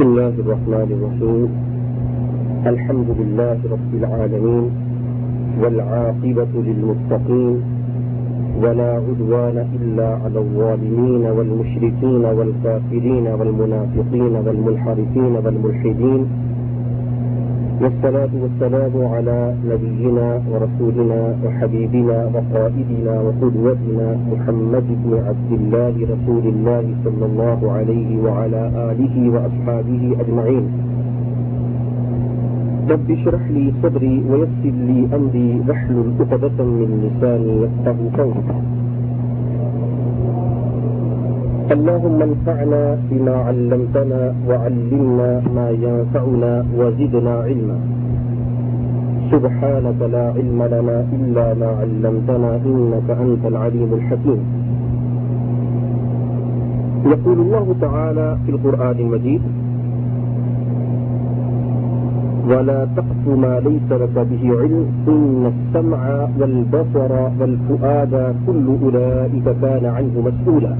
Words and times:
بسم 0.00 0.08
الله 0.08 0.34
الرحمن 0.44 0.88
الرحيم. 0.96 1.48
الحمد 2.72 3.08
لله 3.20 3.58
رب 3.74 3.92
العالمين 4.00 4.64
والعاقبة 5.60 6.52
للمتقين 6.68 7.56
ولا 8.62 8.90
عدوان 9.06 9.56
إلا 9.76 10.08
على 10.24 10.38
الظالمين 10.38 11.24
والمشركين 11.36 12.24
والكافرين 12.38 13.26
والمنافقين 13.38 14.34
والمنحرفين 14.46 15.32
والملحدين 15.44 16.20
والصلاة 17.80 18.28
والسلام 18.42 18.94
على 19.06 19.54
نبينا 19.64 20.42
ورسولنا 20.50 21.36
وحبيبنا 21.44 22.18
وقائدنا 22.34 23.14
وقدوتنا 23.20 24.08
محمد 24.32 24.86
بن 25.04 25.12
عبد 25.28 25.52
الله 25.52 25.94
رسول 26.12 26.44
الله 26.54 26.84
صلى 27.04 27.24
الله 27.26 27.72
عليه 27.72 28.08
وعلى 28.24 28.62
آله 28.90 29.16
وأصحابه 29.34 30.02
أجمعين. 30.20 30.64
رب 32.90 33.10
اشرح 33.10 33.44
لي 33.50 33.72
صدري 33.82 34.24
ويسر 34.30 34.76
لي 34.88 35.08
أمري 35.16 35.50
واحلل 35.68 36.08
عقدة 36.20 36.64
من 36.64 36.90
لساني 37.04 37.52
يفقه 37.62 37.98
قولي. 38.18 38.79
اللهم 41.74 42.18
انفعنا 42.22 42.98
بما 43.10 43.36
علمتنا 43.48 44.34
وعلمنا 44.48 45.30
ما 45.56 45.68
ينفعنا 45.70 46.52
وزدنا 46.78 47.34
علما. 47.46 47.78
سبحانك 49.32 50.00
لا 50.14 50.24
علم 50.36 50.60
لنا 50.74 50.96
إلا 51.16 51.46
ما 51.60 51.70
علمتنا 51.80 52.50
إنك 52.66 53.08
أنت 53.24 53.42
العليم 53.52 53.90
الحكيم. 53.98 54.40
يقول 57.12 57.38
الله 57.40 57.66
تعالى 57.80 58.28
في 58.44 58.50
القرآن 58.54 58.96
المجيد، 59.04 59.42
ولا 62.50 62.80
تقف 62.96 63.24
ما 63.44 63.54
ليس 63.68 63.88
لك 64.02 64.16
به 64.30 64.42
علم، 64.60 64.86
إن 65.08 65.52
السمع 65.54 66.02
والبصر 66.38 67.12
والفؤاد 67.40 68.14
كل 68.46 68.66
أولئك 68.84 69.46
كان 69.62 69.84
عنه 69.96 70.14
مسؤولا. 70.28 70.74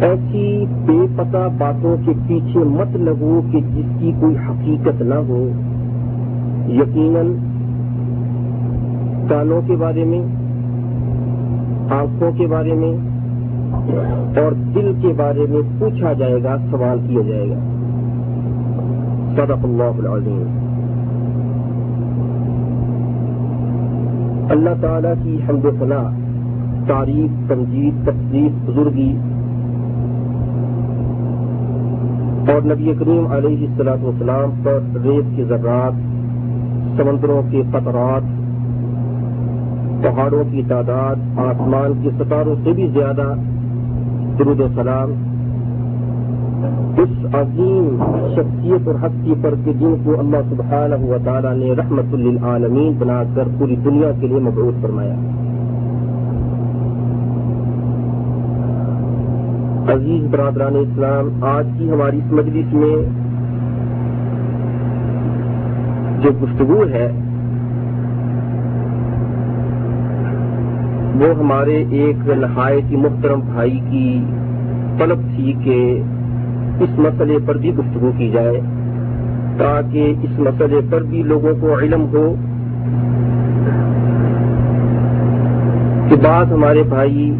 ایسی 0.00 0.64
بے 0.86 1.06
پتہ 1.16 1.48
باتوں 1.58 1.96
کے 2.06 2.12
پیچھے 2.28 2.60
مت 2.60 2.96
لگو 2.96 3.40
کہ 3.52 3.60
جس 3.60 4.00
کی 4.00 4.12
کوئی 4.20 4.36
حقیقت 4.36 5.02
نہ 5.02 5.14
ہو۔ 5.14 5.48
یقیناً 6.68 7.34
کانوں 9.28 9.60
کے 9.66 9.76
بارے 9.76 10.04
میں، 10.04 10.22
آنکھوں 11.90 12.30
کے 12.38 12.46
بارے 12.46 12.74
میں 12.74 12.92
اور 14.40 14.52
دل 14.52 14.92
کے 15.02 15.12
بارے 15.16 15.46
میں 15.50 15.60
پوچھا 15.78 16.12
جائے 16.12 16.42
گا، 16.42 16.56
سوال 16.70 16.98
کیا 17.08 17.22
جائے 17.22 17.50
گا۔ 17.50 17.58
صدق 19.36 19.64
اللہ 19.64 19.98
العظیم۔ 19.98 20.44
اللہ 24.50 24.70
تعالی 24.80 25.08
کی 25.22 25.38
حمد 25.48 25.64
و 25.64 25.70
فلاح 25.78 26.10
تعریف، 26.88 27.48
تمجید 27.48 28.06
تقسیف 28.06 28.68
بزرگی 28.68 29.16
اور 32.48 32.62
نبی 32.64 32.92
کریم 32.98 33.26
علیہ 33.30 33.66
السلاط 33.66 33.98
والسلام 34.02 34.50
پر 34.62 34.78
ریت 35.02 35.36
کے 35.36 35.44
ذرات، 35.44 35.92
سمندروں 36.96 37.42
کے 37.50 37.62
قطرات، 37.72 38.22
پہاڑوں 40.02 40.44
کی 40.50 40.62
تعداد، 40.68 41.16
آسمان 41.38 41.92
کے 42.02 42.10
ستاروں 42.18 42.54
سے 42.64 42.72
بھی 42.72 42.86
زیادہ 42.86 43.34
درود 44.38 44.60
و 44.60 44.66
سلام۔ 44.74 45.10
اس 46.96 47.34
عظیم 47.34 48.02
شخصیت 48.34 48.88
اور 48.88 48.94
ہستی 48.94 49.34
پر 49.42 49.54
کے 49.64 49.72
جن 49.72 49.94
کو 50.04 50.18
اللہ 50.18 50.36
سبحانہ 50.50 50.94
و 50.94 51.16
تعالیٰ 51.24 51.54
نے 51.54 51.72
رحمت 51.72 52.14
للعالمین 52.14 52.92
بنا 52.98 53.22
کر 53.34 53.48
پوری 53.58 53.76
دنیا 53.76 54.10
کے 54.20 54.26
لیے 54.26 54.38
مبعوث 54.38 54.82
فرمایا۔ 54.82 55.14
عزیز 59.88 60.28
برادران 60.30 60.76
اسلام، 60.76 61.44
آج 61.44 61.66
کی 61.78 61.90
ہماری 61.90 62.18
اس 62.18 62.32
مجلس 62.32 62.74
میں 62.74 62.96
جو 66.22 66.30
گفتگو 66.42 66.84
ہے، 66.90 67.06
وہ 71.20 71.38
ہمارے 71.38 71.84
ایک 71.90 72.28
نہایت 72.28 72.90
ہی 72.90 72.96
محترم 72.96 73.40
بھائی 73.40 73.80
کی 73.90 74.24
طلب 74.98 75.18
تھی 75.36 75.52
کہ 75.64 76.02
اس 76.80 76.98
مسئلے 76.98 77.38
پر 77.46 77.56
بھی 77.56 77.74
گفتگو 77.74 78.10
کی 78.16 78.30
جائے، 78.30 78.60
تاکہ 79.58 80.14
اس 80.22 80.38
مسئلے 80.38 80.80
پر 80.90 81.02
بھی 81.02 81.22
لوگوں 81.22 81.52
کو 81.60 81.78
علم 81.78 82.06
ہو۔ 82.12 82.34
کہ 86.08 86.16
بعض 86.16 86.52
ہمارے 86.52 86.82
بھائی 86.82 87.36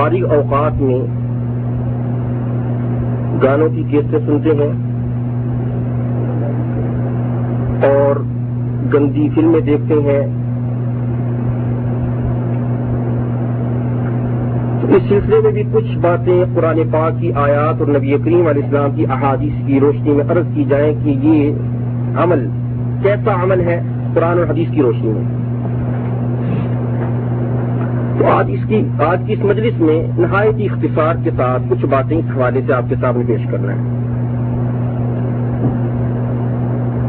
فارغ 0.00 0.34
اوقات 0.34 0.72
میں 0.82 0.98
گانوں 3.42 3.68
کی 3.68 3.82
کیسٹیں 3.90 4.18
سنتے 4.26 4.50
ہیں 4.50 4.72
اور 7.86 8.16
گندی 8.94 9.28
فلمیں 9.34 9.60
دیکھتے 9.60 9.94
ہیں۔ 9.94 10.26
تو 14.80 14.94
اس 14.94 15.02
سلسلے 15.08 15.40
میں 15.40 15.50
بھی 15.50 15.62
کچھ 15.72 15.98
باتیں 15.98 16.44
قرآن 16.54 16.78
پاک 16.90 17.20
کی 17.20 17.32
آیات 17.32 17.80
اور 17.80 17.88
نبی 17.88 18.12
کریم 18.24 18.46
علیہ 18.46 18.64
السلام 18.64 18.90
کی 18.94 19.06
احادیث 19.10 19.66
کی 19.66 19.80
روشنی 19.80 20.12
میں 20.12 20.24
عرض 20.30 20.46
کی 20.54 20.64
جائیں 20.64 20.94
کہ 21.04 21.10
یہ 21.10 21.52
عمل 22.22 22.48
کیسا 23.02 23.42
عمل 23.42 23.60
ہے 23.60 23.82
قرآن 24.14 24.38
اور 24.38 24.46
حدیث 24.46 24.68
کی 24.70 24.82
روشنی 24.82 25.10
میں؟ 25.10 25.39
تو 28.20 28.26
آج 28.26 28.50
اس 28.52 28.68
کی 28.68 28.88
آج 29.06 29.20
کی 29.26 29.32
اس 29.32 29.38
مجلس 29.44 29.80
میں 29.80 30.06
نہایت 30.18 30.54
ہی 30.56 30.66
اختصار 30.66 31.14
کے 31.24 31.30
ساتھ 31.36 31.62
کچھ 31.70 31.86
باتیں 31.86 32.18
اس 32.18 32.24
حوالے 32.36 32.60
سے 32.66 32.72
آپ 32.72 32.82
کے 32.88 32.94
سامنے 33.00 33.24
پیش 33.26 33.40
کرنا 33.50 33.72
ہے۔ 33.72 33.78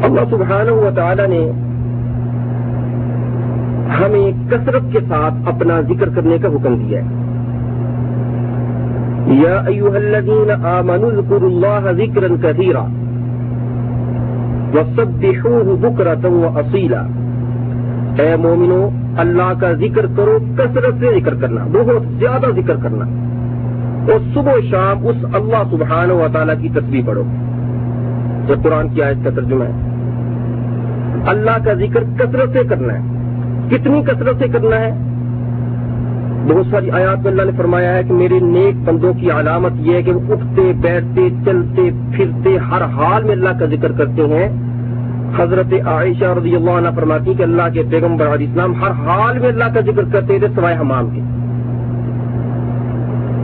اللہ 0.06 0.22
سبحانہ 0.30 0.72
و 0.72 0.90
تعالی 0.96 1.24
نے 1.28 1.52
ہمیں 3.92 4.52
کثرت 4.52 4.82
کے 4.92 5.00
ساتھ 5.10 5.34
اپنا 5.46 5.82
ذکر 5.82 6.10
کرنے 6.10 6.38
کا 6.38 6.48
حکم 6.48 6.76
دیا 6.76 7.02
ہے۔ 7.02 7.10
یا 9.34 9.62
ایوہ 9.68 9.96
الذین 9.96 10.66
آمنوا 10.66 11.10
اذکروا 11.10 11.50
اللہ 11.50 11.92
ذکرا 11.92 12.28
کثیرا 12.42 12.84
وصبحوه 14.74 15.76
بکرتا 15.82 16.28
و 16.28 16.50
اصیلا۔ 16.56 17.02
اے 18.20 18.36
مومنو 18.36 18.90
اللہ 19.18 19.54
کا 19.60 19.72
ذکر 19.72 20.06
کرو، 20.18 20.38
کثرت 20.58 20.94
سے 21.00 21.20
ذکر 21.20 21.36
کرنا، 21.36 21.66
بہت 21.72 22.02
زیادہ 22.20 22.46
ذکر 22.56 22.76
کرنا۔ 22.84 23.06
اور 24.12 24.20
صبح 24.34 24.52
و 24.54 24.62
شام 24.70 25.08
اس 25.08 25.16
اللہ 25.34 25.64
سبحانہ 25.72 26.14
و 26.14 26.28
تعالیٰ 26.34 26.56
کی 26.62 26.70
تصویر 26.70 27.02
پڑھو۔ 27.06 27.24
جو 28.48 28.54
قرآن 28.64 28.90
کی 28.90 29.04
آیت 29.04 29.24
کا 29.24 29.30
ترجمہ 29.30 29.64
ہے۔ 29.64 29.72
اللہ 31.28 31.66
کا 31.66 31.74
ذکر 31.74 32.04
کثرت 32.18 32.54
سے 32.54 32.64
کرنا 32.70 32.94
ہے۔ 32.94 33.00
کتنی 33.70 34.02
کثرت 34.02 34.36
سے 34.40 34.48
کرنا 34.48 34.76
ہے؟ 34.80 34.92
بہت 36.48 36.66
ساری 36.72 36.92
آیات 36.92 37.18
میں 37.18 37.32
اللہ 37.32 37.42
نے 37.42 37.52
فرمایا 37.58 37.94
ہے 37.94 38.04
کہ 38.04 38.14
میرے 38.14 38.40
نیک 38.40 38.90
بندوں 38.90 39.14
کی 39.14 39.32
علامت 39.32 39.72
یہ 39.76 39.94
ہے 39.94 40.02
کہ 40.02 40.12
وہ 40.12 40.34
اٹھتے، 40.34 40.72
بیٹھتے، 40.82 41.30
چلتے، 41.46 41.90
پھرتے، 42.16 42.58
ہر 42.58 42.82
حال 42.82 43.24
میں 43.24 43.32
اللہ 43.32 43.50
کا 43.60 43.66
ذکر 43.66 43.92
کرتے 43.92 44.22
ہیں۔ 44.22 44.71
حضرت 45.38 45.74
عائشہ 45.86 46.26
رضی 46.26 46.56
اللہ 46.56 46.72
عنہ 46.72 46.88
فرماتی 46.96 47.34
کہ 47.34 47.44
اللہ 47.44 47.62
کے 47.74 47.84
پیغمبر 47.90 48.34
علیہ 48.34 48.48
السلام 48.48 48.76
ہر 48.76 48.92
حال 48.92 49.40
میں 49.40 49.50
اللہ 49.50 49.64
کا 49.64 49.80
ذکر 49.80 50.04
کرتے 50.14 50.40
تھے 50.40 50.48
سوائے 50.56 50.78
حمام 50.78 51.10
کے۔ 51.10 51.22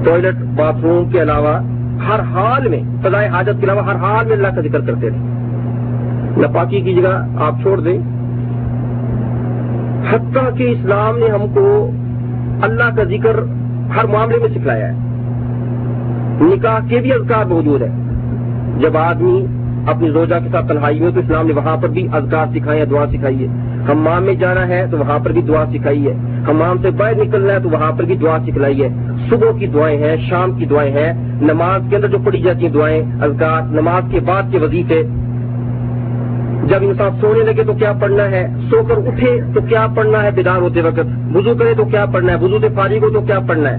ٹوائلٹ، 0.06 0.36
باتھ 0.36 0.78
روم 0.84 1.10
کے 1.10 1.22
علاوہ 1.22 1.60
ہر 2.08 2.20
حال 2.20 2.68
میں 2.68 2.80
سزائے 3.04 3.28
حاجت 3.28 3.60
کے 3.60 3.64
علاوہ 3.64 3.82
ہر 3.82 3.96
حال 3.96 4.26
میں 4.26 4.34
اللہ 4.34 4.48
کا 4.48 4.62
ذکر 4.62 4.80
کرتے 4.80 5.10
تھے۔ 5.10 5.18
نپاکی 6.42 6.82
کی 6.82 6.94
جگہ 6.94 7.42
آپ 7.42 7.62
چھوڑ 7.62 7.80
دیں۔ 7.80 8.00
حتیٰ 10.10 10.58
کہ 10.58 10.64
اسلام 10.64 11.18
نے 11.18 11.26
ہم 11.26 11.54
کو 11.54 11.92
اللہ 12.62 12.96
کا 12.96 13.04
ذکر 13.04 13.40
ہر 13.96 14.06
معاملے 14.06 14.38
میں 14.38 14.50
سکھلایا 14.50 14.88
ہے۔ 14.88 14.98
نکاح 16.42 16.80
کے 16.90 17.00
بھی 17.00 17.14
اذکار 17.14 17.46
موجود 17.46 17.82
ہے 17.82 17.90
جب 18.80 18.98
آدمی 18.98 19.46
اپنی 19.88 20.12
روزہ 20.12 20.34
کے 20.44 20.50
ساتھ 20.52 20.68
تنہائی 20.68 21.00
میں 21.00 21.12
تو 21.12 21.20
اسلام 21.20 21.48
نے 21.48 21.54
وہاں 21.54 21.78
پر 21.78 21.88
بھی 21.90 22.08
اذکار 22.12 22.46
سکھائے 22.56 22.86
دعا 22.86 23.06
سکھائی 23.12 23.48
ہے۔ 23.48 23.48
ہمام 23.92 24.24
میں 24.24 24.34
جانا 24.34 24.68
ہے 24.68 24.86
تو 24.92 24.98
وہاں 24.98 25.20
پر 25.20 25.32
بھی 25.32 25.42
دعا 25.42 25.66
سکھائی 25.74 26.08
ہے۔ 26.08 26.14
ہمام 26.48 26.78
سے 26.82 26.92
باہر 26.92 27.16
نکلنا 27.16 27.54
ہے 27.54 27.60
تو 27.60 27.70
وہاں 27.70 27.92
پر 27.92 28.04
بھی 28.04 28.16
دعا 28.16 28.38
سکھلائی 28.48 28.84
ہے۔ 28.84 28.90
صبح 29.30 29.58
کی 29.60 29.68
دعائیں 29.68 29.98
ہیں، 29.98 30.16
شام 30.30 30.52
کی 30.52 30.66
دعائیں 30.66 30.92
ہیں۔ 30.92 31.14
نماز 31.42 31.82
کے 31.90 31.96
اندر 31.96 32.08
جو 32.08 32.18
پڑھی 32.26 32.42
جاتی 32.42 32.66
ہیں 32.66 32.74
دعائیں، 32.74 33.04
اذکار، 33.22 33.62
نماز 33.62 34.04
کے 34.12 34.20
بعد 34.20 34.44
کے 34.52 34.58
وظیفے۔ 34.58 35.04
جب 36.64 36.78
انسان 36.82 37.10
سونے 37.22 37.44
لگے 37.44 37.64
تو 37.64 37.74
کیا 37.74 37.94
پڑھنا 38.02 38.32
ہے؟ 38.32 38.48
سو 38.70 38.84
کر 38.84 38.98
اٹھے 38.98 39.40
تو 39.54 39.62
کیا 39.62 39.88
پڑھنا 39.96 40.24
ہے 40.24 40.32
بیدار 40.32 40.62
ہوتے 40.62 40.82
وقت؟ 40.82 41.36
وضو 41.36 41.56
کرے 41.56 41.74
تو 41.78 41.86
کیا 41.86 42.06
پڑھنا 42.06 42.34
ہے؟ 42.34 42.38
وضو 42.38 42.60
سے 42.60 42.68
فارغ 42.76 42.98
ہو 43.04 43.10
تو 43.10 43.22
کیا 43.22 43.40
پڑھنا 43.40 43.70
ہے؟ 43.70 43.78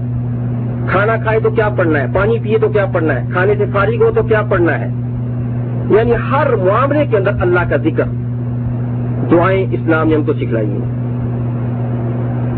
کھانا 0.87 1.15
کھائے 1.15 1.39
تو 1.39 1.49
کیا 1.49 1.69
پڑھنا 1.69 2.01
ہے؟ 2.01 2.05
پانی 2.15 2.39
پیے 2.39 2.57
تو 2.57 2.69
کیا 2.69 2.85
پڑھنا 2.85 3.21
ہے؟ 3.21 3.27
کھانے 3.33 3.53
سے 3.57 3.65
فارغ 3.73 4.03
ہو 4.03 4.11
تو 4.15 4.23
کیا 4.23 4.41
پڑھنا 4.41 4.79
ہے؟ 4.79 5.08
یعنی 5.89 6.11
ہر 6.31 6.55
معاملے 6.55 7.05
کے 7.05 7.17
اندر 7.17 7.31
اللہ 7.41 7.59
کا 7.69 7.77
ذکر۔ 7.77 8.03
دعائیں 9.31 9.65
اسلام 9.71 10.07
نے 10.07 10.15
ہم 10.15 10.23
کو 10.23 10.33
سکھلائی 10.33 10.71
ہیں۔ 10.71 10.99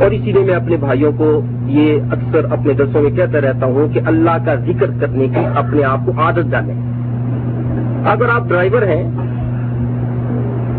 اور 0.01 0.11
اسی 0.11 0.31
لیے 0.31 0.43
میں 0.43 0.53
اپنے 0.53 0.77
بھائیوں 0.77 1.11
کو 1.17 1.41
یہ 1.65 1.97
اکثر 2.11 2.45
اپنے 2.51 2.73
درسوں 2.73 3.01
میں 3.01 3.11
کہتا 3.11 3.41
رہتا 3.41 3.65
ہوں 3.65 3.93
کہ 3.93 3.99
اللہ 4.05 4.31
کا 4.45 4.55
ذکر 4.55 4.85
کرنے 4.99 5.27
کی 5.27 5.45
اپنے 5.55 5.83
آپ 5.83 5.99
کو 6.05 6.11
عادت 6.17 6.51
ڈالیں۔ 6.51 6.75
اگر 8.05 8.29
آپ 8.29 8.47
ڈرائیور 8.47 8.81
ہیں، 8.81 9.11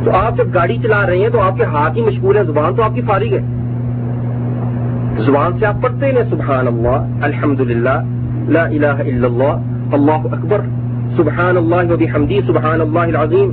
تو 0.05 0.16
آپ 0.16 0.37
جب 0.37 0.44
گاڑی 0.55 0.76
چلا 0.82 1.06
رہے 1.06 1.16
ہیں 1.16 1.28
تو 1.28 1.40
آپ 1.40 1.56
کے 1.56 1.64
ہاتھ 1.64 1.96
ہی 1.96 2.02
مشغول 2.02 2.37
ہے 2.37 2.44
زبان 2.44 2.75
تو 2.75 2.82
آپ 2.82 2.94
کی 2.94 3.00
فارغ 3.00 3.32
ہے۔ 3.32 3.40
زبان 5.22 5.58
سے 5.58 5.66
آپ 5.66 5.82
پڑھتے 5.82 6.06
ہیں، 6.06 6.31
سبحان 6.31 6.66
اللہ 6.66 7.25
الحمد 7.25 7.60
للہ 7.60 8.02
لا 8.48 8.62
الہ 8.62 8.87
الا 8.87 9.26
اللہ 9.26 9.60
اللہ 9.93 10.34
اکبر۔ 10.34 10.81
سبحان 11.16 11.56
اللہ 11.56 11.92
و 11.92 11.96
حمدی 12.14 12.40
سبحان 12.46 12.80
اللہ 12.80 12.98
العظیم 12.98 13.50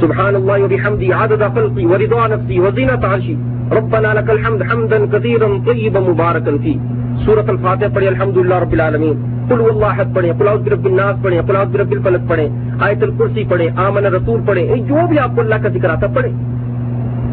سبحان 0.00 0.34
اللہ 0.34 0.64
و 0.64 0.86
حمدی 0.86 1.12
عادت 1.12 1.42
خلقی 1.54 1.84
و 1.86 1.98
رضا 1.98 2.26
نفسی 2.26 2.58
وزینہ 2.58 3.00
تعشی 3.02 3.34
ربنا 3.76 4.12
لك 4.12 4.30
الحمد 4.30 4.62
حمدا 4.62 4.96
كثيرا 5.12 5.46
طيبا 5.66 6.00
مباركا 6.00 6.50
فيه 6.62 6.78
سورة 7.24 7.48
الفاتحہ 7.48 7.88
پڑھیں، 7.94 8.08
الحمدللہ 8.08 8.54
رب 8.54 8.72
العالمین. 8.72 9.12
قل 9.48 9.60
اللہ 9.70 10.00
حد 10.00 10.14
پڑھیں، 10.14 10.32
قل 10.38 10.48
اعوذ 10.48 10.60
برب 10.60 10.84
الناس 10.84 11.22
پڑھیں، 11.22 11.40
قل 11.46 11.56
اعوذ 11.56 11.68
برب 11.72 11.90
الفلق 11.90 12.28
پڑھیں. 12.28 12.48
آیت 12.80 13.02
الکرسی 13.02 13.44
پڑھیں، 13.48 13.68
آمن 13.76 14.04
رسول 14.04 14.40
پڑھیں. 14.46 14.76
جو 14.76 15.06
بھی 15.08 15.18
آپ 15.18 15.30
کو 15.34 15.40
اللہ 15.40 15.54
کا 15.62 15.68
ذکر 15.68 15.90
آتا 15.90 16.06
پڑھیں. 16.06 16.32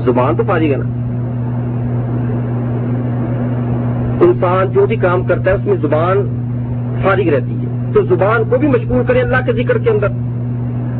زبان 0.06 0.36
تو 0.36 0.44
فارغ 0.48 0.71
ہے 0.71 0.77
نا. 0.77 0.89
انسان 4.25 4.71
جو 4.71 4.86
بھی 4.86 4.95
کام 4.95 5.24
کرتا 5.24 5.51
ہے، 5.51 5.56
اس 5.56 5.65
میں 5.65 5.75
زبان 5.81 6.18
فارغ 7.04 7.30
رہتی 7.30 7.56
ہے. 7.62 7.62
تو 7.94 8.01
زبان 8.01 8.50
کو 8.50 8.57
بھی 8.57 8.68
مشغول 8.68 9.06
کریں 9.07 9.22
اللہ 9.22 9.38
کے 9.45 9.54
ذکر 9.54 9.78
کے 9.78 9.90
اندر۔ 9.90 10.07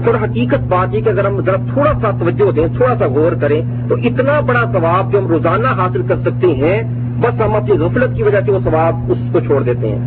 اور 0.08 0.14
حقیقت 0.24 0.68
بات 0.70 0.96
یہ 0.96 1.02
کہ 1.02 1.10
اگر 1.10 1.26
ہم 1.26 1.42
ذرا 1.42 1.56
تھوڑا 1.74 1.92
سا 2.02 2.12
توجہ 2.20 2.52
دیں، 2.52 2.68
تھوڑا 2.78 2.96
سا 3.00 3.06
غور 3.06 3.32
کریں، 3.42 3.62
تو 3.90 3.96
اتنا 3.96 4.40
بڑا 4.40 4.72
ثواب 4.72 5.12
جو 5.12 5.20
ہم 5.20 5.28
روزانہ 5.28 5.68
حاصل 5.68 6.02
کر 6.08 6.16
سکتے 6.22 6.48
ہیں، 6.48 6.84
بس 7.22 7.42
ہم 7.42 7.54
اپنی 7.54 7.72
غفلت 7.72 8.16
کی 8.16 8.24
وجہ 8.24 8.38
سے 8.46 8.52
وہ 8.52 8.60
ثواب 8.64 9.12
اس 9.12 9.18
کو 9.32 9.40
چھوڑ 9.40 9.64
دیتے 9.64 9.96
ہیں۔ 9.96 10.00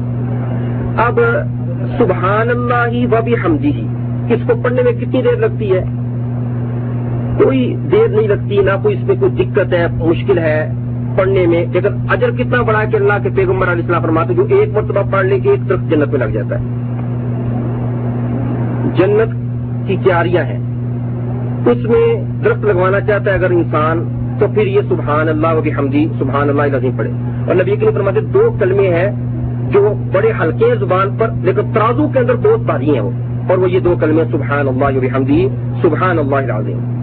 اب 0.96 1.20
سبحان 1.98 2.48
اللہ 2.48 2.88
ہی 2.92 3.06
و 3.06 3.22
بھی 3.24 3.34
ہمدی 3.44 3.72
ہی 3.72 3.86
اس 4.34 4.40
کو 4.46 4.52
پڑھنے 4.62 4.82
میں 4.82 4.92
کتنی 4.92 5.22
دیر 5.22 5.36
لگتی 5.36 5.72
ہے؟ 5.72 5.84
کوئی 7.42 7.76
دیر 7.92 8.08
نہیں 8.08 8.28
لگتی، 8.28 8.58
نہ 8.58 8.70
کوئی 8.82 8.96
اس 8.98 9.04
میں 9.04 9.16
کوئی 9.16 9.44
دقت 9.44 9.72
ہے 9.72 9.86
مشکل 9.92 10.38
ہے۔ 10.38 10.72
پڑھنے 11.16 11.46
میں 11.46 11.66
لیکن 11.72 12.10
اجر 12.10 12.30
کتنا 12.30 12.62
بڑا 12.62 12.82
ہے 12.82 12.86
کہ 12.90 12.96
اللہ 12.96 13.12
کے 13.22 13.28
پیغمبر 13.34 13.72
علیہ 13.72 13.82
السلام 13.82 14.02
فرماتے 14.02 14.34
جو 14.34 14.46
ایک 14.48 14.68
مرتبہ 14.72 15.12
پڑھ 15.12 15.26
لے 15.26 15.40
کے 15.40 15.50
ایک 15.50 15.68
طرف 15.68 15.78
جنت 15.78 16.08
میں 16.08 16.18
لگ 16.18 16.32
جاتا 16.32 16.58
ہے۔ 16.58 16.64
جنت 18.96 19.32
کی 19.88 19.96
کیاریاں 19.96 20.44
ہیں۔ 20.44 20.58
اس 21.66 21.84
میں 21.84 22.24
درخت 22.44 22.64
لگوانا 22.64 23.00
چاہتا 23.00 23.30
ہے 23.30 23.36
اگر 23.36 23.50
انسان، 23.50 24.08
تو 24.38 24.46
پھر 24.54 24.66
یہ 24.66 24.80
سبحان 24.88 25.28
اللہ 25.28 25.46
و 25.46 25.60
حمدی 25.78 26.06
سبحان 26.18 26.48
اللہ 26.48 26.62
لذیم 26.62 26.90
پڑے 26.96 27.10
اور 27.46 27.54
نبی 27.54 27.76
کے 27.76 27.86
فرماتے 27.94 28.20
دو 28.20 28.50
کلمے 28.58 28.88
ہیں 28.88 29.10
جو 29.70 29.94
بڑے 30.12 30.32
ہلکے 30.40 30.64
ہیں 30.64 30.74
زبان 30.74 31.16
پر 31.18 31.30
لیکن 31.42 31.72
ترازو 31.74 32.08
کے 32.08 32.18
اندر 32.18 32.34
بہت 32.34 32.60
بھاری 32.60 32.94
ہیں 32.94 33.00
وہ 33.00 33.10
اور 33.48 33.58
وہ 33.58 33.70
یہ 33.70 33.80
دو 33.80 33.94
کلمے 34.00 34.22
سبحان 34.32 34.68
اللہ 34.68 34.84
و 34.84 35.16
حمدی 35.16 35.48
سبحان 35.82 36.18
اللہ 36.18 36.36
العظیم۔ 36.36 36.95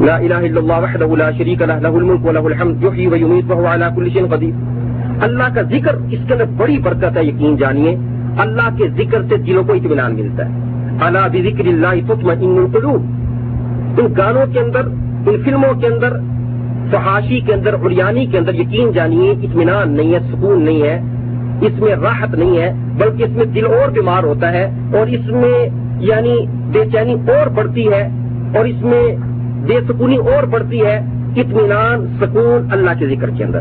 لا 0.00 0.16
الہ 0.16 0.40
الا 0.48 0.60
اللہ 0.60 0.78
وحدہ 0.82 1.06
لا 1.18 1.30
شریک 1.38 1.62
لہ 1.62 1.78
لہ 1.84 1.94
الملک 2.00 2.26
و 2.26 2.32
لہ 2.32 2.44
الحمد 2.50 2.82
یحیی 2.84 3.06
و 3.06 3.16
یمیت 3.16 3.50
وهو 3.50 3.72
علی 3.72 3.86
کل 3.96 4.10
شیء 4.16 4.26
قدیر 4.32 5.22
اللہ 5.26 5.48
کا 5.54 5.62
ذکر 5.70 5.94
اس 5.94 6.20
کے 6.26 6.34
اندر 6.34 6.50
بڑی 6.56 6.78
برکت 6.82 7.16
ہے، 7.16 7.24
یقین 7.24 7.56
جانیے. 7.62 7.94
اللہ 8.42 8.68
کے 8.78 8.88
ذکر 8.98 9.22
سے 9.30 9.36
دلوں 9.46 9.64
کو 9.68 9.72
اطمینان 9.72 10.14
ملتا 10.16 10.46
ہے. 10.48 10.52
اللہ 11.06 11.26
بکر 11.32 11.66
اللہ 11.68 12.00
تطمئن 12.08 12.56
القلوب. 12.58 14.00
ان 14.00 14.12
گانوں 14.18 14.46
کے 14.52 14.60
اندر، 14.60 14.86
ان 15.26 15.42
فلموں 15.44 15.72
کے 15.80 15.86
اندر، 15.86 16.16
فحاشی 16.90 17.40
کے 17.46 17.52
اندر 17.52 17.74
اریانی 17.82 18.26
کے 18.26 18.38
اندر 18.38 18.54
یقین 18.54 18.92
جانیے، 18.94 19.30
اطمینان 19.30 19.96
نہیں 19.96 20.14
ہے، 20.14 20.20
سکون 20.30 20.62
نہیں 20.64 20.82
ہے. 20.82 20.96
اس 21.66 21.80
میں 21.80 21.94
راحت 22.02 22.34
نہیں 22.34 22.58
ہے، 22.58 22.70
بلکہ 22.98 23.22
اس 23.24 23.36
میں 23.36 23.44
دل 23.54 23.66
اور 23.78 23.88
بیمار 23.98 24.22
ہوتا 24.30 24.52
ہے، 24.52 24.64
اور 24.98 25.06
اس 25.16 25.26
میں 25.40 25.56
یعنی 26.10 26.36
بے 26.72 26.84
چینی 26.92 27.14
اور 27.32 27.46
بڑھتی 27.56 27.88
ہے، 27.92 28.02
اور 28.58 28.64
اس 28.64 28.82
میں 28.90 29.02
بے 29.66 29.80
سکونی 29.88 30.16
اور 30.16 30.42
بڑھتی 30.42 30.80
ہے، 30.84 30.96
اطمینان، 31.36 32.06
سکون 32.20 32.68
اللہ 32.72 32.90
کے 32.98 33.06
ذکر 33.06 33.30
کے 33.30 33.44
اندر۔ 33.44 33.60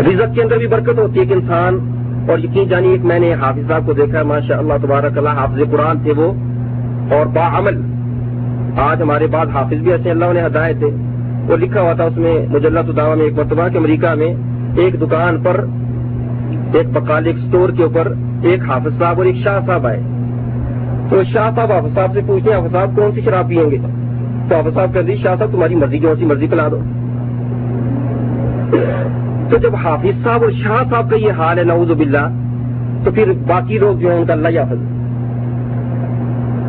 رزق 0.00 0.34
کے 0.34 0.42
اندر 0.42 0.56
بھی 0.56 0.66
برکت 0.66 0.98
ہوتی 0.98 1.20
ہے 1.20 1.26
کہ 1.26 1.32
انسان۔ 1.32 1.90
اور 2.28 2.38
یقین 2.38 2.68
جانی 2.68 2.88
ایک 2.88 3.04
میں 3.04 3.18
نے 3.18 3.34
حافظ 3.34 3.68
صاحب 3.68 3.86
کو 3.86 3.92
دیکھا 3.92 4.18
ہے 4.18 4.24
ماشاء 4.24 4.58
اللہ 4.58 4.72
تبارک 4.82 5.18
اللہ، 5.18 5.28
حافظ 5.28 5.60
قرآن 5.70 5.98
تھے 5.98 6.12
وہ۔ 6.16 6.32
اور 7.14 7.26
باعمل 7.26 7.80
آج 8.78 9.02
ہمارے 9.02 9.26
پاس 9.32 9.48
حافظ 9.48 9.74
بھی 9.74 9.92
ایسے 9.92 10.10
اللہ 10.10 10.24
نے 10.32 10.46
ہدایت 10.46 10.78
تھے 10.78 10.90
وہ 11.48 11.56
لکھا 11.56 11.80
ہوا 11.80 11.92
تھا 11.92 12.04
اس 12.04 12.16
میں 12.16 12.46
مجلہ 12.48 12.78
الدعوا 12.78 13.14
میں 13.14 13.24
ایک 13.24 13.38
مرتبہ 13.38 13.68
کہ 13.68 13.78
امریکہ 13.78 14.14
میں 14.14 14.34
ایک 14.76 15.00
دکان 15.00 15.42
پر، 15.42 15.64
ایک 16.72 16.92
بکال 16.92 17.26
ایک 17.26 17.36
اسٹور 17.36 17.68
کے 17.70 17.82
اوپر 17.82 18.12
ایک 18.42 18.60
حافظ 18.62 18.98
صاحب 18.98 19.16
اور 19.16 19.26
ایک 19.26 19.36
شاہ 19.36 19.60
صاحب 19.66 19.86
آئے۔ 19.86 20.02
تو 21.10 21.22
شاہ 21.24 21.50
صاحب 21.56 21.72
حافظ 21.72 21.94
صاحب 21.94 22.12
سے 22.14 22.20
پوچھتے 22.26 22.50
ہیں 22.50 22.60
حافظ 22.60 22.72
صاحب 22.72 22.96
کون 22.96 23.12
سی 23.14 23.20
شراب 23.20 23.48
پیئیں 23.48 23.70
گے؟ 23.70 23.78
تو 24.48 24.56
حافظ 24.56 24.74
صاحب 24.74 24.94
کہتے 24.94 25.16
شاہ 25.16 25.34
صاحب 25.38 25.52
تمہاری 25.52 25.74
مرضی 25.74 25.98
کون 25.98 26.16
سی 26.16 26.24
مرضی 26.24 26.46
پلا 26.46 26.68
دو۔ 26.68 26.78
تو 29.50 29.56
جب 29.56 29.76
حافظ 29.76 30.24
صاحب 30.24 30.42
اور 30.42 30.50
شاہ 30.50 30.90
صاحب 30.90 31.10
کا 31.10 31.16
یہ 31.16 31.32
حال 31.32 31.58
ہے، 31.58 31.64
نعوذ 31.64 31.90
باللہ، 31.90 32.28
تو 33.04 33.10
پھر 33.10 33.32
باقی 33.46 33.78
لوگ 33.78 33.96
جو 33.96 34.10
ہیں، 34.10 34.18
ان 34.18 34.26
کا 34.26 34.32
اللہ 34.32 34.48
حافظ۔ 34.48 34.78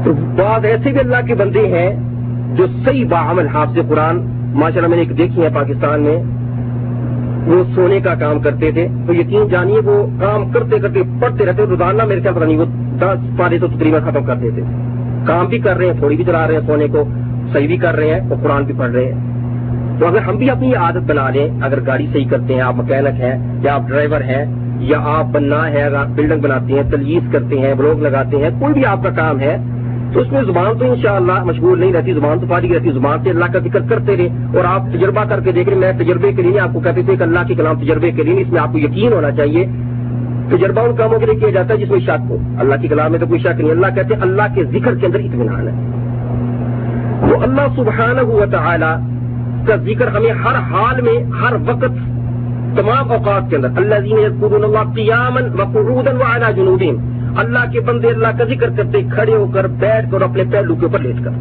تو 0.05 0.13
بعض 0.13 0.65
ایسے 0.65 0.91
بھی 0.91 0.99
اللہ 0.99 1.27
کے 1.27 1.35
بندے 1.35 1.67
ہیں 1.67 1.95
جو 2.55 2.65
صحیح 2.85 3.05
باعمل 3.09 3.47
حافظ 3.47 3.79
قرآن 3.89 4.17
ماشاء 4.53 4.77
اللہ 4.77 4.87
میں 4.87 4.97
نے 4.97 5.03
ایک 5.03 5.17
دیکھی 5.17 5.43
ہے 5.43 5.49
پاکستان 5.53 6.01
میں، 6.01 6.23
وہ 7.47 7.63
سونے 7.75 7.99
کا 7.99 8.15
کام 8.15 8.39
کرتے 8.39 8.71
تھے۔ 8.71 8.87
تو 9.07 9.13
یقین 9.13 9.47
جانیے، 9.47 9.79
وہ 9.85 10.07
کام 10.19 10.51
کرتے 10.51 10.79
کرتے 10.79 11.01
پڑھتے 11.19 11.45
رہتے، 11.45 11.63
روزانہ 11.63 12.03
میرے 12.03 12.21
خیال 12.21 12.47
نہیں، 12.47 12.57
وہ 12.57 12.65
دس 13.01 13.37
پارے 13.37 13.57
تو 13.59 13.67
تقریباً 13.67 14.01
ختم 14.01 14.23
کرتے 14.25 14.49
تھے 14.49 14.61
کام 15.27 15.45
بھی 15.45 15.59
کر 15.59 15.77
رہے 15.77 15.85
ہیں، 15.85 15.93
تھوڑی 15.99 16.15
بھی 16.15 16.23
چلا 16.23 16.47
رہے 16.47 16.53
ہیں، 16.53 16.61
سونے 16.67 16.87
کو 16.87 17.03
صحیح 17.53 17.67
بھی 17.67 17.77
کر 17.77 17.95
رہے 17.95 18.13
ہیں 18.13 18.19
اور 18.29 18.37
قرآن 18.43 18.63
بھی 18.63 18.73
پڑھ 18.77 18.91
رہے 18.91 19.11
ہیں۔ 19.11 19.99
تو 19.99 20.07
اگر 20.07 20.21
ہم 20.21 20.37
بھی 20.37 20.49
اپنی 20.49 20.73
عادت 20.75 21.09
بنا 21.09 21.29
لیں، 21.29 21.47
اگر 21.61 21.79
گاڑی 21.87 22.07
صحیح 22.13 22.27
کرتے 22.29 22.53
ہیں، 22.53 22.61
آپ 22.61 22.75
مکینک 22.75 23.19
ہیں 23.19 23.35
یا 23.63 23.75
آپ 23.75 23.87
ڈرائیور 23.87 24.21
ہیں 24.21 24.45
یا 24.79 24.99
آپ 25.03 25.25
بننا 25.31 25.69
ہے 25.71 25.83
اگر 25.83 25.95
آپ 25.95 26.07
بلڈنگ 26.07 26.41
بناتے 26.41 26.73
ہیں، 26.73 26.83
تلیز 26.91 27.31
کرتے 27.31 27.59
ہیں 27.59 27.73
بلوگ 27.73 28.01
لگاتے 28.01 28.37
ہیں، 28.37 28.49
کوئی 28.59 28.73
بھی 28.73 28.85
آپ 28.85 29.03
کا 29.03 29.09
کام 29.09 29.39
ہے، 29.39 29.57
تو 30.13 30.19
اس 30.19 30.31
میں 30.31 30.41
زبان 30.41 30.77
تو 30.77 30.91
انشاءاللہ 30.91 31.43
مشغول 31.43 31.79
نہیں 31.79 31.93
رہتی، 31.93 32.13
زبان 32.13 32.39
تو 32.39 32.45
فارغ 32.49 32.73
رہتی، 32.73 32.91
زبان 32.91 33.23
سے 33.23 33.29
اللہ 33.29 33.45
کا 33.53 33.59
ذکر 33.59 33.81
کرتے 33.89 34.17
رہے 34.17 34.27
اور 34.53 34.65
آپ 34.65 34.91
تجربہ 34.93 35.23
کر 35.23 35.39
کے 35.39 35.51
دیکھ 35.51 35.69
رہے 35.69 35.77
میں 35.77 35.91
تجربے 35.99 36.31
کے 36.31 36.41
لیے 36.41 36.59
آپ 36.59 36.73
کو 36.73 36.79
کہتے 36.79 37.01
تھے 37.01 37.15
کہ 37.15 37.23
اللہ 37.23 37.47
کے 37.47 37.55
کلام 37.55 37.79
تجربے 37.79 38.11
کے 38.11 38.23
لیے 38.23 38.41
اس 38.41 38.51
میں 38.51 38.61
آپ 38.61 38.71
کو 38.71 38.77
یقین 38.77 39.13
ہونا 39.13 39.31
چاہیے 39.31 39.65
تجربہ 40.49 40.81
ان 40.81 40.95
کاموں 40.95 41.19
کے 41.19 41.25
لیے 41.25 41.35
کیا 41.35 41.49
جاتا 41.49 41.73
ہے 41.73 41.79
جس 41.79 41.91
میں 41.91 41.99
شک 41.99 42.25
ہو؟ 42.29 42.37
اللہ 42.59 42.75
کے 42.81 42.87
کلام 42.87 43.11
میں 43.11 43.19
تو 43.19 43.25
کوئی 43.25 43.39
شک 43.39 43.61
نہیں، 43.61 43.71
اللہ 43.71 43.87
کہتے 43.95 44.15
ہیں 44.15 44.21
اللہ 44.21 44.41
کے 44.55 44.63
ذکر 44.63 44.95
کے 44.95 45.05
اندر 45.05 45.19
اطمینان 45.19 45.67
ہے۔ 45.67 45.73
تو 47.29 47.43
اللہ 47.43 47.75
سبحانہ 47.75 48.21
ہوا 48.21 48.45
تعالی 48.45 49.15
کا 49.67 49.75
ذکر 49.75 50.07
ہمیں 50.07 50.31
ہر 50.31 50.55
حال 50.55 51.01
میں، 51.01 51.23
ہر 51.23 51.53
وقت، 51.53 51.91
تمام 52.77 53.11
اوقات 53.11 53.49
کے 53.49 53.55
اندر 53.55 53.69
اللہ 53.75 54.95
قیامن 54.95 55.43
و 55.59 56.23
اعلیٰ 56.31 56.55
جنوبین 56.55 56.97
اللہ 57.37 57.71
کے 57.71 57.79
بندے، 57.79 58.07
اللہ 58.07 58.27
کا 58.37 58.43
ذکر 58.43 58.69
کرتے 58.77 59.01
کھڑے 59.01 59.35
ہو 59.35 59.45
کر 59.53 59.67
بیٹھ 59.67 60.11
کر 60.11 60.21
اپنے 60.21 60.43
پہلو 60.51 60.75
کے 60.75 60.85
اوپر 60.85 60.99
لیٹ 60.99 61.15
کر۔ 61.23 61.31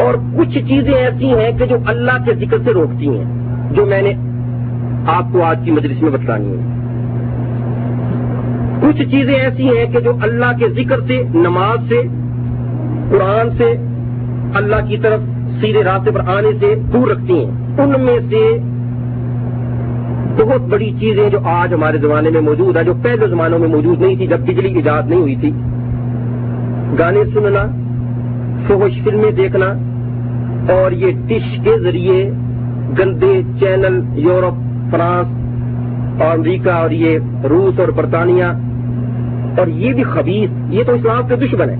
اور 0.00 0.14
کچھ 0.38 0.58
چیزیں 0.68 0.94
ایسی 0.94 1.34
ہیں 1.34 1.58
کہ 1.58 1.66
جو 1.66 1.76
اللہ 1.86 2.24
کے 2.24 2.34
ذکر 2.34 2.56
سے 2.64 2.72
روکتی 2.72 3.08
ہیں، 3.08 3.24
جو 3.70 3.86
میں 3.86 4.02
نے 4.02 4.12
آپ 5.06 5.24
کو 5.32 5.42
آج 5.42 5.58
کی 5.64 5.70
مجلس 5.70 6.02
میں 6.02 6.10
بتلانی 6.10 6.50
ہے۔ 6.50 6.84
کچھ 8.80 9.02
چیزیں 9.10 9.34
ایسی 9.34 9.78
ہیں 9.78 9.86
کہ 9.92 10.00
جو 10.00 10.12
اللہ 10.22 10.58
کے 10.58 10.68
ذکر 10.68 11.00
سے، 11.06 11.22
نماز 11.34 11.78
سے، 11.88 12.02
قرآن 13.10 13.50
سے، 13.58 13.76
اللہ 14.54 14.88
کی 14.88 14.96
طرف 14.96 15.20
سیدھے 15.60 15.84
راستے 15.84 16.10
پر 16.10 16.20
آنے 16.20 16.48
سے 16.60 16.74
دور 16.92 17.08
رکھتی 17.08 17.32
ہیں۔ 17.32 17.50
ان 17.78 17.94
میں 18.00 18.18
سے 18.30 18.58
بہت 20.44 20.60
بڑی 20.60 20.92
چیزیں 21.00 21.30
جو 21.30 21.38
آج 21.44 21.74
ہمارے 21.74 21.98
زمانے 21.98 22.30
میں 22.30 22.40
موجود 22.40 22.76
ہے 22.76 22.84
جو 22.84 22.94
پہلے 23.02 23.28
زمانوں 23.28 23.58
میں 23.58 23.68
موجود 23.68 24.00
نہیں 24.00 24.16
تھی، 24.16 24.26
جب 24.26 24.40
بجلی 24.40 24.74
ایجاد 24.74 25.02
نہیں 25.08 25.20
ہوئی 25.20 25.36
تھی۔ 25.36 25.50
گانے 26.98 27.24
سننا 27.24 27.66
فوش 28.68 29.02
فلمیں 29.04 29.30
دیکھنا 29.30 29.66
اور 30.72 30.92
یہ 30.92 31.10
ڈش 31.26 31.58
کے 31.64 31.78
ذریعے 31.82 32.30
گندے 32.98 33.42
چینل 33.60 34.00
یورپ 34.14 34.73
فرانس 34.94 36.22
اور 36.22 36.38
امریکہ 36.38 36.70
اور 36.70 36.90
یہ 36.90 37.18
روس 37.50 37.80
اور 37.80 37.88
برطانیہ۔ 37.88 38.44
اور 39.58 39.66
یہ 39.66 39.92
بھی 39.92 40.02
خبیص 40.02 40.50
یہ 40.70 40.82
تو 40.84 40.92
اسلام 40.92 41.28
کے 41.28 41.36
دشمن 41.36 41.70
ہے 41.70 41.76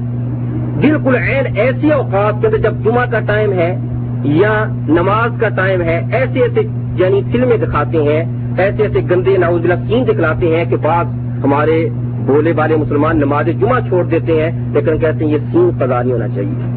بالکل 0.81 1.17
عین 1.17 1.57
ایسی 1.57 1.93
اوقات 1.93 2.35
کے 2.41 2.47
اندر 2.47 2.59
جب 2.59 2.85
جمعہ 2.85 3.07
کا 3.07 3.21
ٹائم 3.21 3.53
ہے 3.53 3.79
یا 4.25 4.65
نماز 4.89 5.31
کا 5.41 5.49
ٹائم 5.49 5.83
ہے، 5.83 6.07
ایسے 6.13 6.41
ایسے 6.41 6.61
یعنی 6.95 7.21
فلمیں 7.33 7.57
دکھاتے 7.57 8.03
ہیں، 8.03 8.25
ایسے 8.59 8.83
ایسے 8.83 9.01
گندے 9.11 9.37
ناؤز 9.37 9.67
سین 9.89 10.05
دکھلاتے 10.05 10.57
ہیں 10.57 10.65
کہ 10.65 10.77
بعض 10.77 11.07
ہمارے 11.45 11.89
بولے 12.27 12.53
والے 12.57 12.77
مسلمان 12.77 13.17
نماز 13.17 13.47
جمعہ 13.47 13.81
چھوڑ 13.81 14.05
دیتے 14.05 14.45
ہیں، 14.45 14.75
لیکن 14.75 14.99
کہتے 14.99 15.25
ہیں 15.25 15.33
یہ 15.33 15.39
سین 15.53 15.71
قضا 15.79 16.03
نہیں 16.03 16.13
ہونا 16.13 16.29
چاہیے۔ 16.29 16.75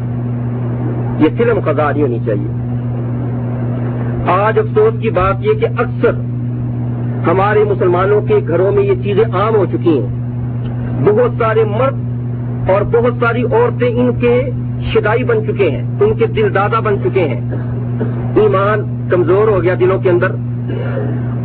یہ 1.18 1.28
فلم 1.38 1.60
قضا 1.60 1.90
نہیں 1.90 2.02
ہونی 2.02 2.18
چاہیے۔ 2.26 2.67
آج 4.26 4.58
افسوس 4.58 5.02
کی 5.02 5.10
بات 5.10 5.34
یہ 5.40 5.52
کہ 5.60 5.66
اکثر 5.66 6.12
ہمارے 7.30 7.64
مسلمانوں 7.64 8.20
کے 8.20 8.38
گھروں 8.48 8.72
میں 8.72 8.82
یہ 8.82 8.94
چیزیں 9.02 9.24
عام 9.32 9.54
ہو 9.54 9.66
چکی 9.72 9.98
ہیں۔ 9.98 10.08
بہت 11.04 11.30
سارے 11.38 11.64
مرد 11.64 11.94
اور 12.70 12.82
بہت 12.82 13.12
ساری 13.20 13.42
عورتیں 13.42 13.88
ان 13.88 14.10
کے 14.20 14.50
شدائی 14.92 15.24
بن 15.24 15.36
چکے 15.46 15.70
ہیں، 15.70 15.82
ان 16.00 16.14
کے 16.18 16.26
دل 16.26 16.54
دادا 16.54 16.80
بن 16.80 16.96
چکے 17.04 17.28
ہیں۔ 17.28 17.40
ایمان 18.36 19.08
کمزور 19.10 19.48
ہو 19.48 19.62
گیا 19.62 19.74
دلوں 19.80 19.98
کے 19.98 20.10
اندر۔ 20.10 20.30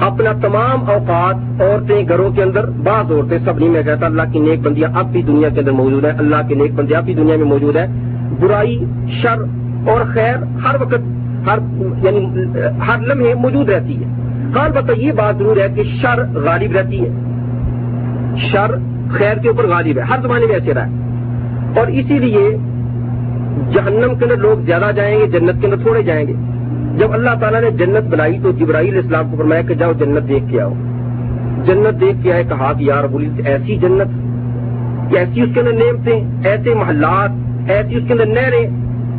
اپنا 0.01 0.31
تمام 0.41 0.89
اوقات 0.89 1.61
عورتیں 1.61 2.07
گھروں 2.07 2.31
کے 2.31 2.43
اندر، 2.43 2.65
بعض 2.65 3.11
عورتیں 3.11 3.37
سب 3.45 3.59
نہیں، 3.59 3.69
میں 3.69 3.83
کہتا 3.83 4.05
اللہ 4.05 4.21
کی 4.31 4.39
نیک 4.39 4.59
بندیاں 4.59 4.89
اب 4.95 5.11
بھی 5.11 5.21
دنیا 5.21 5.49
کے 5.49 5.59
اندر 5.59 5.71
موجود 5.71 6.05
ہے 6.05 6.09
اللہ 6.09 6.35
کی 6.47 6.55
نیک 6.55 6.73
بندیاں 6.73 6.99
اب 6.99 7.05
بھی 7.05 7.13
دنیا 7.13 7.35
میں 7.35 7.45
موجود 7.45 7.75
ہے 7.75 7.85
برائی، 8.39 8.85
شر 9.21 9.37
اور 9.87 10.01
خیر 10.13 10.35
ہر 10.35 10.75
وقت 10.81 11.22
ہر 11.45 11.57
یعنی 12.03 12.25
ہر 12.87 12.99
لمحے 12.99 13.33
موجود 13.33 13.69
رہتی 13.69 14.03
ہے۔ 14.03 14.07
ہر 14.59 14.69
بتا 14.69 14.93
یہ 14.97 15.11
بات 15.11 15.35
ضرور 15.37 15.57
ہے 15.57 15.67
کہ 15.75 15.83
شر 15.83 16.23
غالب 16.33 16.71
رہتی 16.71 17.05
ہے۔ 17.05 17.09
شر 18.51 18.71
خیر 19.11 19.37
کے 19.37 19.47
اوپر 19.47 19.67
غالب 19.67 19.97
ہے، 19.97 20.03
ہر 20.03 20.19
زمانے 20.21 20.45
میں 20.45 20.55
ایسے 20.55 20.73
رہا 20.73 20.85
ہے۔ 20.85 20.91
اور 21.79 21.87
اسی 21.87 22.19
لیے 22.19 22.57
جہنم 23.71 24.15
کے 24.15 24.25
اندر 24.25 24.37
لوگ 24.37 24.65
زیادہ 24.65 24.91
جائیں 24.95 25.19
گے، 25.19 25.27
جنت 25.27 25.61
کے 25.61 25.67
اندر 25.67 25.83
تھوڑے 25.83 26.03
جائیں 26.03 26.27
گے۔ 26.27 26.33
جب 26.97 27.13
اللہ 27.13 27.29
تعالیٰ 27.39 27.61
نے 27.61 27.71
جنت 27.71 28.09
بنائی 28.09 28.39
تو 28.43 28.51
جبرائیل 28.51 28.97
اسلام 28.97 29.31
کو 29.31 29.37
فرمایا 29.37 29.61
کہ 29.61 29.75
جاؤ 29.75 29.93
جنت 29.93 30.29
دیکھ 30.29 30.45
کے 30.51 30.61
آؤ۔ 30.61 30.73
جنت 31.65 32.01
دیکھ 32.01 32.23
کے 32.23 32.33
آئے، 32.33 32.43
کہا 32.43 32.73
کہ 32.73 32.83
یار 32.83 33.03
بولی 33.03 33.29
ایسی 33.45 33.77
جنت، 33.77 34.07
ایسی 35.15 35.41
اس 35.41 35.49
کے 35.53 35.59
اندر 35.59 35.73
نعمتیں، 35.73 36.25
ایسے 36.45 36.73
محلات، 36.73 37.29
ایسی 37.71 37.95
اس 37.95 38.03
کے 38.07 38.13
اندر 38.13 38.25
نہریں۔ 38.25 38.67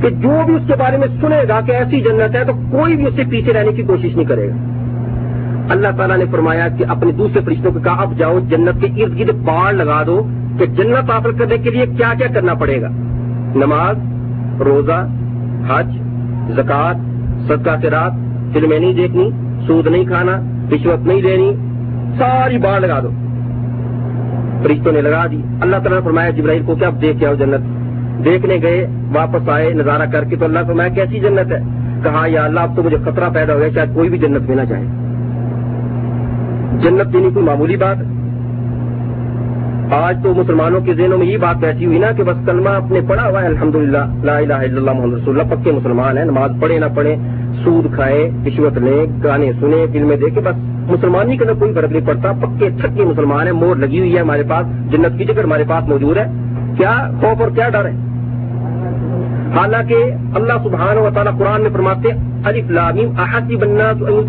کہ 0.04 0.11
جو 0.11 0.42
بھی 0.46 0.54
اس 0.54 0.62
کے 0.66 0.73
بارے 0.78 0.96
میں 0.96 1.06
سنے 1.20 1.37
گا 1.49 1.61
کہ 1.66 1.73
ایسی 1.73 2.00
جنت 2.00 2.34
ہے 2.34 2.44
تو 2.44 2.52
کوئی 2.52 2.96
بھی 2.96 3.06
اس 3.06 3.14
سے 3.16 3.23
پیچھے 3.30 3.52
رہنے 3.52 3.73
کی 3.73 3.82
کوشش 3.82 4.16
نہیں 4.16 4.25
کرے 4.25 4.49
گا۔ 4.49 4.54
اللہ 5.70 5.88
تعالیٰ 5.96 6.16
نے 6.16 6.25
فرمایا 6.32 6.68
کہ 6.68 6.84
اپنے 6.88 7.12
دوسرے 7.12 7.40
فرشتوں 7.44 7.73
کو 7.73 7.78
کہا، 7.80 8.02
اب 8.02 8.18
جاؤ 8.18 8.38
جنت 8.50 8.84
کے 8.84 9.02
ارد 9.02 9.18
گرد 9.18 9.37
باڑ 9.37 9.73
لگا 9.73 10.02
دو 10.06 10.28
کہ 10.58 10.66
جنت 10.66 11.11
حاصل 11.11 11.32
کرنے 11.38 11.58
کے 11.58 11.70
لیے 11.70 11.87
کیا 11.87 12.12
کیا 12.18 12.26
کرنا 12.34 12.54
پڑے 12.54 12.82
گا۔ 12.82 12.88
نماز، 13.54 13.96
روزہ، 14.61 15.08
حج، 15.68 15.99
زکوٰۃ، 16.50 16.94
صدقہ 17.46 17.80
کے 17.82 17.90
رات 17.90 18.12
فلمیں 18.54 18.78
نہیں 18.78 18.94
دیکھنی، 18.94 19.30
سود 19.66 19.87
نہیں 19.87 20.04
کھانا، 20.04 20.32
رشوت 20.75 21.06
نہیں 21.06 21.23
لینی 21.23 21.52
ساری 22.18 22.58
بار 22.58 22.80
لگا 22.80 23.00
دو۔ 23.02 23.11
فرشتوں 24.62 24.92
نے 24.92 25.00
لگا 25.00 25.26
دی۔ 25.30 25.42
اللہ 25.61 25.76
تعالیٰ 25.76 25.99
نے 25.99 26.04
فرمایا، 26.04 26.30
جبرائیل 26.30 26.62
کو 26.66 26.75
کیا 26.75 26.90
دیکھ 27.00 27.20
کے 27.20 27.26
آؤ 27.26 27.34
جنت۔ 27.34 27.83
دیکھنے 28.25 28.59
گئے، 28.62 28.87
واپس 29.12 29.49
آئے، 29.49 29.71
نظارہ 29.71 30.11
کر 30.12 30.25
کے 30.25 30.37
تو 30.37 30.44
اللہ 30.44 30.59
فرمایا، 30.66 30.88
کیسی 30.88 31.21
جنت 31.21 31.52
ہے؟ 31.52 31.59
کہا، 32.02 32.26
یا 32.26 32.44
اللہ، 32.44 32.61
اب 32.61 32.76
تو 32.76 32.83
مجھے 32.83 32.97
خطرہ 33.04 33.30
پیدا 33.35 33.54
ہو 33.54 33.59
گیا، 33.59 33.68
شاید 33.75 33.94
کوئی 33.94 34.09
بھی 34.09 34.18
جنت 34.18 34.49
میں 34.49 34.56
نہ 34.56 34.62
چاہے 34.68 34.85
جنت 36.80 37.12
دینی 37.12 37.30
کوئی 37.35 37.47
معمولی 37.47 37.76
بات؟ 37.76 37.97
آج 39.92 40.16
تو 40.23 40.35
مسلمانوں 40.35 40.80
کے 40.80 40.94
ذہنوں 40.94 41.18
میں 41.18 41.26
یہ 41.26 41.37
بات 41.37 41.56
بیٹھی 41.56 41.87
ہوئی 41.87 41.99
نا 41.99 42.11
کہ 42.16 42.23
بس 42.23 42.37
کلمہ 42.47 42.68
اپنے 42.68 43.00
پڑھا 43.09 43.28
ہوا 43.28 43.42
ہے 43.42 43.47
الحمد 43.47 43.75
للہ 43.75 44.04
لا 44.23 44.37
الہ 44.37 44.52
الا 44.52 44.76
اللہ 44.76 44.90
محمد 44.90 45.14
رسول 45.14 45.40
اللہ، 45.40 45.54
پکے 45.54 45.73
مسلمان 45.73 46.18
ہیں، 46.18 46.25
نماز 46.25 46.50
پڑھے 46.61 46.78
نہ 46.78 46.85
پڑھے، 46.94 47.16
سود 47.64 47.94
کھائے، 47.94 48.30
رشوت 48.47 48.78
لیں 48.78 49.06
گانے 49.25 49.52
سنے، 49.61 49.87
فلمیں 49.92 50.16
دیکھے، 50.16 50.40
بس 50.40 50.54
مسلمان 50.90 51.37
کے 51.37 51.44
اندر 51.44 51.54
کوئی 51.54 51.75
فرق 51.75 51.90
نہیں 51.90 52.06
پڑتا، 52.06 52.33
پکے 52.33 52.71
چھکے 52.80 53.04
مسلمان 53.04 53.47
ہیں 53.47 53.52
مور 53.52 53.76
لگی 53.76 53.99
ہوئی 53.99 54.14
ہے 54.14 54.21
ہمارے 54.21 54.42
پاس، 54.49 54.92
جنت 54.92 55.18
کی 55.18 55.25
جگہ 55.25 55.42
ہمارے 55.42 55.64
پاس 55.68 55.88
موجود 55.88 56.16
ہے۔ 56.16 56.43
کیا 56.76 57.11
خوف 57.21 57.40
اور 57.40 57.50
کیا 57.50 57.69
ڈر 57.69 57.85
ہے؟ 57.85 57.93
حالانکہ 59.57 59.95
اللہ 60.35 60.52
سبحانہ 60.64 61.00
و 61.00 61.09
تعالیٰ 61.14 61.38
قرآن 61.38 61.62
میں 61.62 61.71
فرماتے 61.73 62.09
الف 62.45 62.71
لامیم 62.71 63.19
احسب 63.19 63.62
الناس 63.62 63.97
ان 64.09 64.28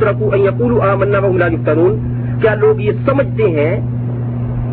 کیا 2.42 2.56
لوگ 2.56 2.80
یہ 2.80 2.92
سمجھتے 3.06 3.44
ہیں 3.44 3.82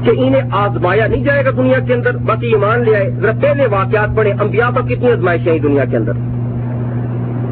کہ 0.02 0.10
انہیں 0.16 0.42
آزمایا 0.50 1.06
نہیں 1.06 1.24
جائے 1.24 1.44
گا 1.44 1.50
دنیا 1.56 1.78
کے 1.78 1.94
اندر؟ 1.94 2.16
باقی 2.16 2.46
ایمان 2.46 2.80
لے 2.80 2.96
آئے، 2.96 3.10
ذرا 3.10 3.32
پہلے 3.40 3.66
واقعات 3.66 4.16
پڑھے 4.16 4.32
انبیاء 4.32 4.70
پر 4.70 4.82
کتنی 4.82 5.12
آزمائشیں 5.12 5.50
آئی 5.50 5.60
دنیا 5.60 5.84
کے 5.84 5.96
اندر؟ 5.96 6.12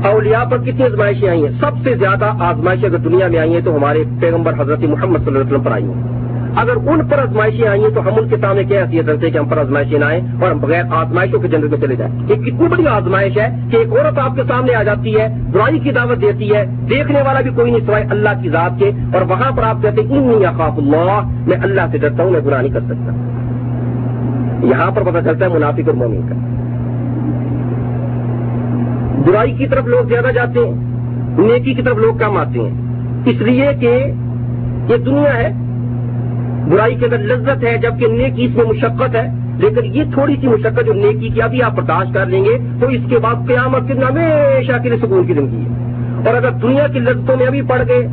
اولیاء 0.06 0.44
پر 0.44 0.58
کتنی 0.58 0.84
آزمائشیں 0.84 1.28
آئی 1.28 1.44
ہیں؟ 1.44 1.52
سب 1.60 1.70
سے 1.84 1.94
زیادہ 1.94 2.32
آزمائشیں 2.38 2.88
اگر 2.88 2.98
دنیا 2.98 3.28
میں 3.28 3.38
آئی 3.38 3.52
ہیں 3.52 3.60
تو 3.60 3.76
ہمارے 3.76 4.02
پیغمبر 4.20 4.52
حضرت 4.58 4.78
محمد 4.78 5.18
صلی 5.18 5.26
اللہ 5.26 5.38
علیہ 5.38 5.40
وسلم 5.40 5.62
پر 5.62 5.72
آئی 5.72 5.84
ہیں۔ 5.84 6.19
اگر 6.56 6.76
ان 6.76 7.08
پر 7.08 7.18
آزمائشیں 7.18 7.68
آئی 7.68 7.82
ہیں 7.82 7.90
تو 7.90 8.00
ہم 8.00 8.12
ان 8.16 8.28
کے 8.28 8.36
سامنے 8.36 8.64
کیا 8.64 8.82
حیثیت 8.82 9.08
رکھتے 9.08 9.26
ہیں 9.26 9.32
کہ 9.34 9.38
ہم 9.38 9.48
پر 9.48 9.58
آزمائشیں 9.58 9.98
نہ 9.98 10.04
آئیں 10.04 10.20
اور 10.42 10.50
ہم 10.50 10.58
بغیر 10.58 10.82
آزمائشوں 10.90 11.40
کے 11.40 11.48
جنرل 11.48 11.68
میں 11.68 11.78
چلے 11.78 11.96
جائیں۔ 11.96 12.14
یہ 12.28 12.34
کتنی 12.34 12.68
بڑی 12.68 12.86
آزمائش 12.86 13.38
ہے 13.38 13.56
کہ 13.70 13.76
ایک 13.76 13.88
عورت 13.92 14.18
آپ 14.18 14.36
کے 14.36 14.42
سامنے 14.48 14.74
آ 14.74 14.82
جاتی 14.82 15.20
ہے، 15.20 15.28
برائی 15.52 15.78
کی 15.78 15.90
دعوت 15.90 16.22
دیتی 16.22 16.54
ہے، 16.54 16.66
دیکھنے 16.90 17.22
والا 17.22 17.40
بھی 17.40 17.50
کوئی 17.50 17.70
نہیں 17.70 17.86
سوائے 17.86 18.04
اللہ 18.10 18.28
کی 18.42 18.50
ذات 18.50 18.70
کے۔ 18.78 18.90
اور 19.14 19.22
وہاں 19.22 19.50
پر 19.50 19.62
آپ 19.62 19.76
کہتے 19.82 20.02
ہیں 20.02 20.18
ان 20.18 20.42
خاف 20.58 20.72
اللہ 20.76 21.20
میں 21.46 21.56
اللہ 21.62 21.80
سے 21.92 21.98
ڈرتا 21.98 22.24
ہوں، 22.24 22.30
میں 22.30 22.40
برا 22.40 22.60
نہیں 22.60 22.72
کر 22.72 22.80
سکتا۔ 22.80 23.12
یہاں 24.62 24.90
پر 24.90 25.02
پتہ 25.02 25.24
چلتا 25.24 25.44
ہے 25.44 25.50
منافق 25.50 25.88
اور 25.88 25.94
مومن 25.94 26.20
کا۔ 26.28 26.34
برائی 29.26 29.52
کی 29.52 29.66
طرف 29.66 29.84
لوگ 29.84 30.08
زیادہ 30.08 30.30
جاتے 30.34 30.60
ہیں، 30.60 30.74
نیکی 31.38 31.74
کی 31.74 31.82
طرف 31.82 31.96
لوگ 31.96 32.14
کم 32.16 32.36
آتے 32.36 32.58
ہیں۔ 32.58 32.70
اس 33.26 33.40
لیے 33.40 33.70
کہ 33.80 34.12
یہ 34.88 34.96
دنیا 34.96 35.36
ہے 35.36 35.69
برائی 36.70 36.94
کے 36.94 37.04
اندر 37.04 37.18
لذت 37.18 37.64
ہے، 37.64 37.78
جبکہ 37.78 38.06
نیکی 38.06 38.44
اس 38.44 38.50
میں 38.54 38.64
مشقت 38.64 39.16
ہے، 39.16 39.28
لیکن 39.58 39.84
یہ 39.84 40.02
تھوڑی 40.14 40.36
سی 40.40 40.48
مشقت 40.48 40.86
جو 40.86 40.92
نیکی 40.92 41.28
کی 41.28 41.42
ابھی 41.42 41.62
آپ 41.62 41.72
برداشت 41.74 42.14
کر 42.14 42.26
لیں 42.26 42.44
گے، 42.44 42.58
تو 42.80 42.86
اس 42.86 43.00
کے 43.08 43.18
بعد 43.18 43.34
قیامت 43.48 43.82
کے 43.88 43.92
ہمیشہ 43.92 44.72
کے 44.82 44.88
لیے 44.88 44.98
سکون 44.98 45.26
کی 45.26 45.34
زندگی 45.34 45.64
ہے۔ 45.64 45.90
اور 46.26 46.36
اگر 46.36 46.50
دنیا 46.50 46.86
کی 46.86 46.98
لذتوں 46.98 47.36
میں 47.36 47.46
ابھی 47.46 47.62
پڑ 47.62 47.82
گئے 47.88 48.06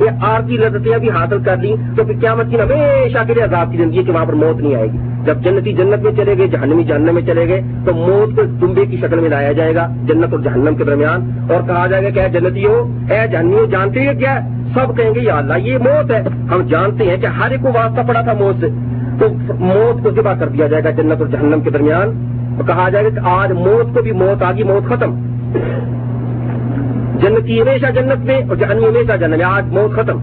یہ 0.00 0.10
آرتی 0.20 0.56
لذتیں 0.56 0.94
ابھی 0.94 1.10
حاصل 1.10 1.42
کر 1.44 1.56
لی 1.56 1.74
تو 1.96 2.04
پھر 2.04 2.14
قیامت 2.20 2.46
کی 2.50 2.56
ہمیشہ 2.56 3.18
کے 3.26 3.34
لیے 3.34 3.42
عذاب 3.42 3.72
کی 3.72 3.78
زندگی 3.78 3.98
ہے 3.98 4.02
کہ 4.02 4.12
وہاں 4.12 4.24
پر 4.24 4.32
موت 4.32 4.60
نہیں 4.60 4.74
آئے 4.74 4.86
گی۔ 4.86 4.98
جب 5.24 5.40
جنتی 5.40 5.72
جنت 5.72 6.02
میں 6.02 6.12
چلے 6.12 6.38
گئے، 6.38 6.46
جہنمی 6.46 6.84
جہنم 6.84 7.14
میں 7.14 7.22
چلے 7.22 7.48
گئے، 7.48 7.60
تو 7.84 7.94
موت 7.94 8.36
کو 8.36 8.42
دمبے 8.42 8.86
کی 8.86 8.96
شکل 8.96 9.20
میں 9.20 9.28
لایا 9.28 9.52
جائے 9.52 9.74
گا، 9.74 9.88
جنت 10.04 10.32
اور 10.32 10.40
جہنم 10.40 10.74
کے 10.76 10.84
درمیان۔ 10.84 11.30
اور 11.52 11.62
کہا 11.66 11.86
جائے 11.86 12.04
گا 12.04 12.10
کیا 12.10 12.26
جنتی 12.26 12.66
ہو 12.66 12.98
اے 13.10 13.26
جہنمی 13.32 13.54
ہو 13.54 13.64
جانتے 13.64 14.06
ہو 14.06 14.12
کیا؟ 14.18 14.38
سب 14.74 14.96
کہیں 14.96 15.14
گے، 15.14 15.20
یا 15.20 15.36
اللہ، 15.36 15.58
یہ 15.58 15.78
موت 15.78 16.10
ہے۔ 16.10 16.22
ہم 16.50 16.66
جانتے 16.66 17.04
ہیں 17.04 17.16
کہ 17.16 17.26
ہر 17.26 17.50
ایک 17.50 17.60
کو 17.62 17.68
واسطہ 17.68 18.00
پڑا 18.08 18.20
تھا 18.20 18.32
موت 18.32 18.56
سے۔ 18.60 18.68
تو 19.20 19.28
موت 19.58 20.04
کو 20.04 20.10
ذبح 20.10 20.34
کر 20.34 20.48
دیا 20.48 20.66
جائے 20.66 20.84
گا 20.84 20.90
جنت 20.90 21.20
اور 21.20 21.26
جہنم 21.26 21.60
کے 21.60 21.70
درمیان۔ 21.70 22.28
تو 22.58 22.64
کہا 22.64 22.88
جائے 22.88 23.04
گا 23.04 23.08
کہ 23.08 23.18
آج 23.24 23.52
موت 23.52 23.94
کو 23.94 24.02
بھی 24.02 24.12
موت 24.12 24.42
آگی 24.42 24.62
موت 24.62 24.88
ختم۔ 24.88 25.14
جنتی 27.14 27.60
ہمیشہ 27.60 27.86
جنت 27.86 28.24
میں 28.24 28.40
اور 28.48 28.56
جہنمی 28.56 28.86
ہمیشہ 28.86 29.16
جنت 29.16 29.36
میں۔ 29.36 29.44
آج 29.44 29.64
موت 29.66 29.96
ختم۔ 29.96 30.18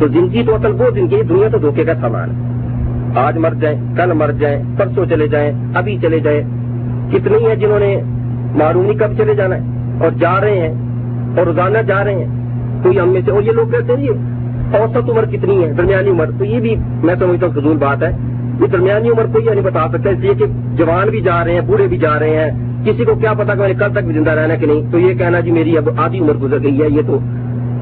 تو 0.00 0.08
زندگی 0.08 0.42
تو 0.46 0.54
اصل 0.54 0.72
وہ 0.72 0.90
زندگی 0.94 1.22
دنیا 1.22 1.48
تو 1.48 1.58
دھوکے 1.58 1.84
کا 1.84 1.94
سامان۔ 2.00 2.30
ہے 2.30 2.46
آج 3.16 3.38
مر 3.38 3.54
جائیں، 3.60 3.96
کل 3.96 4.12
مر 4.12 4.32
جائیں، 4.32 4.62
پرسوں 4.78 5.06
چلے 5.06 5.28
جائیں، 5.28 5.52
ابھی 5.74 5.98
چلے 6.02 6.18
جائیں۔ 6.18 6.42
کتنے 7.10 7.38
ہیں 7.48 7.54
جنہوں 7.54 7.78
نے 7.78 8.00
معرومی 8.54 8.94
کب 8.94 9.16
چلے 9.18 9.34
جانا 9.34 9.56
ہے؟ 9.56 9.60
اور 10.00 10.10
جا 10.10 10.40
رہے 10.40 10.68
ہیں، 10.68 10.74
اور 11.38 11.46
روزانہ 11.46 11.78
جا 11.78 12.04
رہے 12.04 12.24
ہیں۔ 12.24 12.26
کوئی 12.82 13.00
ہم 13.00 13.08
میں 13.08 13.20
سے 13.24 13.30
اور 13.30 13.42
یہ 13.42 13.52
لوگ 13.52 13.68
کہتے 13.68 13.92
ہیں، 13.92 14.04
یہ 14.04 14.10
اوسط 14.76 15.10
عمر 15.10 15.24
کتنی 15.26 15.64
ہے؟ 15.64 15.72
درمیانی 15.72 16.10
عمر۔ 16.10 16.30
تو 16.38 16.44
یہ 16.44 16.60
بھی 16.60 16.76
میں 17.02 17.14
سمجھتا 17.18 17.46
ہوں 17.46 17.60
فضول 17.60 17.76
بات 17.76 18.02
ہے۔ 18.02 18.10
یہ 18.60 18.66
درمیانی 18.66 19.08
عمر 19.08 19.26
کوئی 19.32 19.44
نہیں 19.44 19.60
بتا 19.60 19.88
سکتا، 19.88 20.10
اس 20.10 20.18
لیے 20.18 20.34
کہ 20.34 20.44
جوان 20.76 21.08
بھی 21.08 21.20
جا 21.20 21.44
رہے 21.44 21.52
ہیں، 21.52 21.60
بوڑھے 21.60 21.86
بھی 21.86 21.98
جا 21.98 22.18
رہے 22.18 22.36
ہیں، 22.36 22.50
کسی 22.84 23.04
کو 23.04 23.14
کیا 23.14 23.32
پتا 23.32 23.54
کہ 23.54 23.60
میں 23.60 23.68
نے 23.68 23.74
کل 23.74 23.92
تک 23.92 24.04
بھی 24.04 24.14
زندہ 24.14 24.30
رہنا 24.30 24.54
کہ 24.54 24.66
نہیں؟ 24.66 24.82
تو 24.92 24.98
یہ 24.98 25.14
کہنا 25.14 25.40
جی 25.40 25.50
میری 25.50 25.78
اب 25.78 25.88
آدھی 25.96 26.20
عمر 26.20 26.34
گزر 26.34 26.62
گئی 26.62 26.82
ہے، 26.82 26.88
یہ 26.88 27.02
تو 27.06 27.18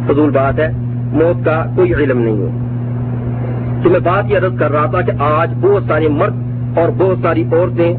فضول 0.09 0.31
بات 0.31 0.59
ہے، 0.59 0.69
موت 1.13 1.45
کا 1.45 1.65
کوئی 1.77 1.95
علم 1.95 2.19
نہیں 2.19 2.37
ہے۔ 2.37 2.65
تو 3.83 3.91
میں 3.91 4.01
بات 4.01 4.25
یہ 4.29 4.39
عرض 4.39 4.59
کر 4.59 4.73
رہا 4.73 4.87
تھا 4.87 5.01
کہ 5.01 5.13
آج 5.19 5.51
بہت 5.61 5.83
سارے 5.89 6.09
مرد 6.09 6.35
اور 6.79 6.89
بہت 6.99 7.19
ساری 7.23 7.45
عورتیں 7.53 7.95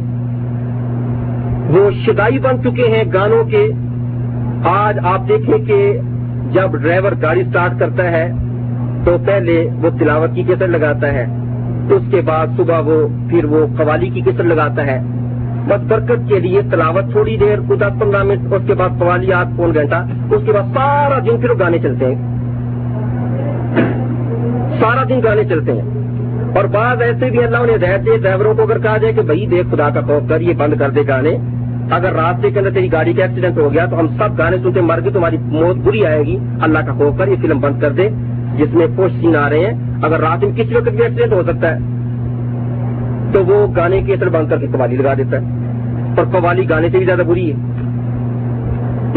وہ 1.69 1.89
شدائی 2.05 2.39
بن 2.39 2.63
چکے 2.63 2.83
ہیں 2.83 3.03
گانوں 3.13 3.43
کے۔ 3.43 3.71
آج 4.63 4.97
آپ 5.03 5.27
دیکھیں 5.27 5.57
کہ 5.57 5.99
جب 6.51 6.77
ڈرائیور 6.77 7.11
گاڑی 7.21 7.43
سٹارٹ 7.43 7.79
کرتا 7.79 8.11
ہے 8.11 8.31
تو 9.05 9.17
پہلے 9.25 9.69
وہ 9.81 9.89
تلاوت 9.99 10.35
کی 10.35 10.43
کیسر 10.43 10.67
لگاتا 10.67 11.13
ہے۔ 11.13 11.25
اس 11.91 12.01
کے 12.11 12.21
بعد 12.21 12.47
صبح 12.57 12.79
وہ 12.79 13.07
پھر 13.29 13.45
وہ 13.45 13.65
قوالی 13.77 14.09
کی 14.09 14.21
کیسر 14.21 14.43
لگاتا 14.43 14.85
ہے۔ 14.85 14.99
بس 15.67 15.79
برکت 15.87 16.29
کے 16.29 16.39
لیے 16.39 16.61
تلاوت 16.71 17.11
تھوڑی 17.11 17.37
دیر 17.37 17.57
کو 17.67 17.75
دس 17.75 17.99
پندرہ 17.99 18.23
منٹ، 18.23 18.53
اس 18.53 18.61
کے 18.67 18.73
بعد 18.73 18.89
قوالی 18.99 19.33
آج 19.33 19.47
پون 19.55 19.73
گھنٹہ، 19.73 19.95
اس 20.31 20.41
کے 20.45 20.51
بعد 20.51 20.61
سارا 20.61 21.19
دن 21.19 21.37
پھر 21.37 21.49
گانے 21.59 21.79
چلتے 21.79 22.05
ہیں۔ 22.05 22.35
سارا 24.79 25.03
دن 25.09 25.19
گانے 25.23 25.43
چلتے 25.43 25.71
ہیں۔ 25.71 25.95
اور 26.55 26.63
بعض 26.63 27.01
ایسے 27.01 27.29
بھی 27.29 27.43
اللہ 27.43 27.57
انہیں 27.57 27.77
رہتے 27.77 28.17
ڈرائیوروں 28.17 28.53
کو 28.55 28.61
اگر 28.61 28.79
کہا 28.79 28.97
جائے 28.97 29.13
کہ 29.13 29.21
بھائی 29.21 29.45
دیکھ 29.45 29.75
خدا 29.75 29.89
کا 29.89 30.01
خوف 30.01 30.29
کر، 30.29 30.41
یہ 30.41 30.53
بند 30.53 30.73
کر 30.79 30.89
دے 30.89 31.01
گانے۔ 31.07 31.37
اگر 31.91 32.13
راستے 32.13 32.51
کے 32.51 32.59
اندر 32.59 32.71
تیری 32.71 32.91
گاڑی 32.91 33.13
کا 33.13 33.25
ایکسیڈنٹ 33.25 33.57
ہو 33.57 33.73
گیا 33.73 33.85
تو 33.85 33.99
ہم 33.99 34.07
سب 34.07 34.37
گانے 34.37 34.57
سنتے، 34.57 34.81
مر 34.81 34.99
گئے، 35.03 35.11
تمہاری 35.11 35.37
موت 35.37 35.75
بری 35.75 36.05
آئے 36.05 36.23
گی۔ 36.23 36.37
اللہ 36.61 36.79
کا 36.79 36.93
خوف 36.93 37.17
کر، 37.17 37.27
یہ 37.27 37.35
فلم 37.41 37.59
بند 37.59 37.81
کر 37.81 37.91
دے۔ 37.91 38.09
جس 38.57 38.73
میں 38.73 38.87
پوش 38.95 39.11
سین 39.11 39.35
آ 39.35 39.49
رہے 39.49 39.59
ہیں، 39.59 39.73
اگر 40.01 40.19
رات 40.19 40.43
میں 40.43 40.51
کسی 40.55 40.75
وقت 40.75 40.89
بھی 40.89 41.03
ایکسیڈنٹ 41.03 41.33
ہو 41.33 41.43
سکتا 41.43 41.75
ہے، 41.75 41.79
تو 43.33 43.45
وہ 43.45 43.67
گانے 43.75 44.01
کے 44.01 44.13
اثر 44.13 44.29
بند 44.29 44.49
کر 44.49 44.57
کے 44.57 44.67
قوالی 44.71 44.95
لگا 44.95 45.13
دیتا 45.13 45.37
ہے۔ 45.37 45.45
اور 46.17 46.25
قوالی 46.25 46.69
گانے 46.69 46.89
سے 46.89 46.97
بھی 46.97 47.05
زیادہ 47.05 47.21
بری 47.21 47.51
ہے۔ 47.51 47.55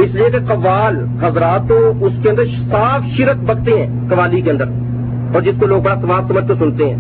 اس 0.03 0.15
لیے 0.15 0.31
کہ 0.31 0.39
قوال، 0.39 1.07
حضرات 1.23 1.69
تو 1.69 1.93
اس 2.01 2.13
کے 2.23 2.31
اندر 2.31 2.45
صاف 2.71 3.01
شرک 3.17 3.37
بکتے 3.37 3.87
ہیں، 3.87 4.11
قوالی 4.11 4.41
کے 4.41 4.51
اندر۔ 4.51 4.65
اور 5.35 5.43
جس 5.43 5.55
کو 5.61 5.67
لوگ 5.67 5.83
بڑا 5.83 5.95
سواب 6.01 6.29
سمجھ 6.29 6.49
کے 6.49 6.55
سنتے 6.59 6.95
ہیں۔ 6.95 6.97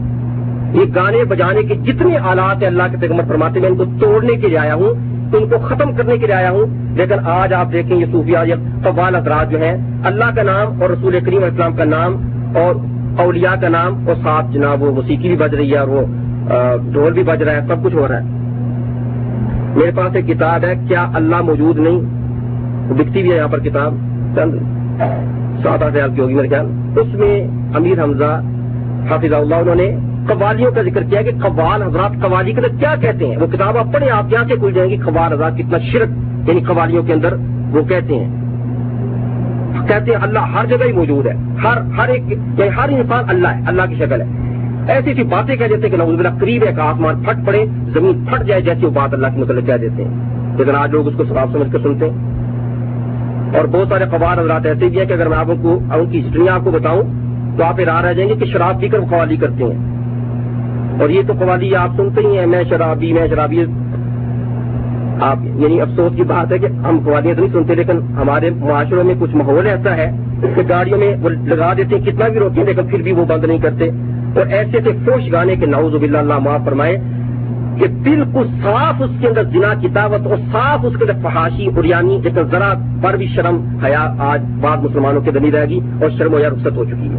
یہ 0.74 0.84
گانے 0.94 1.24
بجانے 1.24 1.62
کے 1.62 1.74
جتنے 1.74 2.18
آلات 2.18 2.56
ہیں 2.56 2.66
اللہ 2.66 2.82
کے 2.90 2.96
پیغمبر 3.00 3.24
فرماتے 3.28 3.60
میں 3.60 3.68
ان 3.68 3.76
کو 3.76 3.84
توڑنے 3.84 4.32
کے 4.32 4.48
لیے 4.48 4.58
آیا 4.58 4.74
ہوں۔ 4.74 5.17
ان 5.36 5.48
کو 5.48 5.58
ختم 5.58 5.92
کرنے 5.92 6.18
کے 6.18 6.26
لیے 6.26 6.34
آیا 6.34 6.50
ہوں۔ 6.50 6.96
لیکن 6.96 7.14
آج 7.24 7.52
آپ 7.54 7.72
دیکھیں 7.72 7.96
یہ 7.96 8.06
صوفیہ 8.12 8.38
یا 8.44 8.56
قوال 8.84 9.14
حضرات 9.14 9.50
جو 9.50 9.58
ہیں، 9.58 9.76
اللہ 10.04 10.24
کا 10.36 10.42
نام 10.42 10.82
اور 10.82 10.90
رسول 10.90 11.18
کریم 11.26 11.44
اسلام 11.44 11.76
کا 11.76 11.84
نام 11.84 12.16
اور 12.56 12.74
اولیاء 13.18 13.54
کا 13.60 13.68
نام 13.68 14.08
اور 14.08 14.16
ساتھ 14.16 14.46
جناب 14.52 14.82
وہ 14.82 14.92
موسیقی 14.92 15.28
بھی 15.28 15.36
بج 15.36 15.54
رہی 15.54 15.72
ہے 15.72 15.78
اور 15.78 15.88
وہ 15.88 16.02
ڈھول 16.92 17.12
بھی 17.12 17.22
بج 17.22 17.42
رہا 17.42 17.52
ہے، 17.52 17.60
سب 17.68 17.84
کچھ 17.84 17.94
ہو 17.94 18.08
رہا 18.08 18.16
ہے۔ 18.16 18.24
میرے 19.76 19.90
پاس 19.90 20.16
ایک 20.16 20.26
کتاب 20.26 20.64
ہے، 20.64 20.74
کیا 20.88 21.06
اللہ 21.14 21.42
موجود 21.42 21.78
نہیں؟ 21.78 22.00
بکتی 22.94 23.22
بھی 23.22 23.32
ہے 23.32 23.36
یہاں 23.36 23.48
پر 23.48 23.58
کتاب، 23.58 23.94
چند، 24.36 24.54
سات، 25.62 25.82
آٹھ 25.82 25.96
ہزار 25.96 26.08
کی 26.08 26.20
ہوگی 26.20 26.34
میرے 26.34 26.48
خیال۔ 26.48 26.66
اس 26.96 27.14
میں 27.14 27.48
امیر 27.74 28.02
حمزہ 28.02 28.40
حافظ 29.10 29.32
اللہ، 29.32 29.54
انہوں 29.54 29.74
نے 29.74 29.96
قوالیوں 30.28 30.72
کا 30.72 30.82
ذکر 30.82 31.02
کیا 31.02 31.22
کہ 31.22 31.30
قوال 31.42 31.82
حضرات 31.82 32.10
قوالی 32.22 32.52
کے 32.52 32.60
اندر 32.60 32.80
کیا 32.80 32.94
کہتے 33.00 33.26
ہیں؟ 33.26 33.36
وہ 33.36 33.46
کتاب 33.46 33.78
آپ 33.78 33.86
پڑھیں، 33.92 34.10
آپ 34.10 34.32
یہاں 34.32 34.44
سے 34.48 34.54
کھل 34.56 34.72
جائیں 34.72 34.90
گی، 34.90 34.96
قوال 34.96 35.32
حضرات 35.32 35.52
کتنا 35.58 35.78
شرک 35.78 36.08
یعنی 36.48 36.60
قوالیوں 36.60 37.02
کے 37.02 37.12
اندر 37.12 37.36
وہ 37.70 37.82
کہتے 37.82 38.14
ہیں۔ 38.14 38.48
کہتے 39.88 40.12
ہیں 40.12 40.18
اللہ 40.22 40.38
ہر 40.38 40.66
جگہ 40.66 40.86
ہی 40.86 40.92
موجود 40.92 41.26
ہے، 41.26 41.32
ہر 41.64 41.78
ہر 41.98 42.08
ایک 42.08 42.22
یعنی 42.30 42.68
ہر 42.76 42.88
انسان 42.88 43.24
اللہ 43.28 43.48
ہے، 43.48 43.60
اللہ 43.66 43.82
کی 43.88 43.94
شکل 43.94 44.20
ہے۔ 44.20 44.26
ایسی 44.88 45.10
ایسی 45.10 45.22
باتیں 45.22 45.56
کہہ 45.56 45.66
دیتے 45.66 45.82
ہیں 45.82 45.90
کہ 45.90 45.96
نوز 45.96 46.18
اللہ 46.18 46.38
قریب 46.40 46.62
ہے 46.62 46.72
کہ 46.72 46.80
آسمان 46.80 47.22
پھٹ 47.22 47.46
پڑے، 47.46 47.66
زمین 47.94 48.24
پھٹ 48.24 48.46
جائے 48.46 48.60
جیسی 48.60 48.86
وہ 48.86 48.90
بات 48.90 49.14
اللہ 49.14 49.26
کے 49.26 49.40
متعلق 49.40 49.66
کہہ 49.66 49.76
دیتے 49.76 50.04
ہیں۔ 50.04 50.10
لیکن 50.58 50.76
آج 50.76 50.90
لوگ 50.90 51.08
اس 51.08 51.14
کو 51.16 51.24
سواب 51.24 51.52
سمجھ 51.52 51.72
کر 51.72 51.78
سنتے 51.78 52.10
ہیں۔ 52.10 52.16
اور 53.58 53.64
بہت 53.64 53.88
سارے 53.88 54.04
قوال 54.10 54.38
حضرات 54.38 54.66
ایسے 54.66 54.86
بھی 54.86 54.98
ہیں 54.98 55.04
کہ 55.04 55.12
اگر 55.12 55.28
میں 55.28 55.38
آپ 55.38 55.46
کو، 55.62 55.80
ان 55.94 56.10
کی 56.10 56.20
ہسٹری 56.20 56.48
آپ 56.48 56.60
کو 56.64 56.70
بتاؤں 56.70 57.02
تو 57.58 57.64
آپ 57.64 57.80
ارار 57.80 58.04
رہ 58.04 58.12
جائیں 58.12 58.30
گے 58.30 58.34
کہ 58.34 58.44
شراب 58.44 58.80
پی 58.80 58.88
کر 58.88 59.00
قوالی 59.00 59.36
کرتے 59.36 59.64
ہیں۔ 59.64 59.97
اور 61.00 61.08
یہ 61.08 61.22
تو 61.26 61.32
قوالی 61.38 61.76
آپ 61.76 61.88
سنتے 61.96 62.20
ہی 62.20 62.38
ہیں، 62.38 62.46
میں 62.46 62.64
شرابی 62.68 63.12
میں 63.12 63.28
شرابی۔ 63.28 63.64
آپ 65.20 65.36
یعنی 65.42 65.80
افسوس 65.80 66.12
کی 66.16 66.22
بات 66.22 66.52
ہے 66.52 66.58
کہ 66.58 66.66
ہم 66.66 67.00
قوالیاں 67.04 67.34
تو 67.34 67.40
نہیں 67.40 67.52
سنتے، 67.52 67.74
لیکن 67.74 67.98
ہمارے 68.16 68.50
معاشروں 68.50 69.04
میں 69.04 69.14
کچھ 69.20 69.36
ماحول 69.36 69.66
ایسا 69.66 69.96
ہے 69.96 70.10
کہ 70.42 70.62
گاڑیوں 70.68 70.98
میں 70.98 71.16
وہ 71.22 71.28
لگا 71.28 71.72
دیتے 71.76 71.98
ہیں، 71.98 72.04
کتنا 72.04 72.28
بھی 72.28 72.40
روکیں 72.40 72.64
لیکن 72.64 72.86
پھر 72.86 73.02
بھی 73.02 73.12
وہ 73.12 73.24
بند 73.24 73.44
نہیں 73.44 73.58
کرتے۔ 73.58 73.88
اور 74.36 74.46
ایسے 74.46 74.76
ایسے 74.76 74.92
فوش 75.04 75.32
گانے 75.32 75.56
کے 75.56 75.66
نعوذ 75.66 75.92
باللہ، 75.92 76.18
اللہ 76.18 76.38
معاف 76.38 76.60
فرمائے، 76.64 76.96
کہ 77.78 77.86
بالکل 77.86 78.46
صاف 78.64 79.02
اس 79.02 79.10
کے 79.20 79.28
اندر 79.28 79.44
جنا 79.44 79.74
کی 79.80 79.88
دعوت 79.88 80.26
اور 80.26 80.36
صاف 80.52 80.80
اس 80.82 80.92
کے 80.98 81.04
اندر 81.04 81.28
فحاشی 81.28 81.66
اریانی 81.76 82.18
لیکن 82.22 82.42
ذرا 82.50 82.74
پر 83.02 83.16
بھی 83.16 83.26
شرم، 83.26 83.78
حیا 83.84 84.14
آج 84.18 84.40
بعد 84.60 84.76
مسلمانوں 84.76 85.20
کے 85.20 85.30
دلی 85.30 85.52
رہے 85.52 85.68
گی 85.68 85.80
اور 86.02 86.10
شرم 86.18 86.34
و 86.34 86.38
یا 86.38 86.48
رخصت 86.48 86.76
ہو 86.76 86.84
چکی 86.84 87.08
ہے۔ 87.08 87.18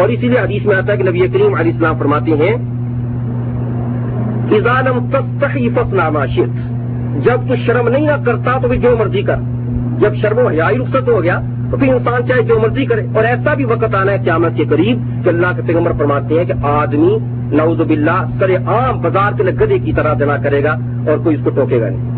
اور 0.00 0.08
اسی 0.08 0.28
لیے 0.28 0.38
حدیث 0.38 0.66
میں 0.66 0.76
آتا 0.76 0.92
ہے 0.92 0.96
کہ 0.96 1.04
نبی 1.04 1.18
کریم 1.18 1.54
علیہ 1.54 1.72
السلام 1.72 1.98
فرماتے 1.98 2.30
ہیں 2.30 2.73
فصنع 4.48 6.26
شیت 6.26 6.48
جب 7.24 7.48
تو 7.48 7.56
شرم 7.56 7.88
نہیں 7.88 8.06
نہ 8.06 8.24
کرتا 8.26 8.58
تو 8.58 8.68
پھر 8.68 8.76
جو 8.76 8.96
مرضی 8.98 9.22
کر۔ 9.22 9.36
جب 9.98 10.14
شرم 10.14 10.38
و 10.38 10.48
حیائی 10.48 10.78
رخصت 10.78 11.08
ہو 11.08 11.22
گیا 11.22 11.40
تو 11.70 11.76
پھر 11.76 11.94
انسان 11.94 12.28
چاہے 12.28 12.42
جو 12.42 12.58
مرضی 12.62 12.86
کرے۔ 12.86 13.06
اور 13.14 13.24
ایسا 13.24 13.54
بھی 13.54 13.64
وقت 13.64 13.94
آنا 13.94 14.12
ہے 14.12 14.18
قیامت 14.24 14.56
کے 14.56 14.64
قریب 14.64 15.24
کہ 15.24 15.28
اللہ 15.28 15.46
کے 15.56 15.62
پیغمبر 15.66 15.92
فرماتے 15.98 16.34
ہیں 16.34 16.44
کہ 16.44 16.52
آدمی 16.62 17.18
نعوذ 17.56 17.78
باللہ 17.78 18.24
سر 18.38 18.56
عام 18.66 19.00
بازار 19.00 19.32
کے 19.36 19.44
گدے 19.44 19.78
کی 19.78 19.92
طرح 19.92 20.14
جمع 20.14 20.36
کرے 20.42 20.64
گا 20.64 20.72
اور 21.06 21.18
کوئی 21.18 21.36
اس 21.36 21.44
کو 21.44 21.50
ٹوکے 21.50 21.80
گا 21.80 21.88
نہیں۔ 21.88 22.14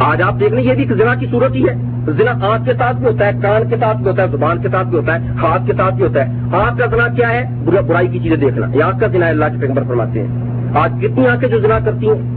آج 0.00 0.22
آپ 0.22 0.40
دیکھ 0.40 0.52
لیں 0.52 0.62
یہ 0.62 0.74
بھی 0.74 0.84
زنا 0.84 1.14
کی 1.14 1.26
صورت 1.30 1.54
ہی 1.54 1.68
ہے۔ 1.68 1.95
زنا 2.12 2.46
آنکھ 2.46 2.66
کے 2.66 2.72
ساتھ 2.78 2.96
بھی 2.96 3.06
ہوتا 3.06 3.26
ہے، 3.26 3.30
کان 3.42 3.68
کے 3.68 3.76
ساتھ 3.80 3.96
بھی 3.96 4.10
ہوتا 4.10 4.22
ہے، 4.22 4.28
زبان 4.28 4.58
کے 4.62 4.68
ساتھ 4.68 4.88
بھی 4.88 4.98
ہوتا 4.98 5.14
ہے، 5.14 5.18
ہاتھ 5.42 5.62
کے 5.66 5.72
ساتھ 5.76 5.94
بھی 5.94 6.04
ہوتا 6.04 6.26
ہے۔ 6.26 6.32
آنکھ 6.56 6.78
کا 6.78 6.86
زنا 6.86 7.08
کیا 7.08 7.30
ہے؟ 7.30 7.44
برائی 7.88 8.08
کی 8.08 8.18
چیزیں 8.18 8.36
دیکھنا۔ 8.36 8.66
یہ 8.74 8.82
آنکھ 8.82 9.00
کا 9.00 9.06
زنا 9.06 9.26
اللہ 9.26 9.44
کے 9.44 9.60
پیغمبر 9.60 9.82
فرماتے 9.88 10.22
ہیں۔ 10.22 10.28
آج 10.74 10.92
کتنی 11.02 11.28
آنکھیں 11.28 11.48
جو 11.48 11.60
زنا 11.60 11.78
کرتی 11.84 12.08
ہیں؟ 12.08 12.36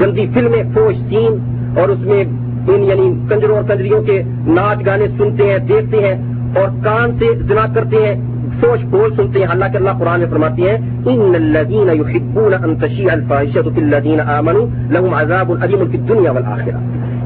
گندی 0.00 0.26
فلمیں 0.34 0.62
فوش 0.74 0.94
سین 0.96 1.38
اور 1.78 1.88
اس 1.88 1.98
میں 1.98 2.24
ان 2.68 2.84
یعنی 2.84 3.26
کنجروں 3.30 3.56
اور 3.56 3.64
کنجریوں 3.64 4.02
کے 4.02 4.22
ناچ 4.46 4.86
گانے 4.86 5.06
سنتے 5.18 5.50
ہیں، 5.50 5.58
دیکھتے 5.58 5.96
ہیں 5.96 6.32
اور 6.56 6.68
کان 6.84 7.18
سے 7.18 7.34
زنا 7.34 7.66
کرتے 7.74 7.96
ہیں 7.96 8.14
سوچ 8.60 8.84
بول 8.84 9.14
سنتے 9.16 9.40
ہیں۔ 9.40 9.46
اللہ 9.46 9.64
کے 9.72 9.78
اللہ 9.78 9.90
قرآن 9.98 10.20
میں 10.20 10.28
فرماتی 10.30 10.68
ہیں، 10.68 10.76
ان 11.06 11.34
الذين 11.34 11.88
يحبون 11.88 12.54
ان 12.54 12.76
تشيع 12.76 13.12
الفاحشه 13.12 13.74
في 13.74 13.80
الذين 13.80 14.20
امنوا 14.20 14.66
لهم 14.90 15.14
عذاب 15.14 15.50
اليم 15.50 15.90
في 15.90 15.98
الدنيا 15.98 16.30
والاخره 16.30 16.80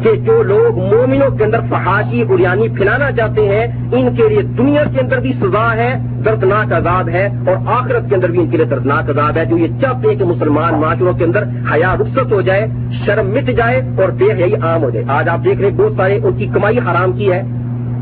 کہ 0.07 0.17
جو 0.17 0.43
لوگ 0.43 0.79
مومنوں 0.79 1.37
کے 1.37 1.45
اندر 1.45 1.61
فحاشی 1.71 2.25
بریانی 2.25 2.69
پھیلانا 2.69 3.13
چاہتے 3.13 3.49
ہیں، 3.49 3.67
ان 3.93 4.17
کے 4.17 4.29
لیے 4.29 4.43
دنیا 4.43 4.83
کے 4.95 5.01
اندر 5.01 5.21
بھی 5.21 5.33
سزا 5.33 5.75
ہے، 5.77 5.95
دردناک 6.25 6.73
عذاب 6.73 7.09
ہے، 7.09 7.29
اور 7.47 7.57
آخرت 7.67 8.09
کے 8.09 8.15
اندر 8.15 8.31
بھی 8.31 8.39
ان 8.39 8.51
کے 8.51 8.57
لیے 8.57 8.67
دردناک 8.67 9.11
عذاب 9.11 9.37
ہے۔ 9.37 9.45
جو 9.45 9.59
یہ 9.59 9.67
چاہتے 9.81 10.09
ہیں 10.09 10.15
کہ 10.15 10.25
مسلمان 10.25 10.75
معاشروں 10.75 11.13
کے 11.13 11.25
اندر 11.25 11.43
حیا 11.43 11.95
رخصت 12.01 12.33
ہو 12.33 12.41
جائے، 12.41 12.67
شرم 13.07 13.35
مٹ 13.35 13.51
جائے، 13.51 13.83
اور 13.99 14.09
بے 14.09 14.33
حیائی 14.33 14.55
عام 14.55 14.83
ہو 14.83 14.91
جائے۔ 14.91 15.05
آج 15.09 15.29
آپ 15.29 15.45
دیکھ 15.45 15.61
رہے 15.61 15.71
ہیں، 15.71 15.77
بہت 15.77 15.93
سارے 15.97 16.19
ان 16.25 16.33
کی 16.37 16.47
کمائی 16.47 16.79
حرام 16.79 17.13
کی 17.13 17.33
ہے۔ 17.33 17.43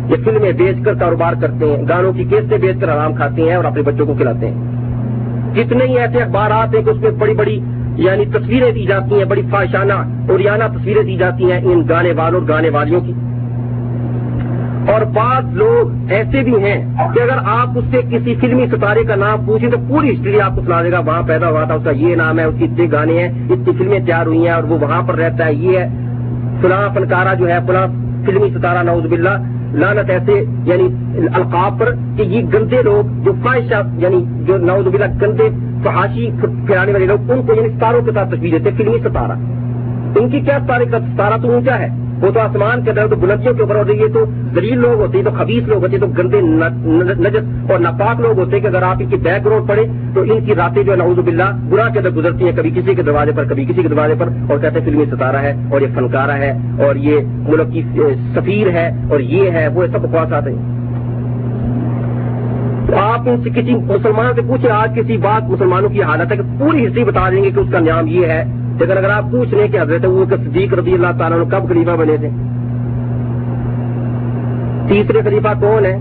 یہ 0.09 0.17
فلمیں 0.25 0.53
بیچ 0.53 0.77
کر 0.85 0.95
کاروبار 0.95 1.33
کرتے 1.41 1.77
ہیں، 1.77 1.85
گانوں 1.89 2.13
کی 2.13 2.25
کیسے 2.25 2.57
بیچ 2.57 2.77
کر 2.81 2.89
آرام 2.89 3.15
کھاتے 3.15 3.43
ہیں 3.43 3.55
اور 3.55 3.65
اپنے 3.65 3.83
بچوں 3.83 4.07
کو 4.07 4.15
کھلاتے 4.15 4.51
ہیں۔ 4.51 4.75
جتنے 5.55 5.85
ہی 5.85 5.99
ایسے 5.99 6.23
اخبارات 6.23 6.75
ہیں 6.75 6.83
کہ 6.83 6.91
اس 6.91 6.97
میں 6.97 7.11
بڑی 7.11 7.35
بڑی 7.35 7.61
یعنی 7.97 8.25
تصویریں 8.25 8.71
دی 8.71 8.87
جاتی 8.87 9.15
ہیں، 9.15 9.25
بڑی 9.25 9.43
فاشانہ 9.51 9.93
اور 10.29 10.41
تصویریں 10.77 11.03
دی 11.03 11.17
جاتی 11.17 11.53
ہیں 11.53 11.61
ان 11.65 11.83
گانے 11.89 12.13
والوں 12.13 12.41
اور 12.41 12.49
گانے 12.49 12.71
والیوں 12.71 13.01
کی۔ 13.01 13.13
اور 14.93 15.01
بعض 15.01 15.55
لوگ 15.57 16.13
ایسے 16.13 16.43
بھی 16.43 16.55
ہیں 16.65 16.95
کہ 17.15 17.21
اگر 17.21 17.39
آپ 17.45 17.79
اس 17.79 17.85
سے 17.91 18.01
کسی 18.11 18.35
فلمی 18.41 18.67
ستارے 18.73 19.05
کا 19.05 19.15
نام 19.15 19.45
پوچھیں 19.45 19.71
تو 19.71 19.77
پوری 19.89 20.15
ہسٹری 20.15 20.41
آپ 20.41 20.57
کو 20.57 20.63
سنا 20.67 20.83
دے 20.83 20.93
گا، 20.93 20.99
وہاں 20.99 21.23
پیدا 21.23 21.51
ہوا 21.51 21.65
تھا، 21.65 21.75
اس 21.75 21.85
کا 21.85 21.91
یہ 21.91 22.15
نام 22.15 22.39
ہے، 22.39 22.45
اس 22.45 22.55
کی 22.59 22.65
اتنے 22.65 22.87
گانے 22.93 23.23
ہیں، 23.23 23.29
اتنی 23.51 23.73
فلمیں 23.79 23.99
تیار 23.99 24.27
ہوئی 24.27 24.39
ہیں 24.39 24.51
اور 24.51 24.63
وہ 24.63 24.79
وہاں 24.81 25.03
پر 25.03 25.15
رہتا 25.15 25.47
ہے، 25.47 25.55
یہ 25.55 25.79
ہے، 25.79 25.89
فلاں 26.63 26.89
فنکارہ 26.95 27.35
جو 27.35 27.49
ہے، 27.49 27.59
فلاں 27.67 27.87
فلمی 28.27 28.49
ستارہ 28.59 28.83
نوز 28.83 29.07
باللہ 29.07 29.37
لانت 29.73 30.11
ایسے 30.11 30.45
یعنی 30.65 30.87
القاب 31.35 31.79
پر 31.79 31.95
کہ 32.17 32.23
یہ 32.23 32.43
گندے 32.55 32.83
لوگ 32.83 33.25
جو 33.25 33.33
خواہشہ 33.43 33.83
یعنی 33.99 34.25
جو 34.47 34.59
نوز 34.59 34.87
بلا 34.87 35.07
گندے 35.23 35.49
فحاشی 35.85 36.31
پھیلانے 36.41 36.93
والے 36.93 37.07
لوگ 37.07 37.31
ان 37.31 37.47
کو 37.47 37.55
یعنی 37.55 37.69
ستاروں 37.69 38.03
کے 38.03 38.13
ساتھ 38.15 38.31
تصویر 38.31 38.59
دیتے 38.59 38.77
فلمی 38.77 38.99
ستارہ۔ 39.05 39.39
ان 40.19 40.29
کی 40.31 40.41
کیا 40.41 40.59
ستارے 40.65 40.85
کا 40.85 40.99
ستارہ 40.99 41.43
تو 41.43 41.51
اونچا 41.51 41.79
ہے؟ 41.79 41.89
وہ 42.23 42.31
تو 42.31 42.41
آسمان 42.41 42.83
کے 42.85 42.91
اندر 42.91 43.07
تو 43.07 43.17
بلندیوں 43.17 43.55
کے 43.55 43.63
اوپر 43.63 43.77
ہوتے 43.77 43.93
یہ 43.93 44.13
تو 44.13 44.25
دلیل 44.57 44.79
لوگ 44.79 45.01
ہوتے 45.01 45.19
ہیں 45.19 45.25
تو 45.25 45.31
خبیص 45.31 45.69
لوگ 45.69 45.83
ہوتے 45.85 45.97
ہیں 45.97 46.01
تو 46.01 46.07
گندے 46.19 46.41
نجس 47.21 47.71
اور 47.71 47.79
ناپاک 47.79 48.21
لوگ 48.21 48.39
ہوتے 48.39 48.57
ہیں 48.57 48.63
کہ 48.63 48.67
اگر 48.67 48.83
آپ 48.83 48.97
ان 49.01 49.09
کی 49.09 49.17
بیک 49.17 49.45
گراؤنڈ 49.45 49.69
پڑے 49.69 49.85
تو 50.15 50.21
ان 50.21 50.45
کی 50.45 50.55
راتیں 50.55 50.83
جو 50.83 50.95
نعوذ 50.95 51.19
باللہ 51.19 51.51
گناہ 51.73 51.89
کے 51.93 51.99
اندر 51.99 52.11
گزرتی 52.11 52.45
ہیں، 52.45 52.53
کبھی 52.57 52.71
کسی 52.71 52.95
کے 52.95 53.03
دروازے 53.03 53.33
پر، 53.37 53.45
کبھی 53.45 53.65
کسی 53.65 53.83
کے 53.83 53.89
دروازے 53.89 54.15
پر 54.19 54.29
اور 54.49 54.59
کہتے 54.59 54.81
ہیں 54.81 54.87
فلمی 54.87 55.05
ستارہ 55.11 55.37
ہے 55.37 55.53
اور 55.71 55.81
یہ 55.81 55.87
فنکارہ 55.95 56.39
ہے 56.39 56.53
اور 56.79 56.97
یہ 56.97 57.21
ملک 57.49 57.73
کی 57.73 57.83
سفیر 58.35 58.71
ہے 58.71 58.89
اور 59.11 59.21
یہ 59.21 59.51
ہے، 59.51 59.69
وہ 59.69 59.87
سب 59.93 60.01
بکواس 60.01 60.33
آتے 60.33 60.51
ہیں۔ 60.51 60.84
آپ 63.15 63.29
ان 63.29 63.43
سے 63.43 63.51
کسی 63.51 63.75
مسلمان 63.75 64.35
سے 64.35 64.41
پوچھیں، 64.43 64.71
آج 64.71 64.93
کسی 64.97 65.17
بات 65.17 65.51
مسلمانوں 65.51 65.89
کی 65.89 66.03
حالت 66.03 66.33
ہے 66.33 66.37
کہ 66.37 66.43
پوری 66.59 66.87
ہسٹری 66.87 67.05
بتا 67.05 67.31
دیں 67.31 67.45
گے 67.45 67.51
کہ 67.51 67.61
اس 67.61 67.69
کا 67.73 67.79
نام 67.79 68.07
یہ 68.07 68.27
ہے۔ 68.27 68.45
لیکن 68.81 68.99
اگر 68.99 69.11
آپ 69.11 69.25
پوچھ 69.31 69.55
لیں 69.55 69.69
کہ 69.69 69.81
حضرت 69.81 70.05
وہ 70.05 70.25
صدیق 70.31 70.75
رضی 70.75 70.95
اللہ 70.95 71.19
تعالیٰ 71.19 71.39
نے 71.39 71.45
کب 71.51 71.69
خلیفہ 71.69 71.91
بنے 71.91 72.17
تھے؟ 72.17 72.29
تیسرے 74.89 75.23
خلیفہ 75.25 75.49
کون 75.61 75.87
ہے؟ 75.87 75.97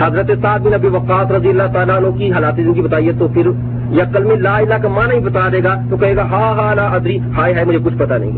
حضرت 0.00 0.30
صاحب 0.42 0.60
بن 0.62 0.74
ابھی 0.74 0.88
وقاص 0.88 1.30
رضی 1.30 1.48
اللہ 1.48 1.72
تعالیٰ 1.72 1.96
عنہ 1.96 2.18
کی 2.18 2.32
حالات 2.32 2.56
زندگی 2.56 2.82
بتائیے 2.82 3.12
تو 3.18 3.28
پھر 3.28 3.50
یا 3.90 4.04
کل 4.12 4.24
میں 4.24 4.36
لا 4.36 4.56
الہ 4.56 4.74
کا 4.82 4.88
معنی 4.88 5.14
ہی 5.14 5.20
بتا 5.20 5.48
دے 5.52 5.64
گا 5.64 5.74
تو 5.90 5.96
کہے 5.96 6.16
گا 6.16 6.22
ہاں 6.22 6.54
ہاں 6.54 6.74
لا 6.74 6.86
ادری۔ 6.86 7.18
ہائے 7.36 7.54
ہائے، 7.54 7.64
مجھے 7.64 7.78
کچھ 7.84 7.96
پتا 7.98 8.18
نہیں۔ 8.18 8.36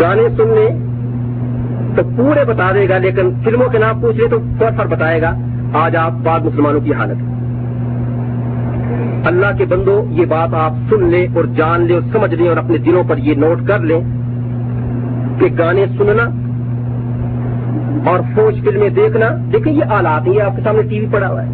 گانے 0.00 0.22
سننے 0.36 0.89
تو 1.96 2.02
پورے 2.16 2.44
بتا 2.44 2.70
دے 2.74 2.88
گا، 2.88 2.98
لیکن 2.98 3.30
فلموں 3.44 3.68
کے 3.68 3.78
نام 3.78 4.00
پوچھ 4.00 4.16
لے 4.16 4.28
تو 4.28 4.38
فر 4.58 4.86
بتائے 4.86 5.22
گا۔ 5.22 5.36
آج 5.74 5.96
آپ 5.96 6.12
بعد 6.12 6.40
مسلمانوں 6.40 6.80
کی 6.80 6.94
حالت۔ 6.94 7.30
اللہ 9.26 9.46
کے 9.58 9.64
بندو، 9.64 10.06
یہ 10.10 10.24
بات 10.24 10.54
آپ 10.54 10.72
سن 10.90 11.08
لیں 11.08 11.26
اور 11.34 11.44
جان 11.44 11.80
لیں 11.80 11.94
اور 11.94 12.02
سمجھ 12.12 12.34
لیں 12.34 12.48
اور 12.48 12.56
اپنے 12.56 12.78
دلوں 12.78 13.02
پر 13.08 13.18
یہ 13.18 13.34
نوٹ 13.34 13.68
کر 13.68 13.78
لیں 13.78 14.00
کہ 15.40 15.46
گانے 15.58 15.86
سننا 15.98 16.22
اور 18.10 18.20
فوج 18.34 18.60
فلمیں 18.64 18.88
دیکھنا، 18.88 19.26
دیکھیں 19.52 19.72
یہ 19.72 19.84
آلات 19.84 20.26
ہیں، 20.26 20.34
یہ 20.34 20.42
آپ 20.42 20.56
کے 20.56 20.62
سامنے 20.62 20.82
ٹی 20.82 21.00
وی 21.00 21.06
پڑا 21.10 21.28
ہوا 21.28 21.42
ہے۔ 21.42 21.48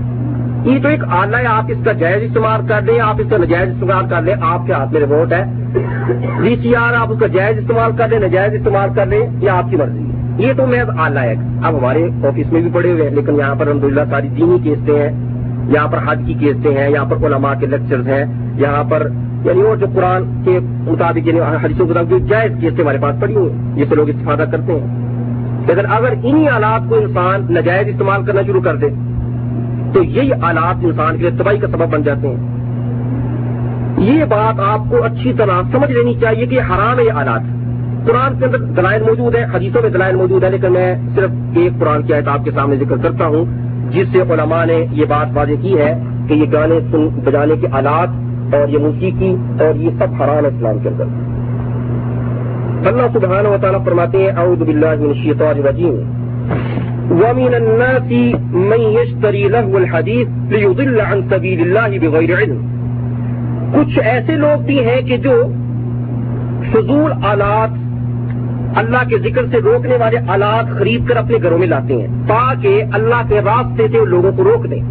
یہ 0.65 0.83
تو 0.83 0.89
ایک 0.89 1.01
آلہ 1.05 1.37
ہے، 1.37 1.47
آپ 1.47 1.65
اس 1.69 1.79
کا 1.85 1.93
جائز 1.93 2.23
استعمال 2.23 2.67
کر 2.67 2.83
لیں، 2.83 3.01
آپ 3.01 3.15
اس 3.19 3.27
کا 3.31 3.37
نجائز 3.37 3.69
استعمال 3.69 4.09
کر 4.09 4.23
لیں۔ 4.23 4.35
آپ 4.41 4.67
کے 4.67 4.73
ہاتھ 4.73 4.93
میں 4.93 5.01
ریموٹ 5.01 5.33
ہے۔ 5.33 5.45
وی 6.39 6.57
سی 6.63 6.77
آر، 6.77 6.95
آپ 6.95 7.13
اس 7.13 7.19
کا 7.21 7.27
جائز 7.27 7.59
استعمال 7.59 7.93
کر 7.97 8.09
لیں، 8.09 8.19
نجائز 8.19 8.53
استعمال 8.53 8.89
کر 8.95 9.07
لیں، 9.07 9.27
یہ 9.41 9.51
آپ 9.51 9.71
کی 9.71 9.77
مرضی 9.77 9.99
ہے۔ 9.99 10.16
یہ 10.39 10.53
تو 10.57 10.67
میں 10.67 10.85
آلہ 10.99 11.19
ہے۔ 11.19 11.35
اب 11.65 11.79
ہمارے 11.79 12.05
آفس 12.29 12.53
میں 12.53 12.61
بھی 12.61 12.71
پڑے 12.73 12.93
ہوئے 12.93 13.03
ہیں، 13.03 13.11
لیکن 13.11 13.35
یہاں 13.35 13.55
پر 13.55 13.67
الحمد 13.67 14.11
ساری 14.11 14.29
دینی 14.29 14.59
کیسٹیں 14.65 15.09
ہیں۔ 15.09 15.37
یہاں 15.75 15.89
پر 15.89 15.99
حج 16.09 16.23
کی 16.27 16.35
کیسٹیں 16.35 16.77
ہیں، 16.77 16.91
یہاں 16.91 17.05
پر 17.05 17.27
علماء 17.27 17.55
کے 17.61 17.67
لیکچرز 17.67 18.09
ہیں۔ 18.09 18.25
یہاں 18.57 18.85
پر 18.85 19.09
یعنی 19.45 19.63
اور 19.63 19.77
جو 19.77 19.87
قرآن 19.95 20.43
کے 20.45 20.59
مطابق 20.63 21.27
یعنی 21.27 21.41
حدیثوں 21.41 21.87
کے 21.87 21.93
مطابق 21.93 22.11
جو 22.11 22.19
جائز 22.19 22.53
کیسٹیں 22.61 22.85
ہمارے 22.85 22.99
پاس 22.99 23.17
پڑی 23.21 23.37
ہوئی 23.37 23.53
ہیں 23.53 23.77
جس 23.77 23.89
سے 23.89 23.95
لوگ 23.95 24.09
استفادہ 24.09 24.45
کرتے 24.51 24.81
ہیں۔ 24.81 25.07
لیکن 25.69 25.87
اگر 25.91 26.13
انہی 26.23 26.49
آلات 26.49 26.89
کو 26.89 26.95
انسان 26.95 27.55
نجائز 27.55 27.89
استعمال 27.89 28.25
کرنا 28.25 28.43
شروع 28.47 28.61
کر 28.61 28.77
دے، 28.77 28.89
تو 29.95 30.03
یہی 30.03 30.33
آلات 30.33 30.75
انسان 30.83 31.17
کے 31.17 31.23
لیے 31.23 31.39
تباہی 31.39 31.59
کا 31.59 31.67
سبب 31.69 31.87
بن 31.91 32.03
جاتے 32.03 32.29
ہیں۔ 32.29 32.37
یہ 33.99 34.25
بات 34.25 34.61
آپ 34.61 34.91
کو 34.91 35.05
اچھی 35.05 35.33
طرح 35.33 35.63
سمجھ 35.73 35.93
لینی 35.93 36.15
چاہیے 36.15 36.47
کہ 36.47 36.61
حرام 36.61 36.99
ہے، 36.99 37.05
یہ 37.05 37.13
آلات۔ 37.13 37.41
قرآن 38.07 38.39
کے 38.39 38.45
اندر 38.45 38.59
دلائل 38.59 39.03
موجود 39.03 39.35
ہے 39.35 39.45
حدیثوں 39.55 39.83
میں 39.83 39.91
دلائل 39.91 40.17
موجود 40.17 40.45
ہے 40.45 40.51
لیکن 40.51 40.73
میں 40.73 40.95
صرف 41.15 41.31
ایک 41.55 41.73
قرآن 41.81 42.03
کی 42.03 42.15
آیت 42.15 42.29
آپ 42.29 42.45
کے 42.45 42.51
سامنے 42.51 42.77
ذکر 42.77 42.97
کرتا 42.97 43.27
ہوں، 43.27 43.45
جس 43.91 44.07
سے 44.13 44.21
علماء 44.21 44.65
نے 44.65 44.87
یہ 44.93 45.05
بات 45.05 45.27
واضح 45.35 45.53
کی 45.61 45.79
ہے 45.79 46.01
کہ 46.29 46.35
یہ 46.35 46.45
گانے 46.53 46.79
سن، 46.91 47.09
بجانے 47.09 47.57
کے 47.61 47.67
آلات 47.71 48.09
اور 48.55 48.69
یہ 48.69 48.79
موسیقی 48.79 49.37
اور 49.61 49.77
یہ 49.77 49.91
سب 49.99 50.23
حرام 50.23 50.45
ہے 50.45 50.49
اسلام 50.49 50.79
کے 50.79 50.89
اندر۔ 50.89 51.05
اللہ 52.89 53.03
سبحانہ 53.13 53.49
و 53.49 53.57
تعالیٰ 53.61 53.85
فرماتے 53.85 54.19
ہیں، 54.19 54.31
اعوذ 54.37 54.59
باللہ 54.59 54.95
من 54.99 55.09
الشیطان 55.09 55.57
الرجیم۔ 55.57 55.95
ومن 57.11 57.55
الناس 57.55 58.13
من 58.53 58.81
يشتري 58.81 59.49
له 59.49 59.75
الحديث 59.75 60.53
ليضل 60.53 61.01
عن 61.01 61.21
سبيل 61.31 61.61
الله 61.61 61.99
بغير 61.99 62.39
علم۔ 62.39 62.67
کچھ 63.75 63.99
ایسے 63.99 64.37
لوگ 64.37 64.63
بھی 64.63 64.85
ہیں 64.85 65.03
کہ 65.03 65.17
جو 65.17 65.43
فضول 66.73 67.13
آلات 67.23 67.86
اللہ 68.77 69.09
کے 69.09 69.19
ذکر 69.19 69.43
سے 69.51 69.57
روکنے 69.59 69.97
والے 69.97 70.19
آلات 70.29 70.79
خرید 70.79 71.09
کر 71.09 71.17
اپنے 71.17 71.37
گھروں 71.43 71.59
میں 71.59 71.67
لاتے 71.67 71.95
ہیں، 71.95 72.29
تاکہ 72.29 72.83
اللہ 72.93 73.29
کے 73.29 73.41
راستے 73.45 73.89
سے 73.89 74.05
لوگوں 74.05 74.33
کو 74.37 74.45
روک 74.45 74.71
دیں۔ 74.71 74.83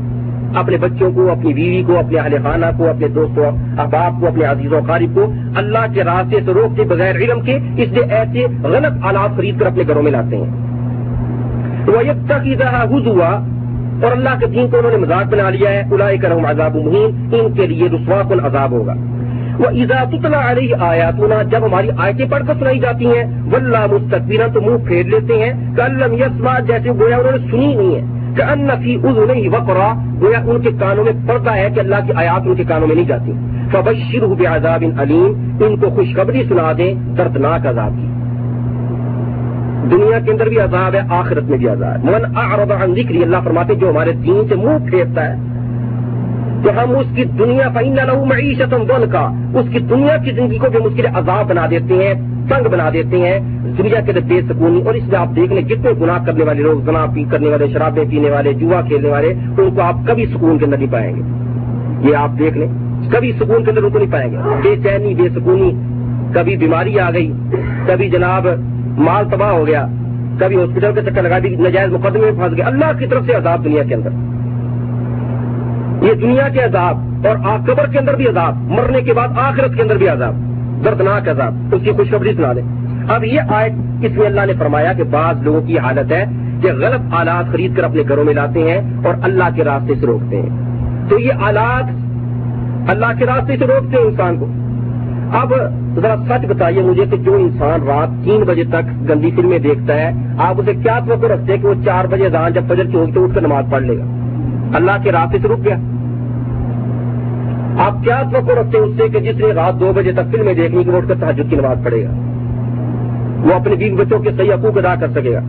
اپنے 0.55 0.77
بچوں 0.77 1.11
کو، 1.11 1.31
اپنی 1.31 1.53
بیوی 1.53 1.83
کو، 1.87 1.99
اپنے 1.99 2.19
اہل 2.19 2.37
خانہ 2.43 2.65
کو، 2.77 2.89
اپنے 2.89 3.07
دوستوں، 3.07 3.45
احباب 3.79 4.13
کو، 4.19 4.27
اپنے 4.27 4.45
عزیز 4.45 4.73
و 4.73 4.79
قارب 4.87 5.15
کو 5.15 5.33
اللہ 5.55 5.93
کے 5.93 6.03
راستے 6.03 6.37
سے 6.45 6.53
روکتے 6.53 6.83
بغیر 6.83 7.15
علم 7.15 7.41
کے 7.41 7.55
اس 7.55 7.89
لیے 7.89 8.03
ایسے 8.09 8.45
غلط 8.63 9.05
آلات 9.05 9.37
خرید 9.37 9.59
کر 9.59 9.65
اپنے 9.65 9.83
گھروں 9.87 10.03
میں 10.03 10.11
لاتے 10.11 10.37
ہیں۔ 10.37 10.49
وہ 11.87 11.99
ایک 11.99 12.31
ہوا 13.07 13.27
اور 14.03 14.11
اللہ 14.11 14.39
کے 14.39 14.45
دین 14.45 14.67
کو 14.69 14.77
انہوں 14.77 14.91
نے 14.91 14.97
مزاق 14.97 15.33
بنا 15.33 15.49
لیا 15.49 15.69
ہے۔ 15.69 15.83
الاائے 15.91 16.17
کرم 16.17 16.45
عذاب 16.45 16.75
مہین 16.75 17.29
ان 17.31 17.53
کے 17.53 17.67
لیے 17.67 17.87
رسوا 17.87 18.21
کن 18.29 18.45
عذاب 18.45 18.71
ہوگا۔ 18.71 18.93
وہ 19.59 19.85
تطلع 20.11 20.51
علیہ 20.51 20.75
آیاتنا، 20.79 21.41
جب 21.41 21.65
ہماری 21.65 21.89
آیتیں 21.97 22.25
پڑھ 22.31 22.43
کر 22.47 22.53
سنائی 22.59 22.79
جاتی 22.79 23.05
ہیں 23.05 23.23
واللہ 23.51 23.85
مستقبیرا 23.91 24.47
تو 24.53 24.61
منہ 24.61 24.87
پھیر 24.87 25.05
لیتے 25.05 25.33
ہیں 25.33 25.75
کہ 25.75 26.13
یسما 26.13 26.59
جیسے 26.59 26.89
گویا 26.89 27.17
انہوں 27.17 27.31
نے 27.31 27.51
سنی 27.51 27.75
نہیں 27.75 27.95
ہے۔ 27.95 28.01
کہ 28.35 28.41
ان 28.41 28.67
فی 28.83 28.95
ازن 28.95 29.29
ہی 29.35 29.47
وقرا، 29.47 29.93
گویا 30.21 30.39
ان 30.39 30.61
کے 30.61 30.69
کانوں 30.79 31.03
میں 31.03 31.11
پڑتا 31.27 31.57
ہے 31.57 31.67
کہ 31.75 31.79
اللہ 31.79 31.95
کی 32.07 32.13
آیات 32.15 32.41
ان 32.45 32.55
کے 32.55 32.63
کانوں 32.63 32.87
میں 32.87 32.95
نہیں 32.95 33.05
جاتی۔ 33.05 33.33
فبشرہ 33.71 34.25
بعذاب 34.25 34.83
علیم 34.99 35.57
ان 35.65 35.77
کو 35.77 35.89
خوشخبری 35.89 36.43
سنا 36.49 36.71
دیں، 36.77 36.93
دردناک 37.17 37.67
عذاب 37.67 37.91
کی۔ 37.91 38.07
دنیا 39.91 40.19
کے 40.19 40.31
اندر 40.31 40.49
بھی 40.49 40.59
عذاب 40.59 40.95
ہے، 40.95 41.01
آخرت 41.09 41.43
میں 41.43 41.57
بھی 41.57 41.67
عذاب 41.67 42.05
ہے۔ 42.05 42.11
من 42.11 42.37
اعرض 42.37 42.71
عن 42.71 42.95
ذکری 42.95 43.23
اللہ 43.23 43.37
فرماتے 43.43 43.75
جو 43.75 43.89
ہمارے 43.89 44.11
دین 44.11 44.41
سے 44.49 44.55
منہ 44.55 44.89
پھیرتا 44.89 45.33
ہے 45.33 45.54
تو 46.65 46.71
ہم 46.77 46.95
اس 46.97 47.09
کی 47.15 47.23
دنیا 47.39 47.67
فإن 47.73 47.97
له 48.07 48.29
معیشت 48.29 48.73
کا 49.11 49.23
اس 49.59 49.67
کی 49.73 49.79
دنیا 49.89 50.15
کی 50.17 50.31
زندگی 50.31 50.57
کو 50.57 50.69
بھی 50.69 50.79
ہم 50.79 50.85
اس 50.85 50.95
کے 50.95 51.01
لیے 51.01 51.17
عذاب 51.17 51.49
بنا 51.49 51.65
دیتے 51.71 51.93
ہیں، 51.95 52.13
تنگ 52.49 52.69
بنا 52.71 52.89
دیتے 52.93 53.17
ہیں۔ 53.17 53.39
دنیا 53.77 53.99
کے 54.05 54.11
اندر 54.11 54.25
بے 54.27 54.39
سکونی، 54.49 54.81
اور 54.85 54.93
اس 54.93 55.03
لیے 55.03 55.17
آپ 55.17 55.35
دیکھ 55.35 55.53
لیں 55.53 55.61
جتنے 55.61 55.91
گناہ 56.01 56.25
کرنے 56.25 56.43
والے 56.43 56.61
لوگ 56.61 56.81
گنا 56.87 57.05
پی 57.13 57.23
کرنے 57.31 57.49
والے، 57.49 57.67
شرابیں 57.73 58.03
پینے 58.09 58.29
والے، 58.29 58.53
جوا 58.53 58.81
کھیلنے 58.81 59.09
والے، 59.09 59.33
ان 59.57 59.69
کو 59.75 59.81
آپ 59.81 59.95
کبھی 60.07 60.25
سکون 60.33 60.57
کے 60.57 60.65
اندر 60.65 60.77
نہیں 60.77 60.91
پائیں 60.91 61.15
گے۔ 61.15 62.09
یہ 62.09 62.15
آپ 62.15 62.39
دیکھ 62.39 62.57
لیں، 62.57 62.67
کبھی 63.11 63.31
سکون 63.39 63.63
کے 63.63 63.69
اندر 63.71 63.83
ان 63.83 63.89
کو 63.89 63.99
نہیں 63.99 64.11
پائیں 64.11 64.31
گے۔ 64.31 64.37
بے 64.63 64.75
چینی، 64.83 65.13
بے 65.15 65.29
سکونی، 65.35 65.71
کبھی 66.33 66.57
بیماری 66.57 66.99
آ 66.99 67.11
گئی، 67.11 67.31
کبھی 67.87 68.09
جناب 68.09 68.47
مال 68.97 69.29
تباہ 69.31 69.51
ہو 69.51 69.67
گیا، 69.67 69.85
کبھی 70.39 70.55
ہاسپٹل 70.57 70.91
کے 70.95 71.01
چکر 71.01 71.21
لگا 71.21 71.39
دی، 71.43 71.55
نجائز 71.55 71.91
مقدمے 71.91 72.31
میں 72.31 72.37
پھنس 72.39 72.57
گیا 72.57 72.65
اللہ 72.65 72.97
کی 72.99 73.05
طرف 73.07 73.25
سے 73.25 73.33
عذاب 73.33 73.65
دنیا 73.65 73.83
کے 73.83 73.95
اندر۔ 73.95 74.34
یہ 76.05 76.13
دنیا 76.13 76.49
کے 76.49 76.59
عذاب 76.59 77.27
اور 77.27 77.59
قبر 77.67 77.87
کے 77.87 77.99
اندر 77.99 78.15
بھی 78.15 78.27
عذاب، 78.27 78.55
مرنے 78.57 79.01
کے 79.01 79.13
بعد 79.13 79.27
آخرت 79.37 79.75
کے 79.75 79.81
اندر 79.81 79.97
بھی 79.97 80.07
عذاب، 80.07 80.35
دردناک 80.85 81.29
عذاب، 81.29 81.53
اس 81.71 81.81
کی 81.83 81.91
خوشخبری 81.91 82.33
سنا 82.33 82.53
دیں۔ 82.53 82.61
اب 83.09 83.23
یہ 83.23 83.41
آیت 83.49 83.71
اس 84.01 84.17
میں 84.17 84.25
اللہ 84.25 84.41
نے 84.45 84.53
فرمایا 84.59 84.93
کہ 84.93 85.03
بعض 85.03 85.41
لوگوں 85.41 85.61
کی 85.61 85.79
حالت 85.79 86.11
ہے 86.11 86.25
کہ 86.61 86.67
غلط 86.73 87.13
آلات 87.13 87.51
خرید 87.51 87.77
کر 87.77 87.83
اپنے 87.83 88.01
گھروں 88.07 88.23
میں 88.23 88.33
لاتے 88.33 88.71
ہیں 88.71 88.81
اور 89.05 89.13
اللہ 89.21 89.43
کے 89.55 89.63
راستے 89.63 89.95
سے 89.95 90.05
روکتے 90.05 90.41
ہیں۔ 90.41 90.49
تو 91.09 91.19
یہ 91.19 91.31
آلات 91.41 91.83
اللہ 92.89 93.19
کے 93.19 93.25
راستے 93.25 93.57
سے 93.57 93.67
روکتے 93.67 93.97
ہیں 93.97 94.05
انسان 94.05 94.37
کو۔ 94.37 94.45
اب 95.37 95.53
ذرا 95.95 96.15
سچ 96.27 96.45
بتائیے 96.45 96.81
مجھے 96.81 97.05
کہ 97.11 97.17
جو 97.17 97.33
انسان 97.33 97.83
رات 97.87 98.25
تین 98.25 98.43
بجے 98.43 98.63
تک 98.63 99.09
گندی 99.09 99.31
فلمیں 99.31 99.59
دیکھتا 99.59 99.93
ہے، 99.93 100.11
آپ 100.37 100.55
اسے 100.57 100.73
کیا 100.73 100.99
توقع 101.07 101.27
رکھتے 101.27 101.53
ہیں 101.53 101.61
کہ 101.61 101.67
وہ 101.67 101.73
چار 101.85 102.05
بجے 102.05 102.29
دان 102.29 102.53
جب 102.53 102.61
فجر 102.67 102.83
کی 102.83 102.97
ہوگی 102.97 103.11
تو 103.11 103.23
اٹھ 103.23 103.35
کر 103.35 103.41
نماز 103.41 103.65
پڑھ 103.71 103.83
لے 103.83 103.97
گا؟ 103.97 104.03
اللہ 104.73 104.91
کے 105.03 105.11
راستے 105.11 105.37
سے 105.41 105.47
رک 105.47 105.65
گیا۔ 105.65 105.77
آپ 107.79 108.03
کیا 108.03 108.21
توقع 108.31 108.59
رکھتے 108.59 108.77
ہیں 108.77 108.85
اس 108.85 108.97
سے 108.97 109.09
کہ 109.09 109.19
جس 109.19 109.35
نے 109.35 109.47
رات 109.47 109.79
دو 109.79 109.91
بجے 109.95 110.11
تک 110.11 110.31
فلمیں 110.31 110.53
دیکھنی 110.53 110.83
کہ 110.83 110.89
وہ 110.89 110.97
اٹھ 110.97 111.07
کر 111.07 111.15
تحجد 111.19 111.49
کی 111.49 111.55
نماز 111.55 111.77
پڑھے 111.83 112.03
گا؟ 112.03 112.09
وہ 113.43 113.53
اپنے 113.53 113.75
بیوی 113.75 113.95
بچوں 113.95 114.19
کے 114.19 114.31
صحیح 114.37 114.53
حقوق 114.53 114.77
ادا 114.77 114.95
کر 114.95 115.07
سکے 115.07 115.33
گا۔ 115.33 115.39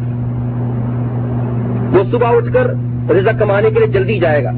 وہ 1.93 2.05
صبح 2.11 2.37
اٹھ 2.37 2.53
کر 2.53 2.67
رزق 3.11 3.41
کمانے 3.41 3.71
کے 3.71 3.79
لیے 3.79 3.87
جلدی 3.87 4.19
جائے 4.19 4.45
گا۔ 4.45 4.51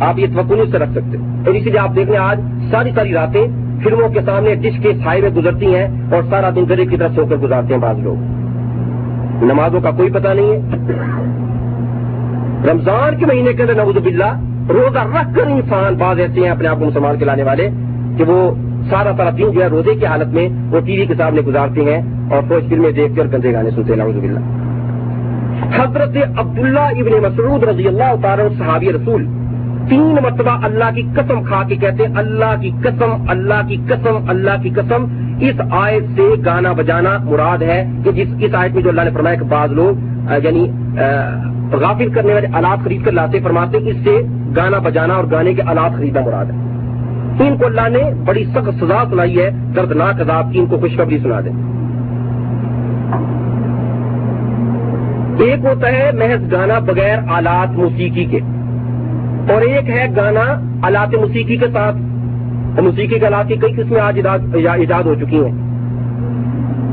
آپ 0.00 0.18
یہ 0.18 0.26
توقع 0.26 0.54
نہیں 0.54 0.70
سے 0.70 0.78
رکھ 0.78 0.90
سکتے۔ 0.90 1.18
اور 1.18 1.54
اسی 1.54 1.70
لیے 1.70 1.78
آپ 1.78 1.96
دیکھ 1.96 2.10
لیں 2.10 2.18
آج 2.18 2.40
ساری 2.70 2.90
ساری 2.94 3.12
راتیں 3.12 3.46
فلموں 3.84 4.08
کے 4.08 4.20
سامنے 4.20 4.54
ڈش 4.54 4.82
کے 4.82 4.92
چھائے 5.02 5.20
میں 5.20 5.30
گزرتی 5.30 5.74
ہیں 5.74 6.14
اور 6.14 6.22
سارا 6.30 6.50
دن 6.50 6.64
گرے 6.68 6.86
کی 6.86 6.96
طرف 6.96 7.10
سو 7.14 7.26
کر 7.26 7.36
گزارتے 7.36 7.74
ہیں 7.74 7.80
بعض 7.80 7.98
لوگ۔ 7.98 8.16
نمازوں 9.44 9.80
کا 9.80 9.90
کوئی 9.90 10.10
پتہ 10.10 10.28
نہیں 10.28 10.52
ہے۔ 10.52 10.58
رمضان 12.70 13.16
کے 13.18 13.26
مہینے 13.26 13.52
کے 13.52 13.62
اندر 13.62 13.74
نوز 13.74 13.96
باللہ 13.96 14.51
روزہ 14.68 15.02
رکھ 15.14 15.34
کر 15.36 15.46
انسان 15.50 15.94
بعض 15.98 16.20
ایسے 16.20 16.40
ہیں 16.40 16.50
اپنے 16.50 16.68
آپ 16.68 16.78
کو 16.78 16.84
مسلمان 16.84 17.18
کے 17.18 17.24
لانے 17.24 17.42
والے 17.42 17.68
کہ 18.18 18.24
وہ 18.28 18.38
سارا 18.90 19.12
سارا 19.16 19.30
دن 19.30 19.50
جو 19.52 19.62
ہے 19.62 19.66
روزے 19.68 19.94
کی 19.94 20.06
حالت 20.06 20.34
میں 20.34 20.48
وہ 20.72 20.80
ٹی 20.86 20.98
وی 20.98 21.06
کے 21.06 21.14
سامنے 21.18 21.40
گزارتے 21.46 21.84
ہیں 21.84 22.00
اور 22.30 22.42
فوج 22.48 22.68
فلمیں 22.70 22.90
دیکھ 22.92 23.16
کر 23.16 23.26
گندے 23.32 23.52
گانے 23.52 23.70
سنتے 23.76 23.94
نوز 23.96 24.16
باللہ۔ 24.16 24.40
حضرت 25.74 26.16
عبداللہ 26.38 26.88
ابن 27.02 27.12
مسعود 27.22 27.64
رضی 27.64 27.86
اللہ 27.88 28.14
تعالی 28.22 28.42
صحابی 28.58 28.92
رسول، 28.92 29.26
تین 29.90 30.14
مرتبہ 30.14 30.58
اللہ 30.64 30.90
کی 30.94 31.02
قسم 31.14 31.42
کھا 31.44 31.62
کے 31.68 31.76
کہتے، 31.76 32.04
اللہ 32.22 32.54
کی 32.60 32.70
قسم، 32.82 33.14
اللہ 33.28 33.66
کی 33.68 33.76
قسم، 33.88 34.30
اللہ 34.30 34.62
کی 34.62 34.70
قسم۔ 34.76 35.06
اس 35.48 35.60
آیت 35.70 36.04
سے 36.16 36.28
گانا 36.46 36.72
بجانا 36.78 37.16
مراد 37.24 37.62
ہے 37.62 37.82
کہ 38.04 38.12
جس، 38.12 38.28
اس 38.38 38.54
آیت 38.54 38.74
میں 38.74 38.82
جو 38.82 38.88
اللہ 38.90 39.02
نے 39.02 39.10
فرمایا 39.14 39.36
کہ 39.36 39.46
بعض 39.48 39.72
لوگ 39.72 40.30
یعنی 40.44 40.66
غافل 41.72 42.08
کرنے 42.14 42.32
والے 42.32 42.48
آلات 42.54 42.84
خرید 42.84 43.04
کر 43.04 43.12
لاتے، 43.12 43.40
فرماتے، 43.44 43.78
اس 43.90 43.96
سے 44.04 44.20
گانا 44.56 44.78
بجانا 44.78 45.14
اور 45.14 45.24
گانے 45.30 45.54
کے 45.54 45.62
آلات 45.62 45.96
خریدنا 45.96 46.20
مراد 46.26 46.44
ہے۔ 46.44 46.72
ان 47.48 47.56
کو 47.56 47.66
اللہ 47.66 47.88
نے 47.88 48.22
بڑی 48.24 48.44
سخت 48.44 48.84
سزا 48.84 49.04
سنائی 49.10 49.40
ہے، 49.40 49.50
دردناک 49.76 50.20
عذاب 50.20 50.52
کی 50.52 50.58
ان 50.58 50.66
کو 50.66 50.78
خوشخبری 50.78 51.18
سنا 51.18 51.40
دیں۔ 51.40 51.52
ایک 55.44 55.64
ہوتا 55.64 55.88
ہے 55.92 56.10
محض 56.14 56.52
گانا 56.52 56.78
بغیر 56.78 57.18
آلات 57.28 57.78
موسیقی 57.78 58.24
کے۔ 58.24 58.40
اور 59.52 59.62
ایک 59.62 59.90
ہے 59.90 60.06
گانا 60.16 60.60
آلات 60.82 61.14
موسیقی 61.14 61.56
کے 61.56 61.66
ساتھ۔ 61.72 61.96
موسیقی 62.80 63.18
کے 63.18 63.26
آلات 63.26 63.48
کی 63.48 63.56
کئی 63.56 63.72
قسمیں 63.72 64.00
آج 64.00 64.20
ایجاد 64.72 65.02
ہو 65.02 65.14
چکی 65.14 65.44
ہیں۔ 65.44 65.52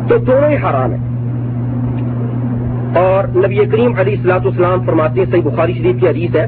تو 0.10 0.18
دونوں 0.18 0.50
ہی 0.50 0.56
حرام 0.56 0.92
ہیں۔ 0.92 1.10
اور 3.00 3.38
نبی 3.38 3.56
کریم 3.56 3.92
علی 4.00 4.12
السلاط 4.12 4.46
اسلام 4.46 4.86
فرماتے 4.86 5.20
ہیں، 5.20 5.32
صحیح 5.32 5.42
بخاری 5.44 5.74
شریف 5.74 6.02
کی 6.02 6.08
حدیث 6.08 6.36
ہے 6.36 6.46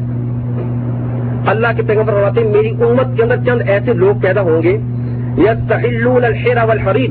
اللہ 1.48 1.68
کے 1.78 1.84
پیغمبر 1.84 2.14
فرماتے 2.14 2.42
ہیں، 2.42 2.52
میری 2.52 2.70
امت 2.70 3.18
کے 3.18 3.24
اندر 3.24 3.36
چند 3.36 3.62
ایسے 3.70 3.94
لوگ 3.94 4.22
پیدا 4.22 4.42
ہوں 4.42 4.64
گے 4.64 4.78
یس 5.38 5.72
الحیرا 6.06 6.64
والحریر، 6.64 7.10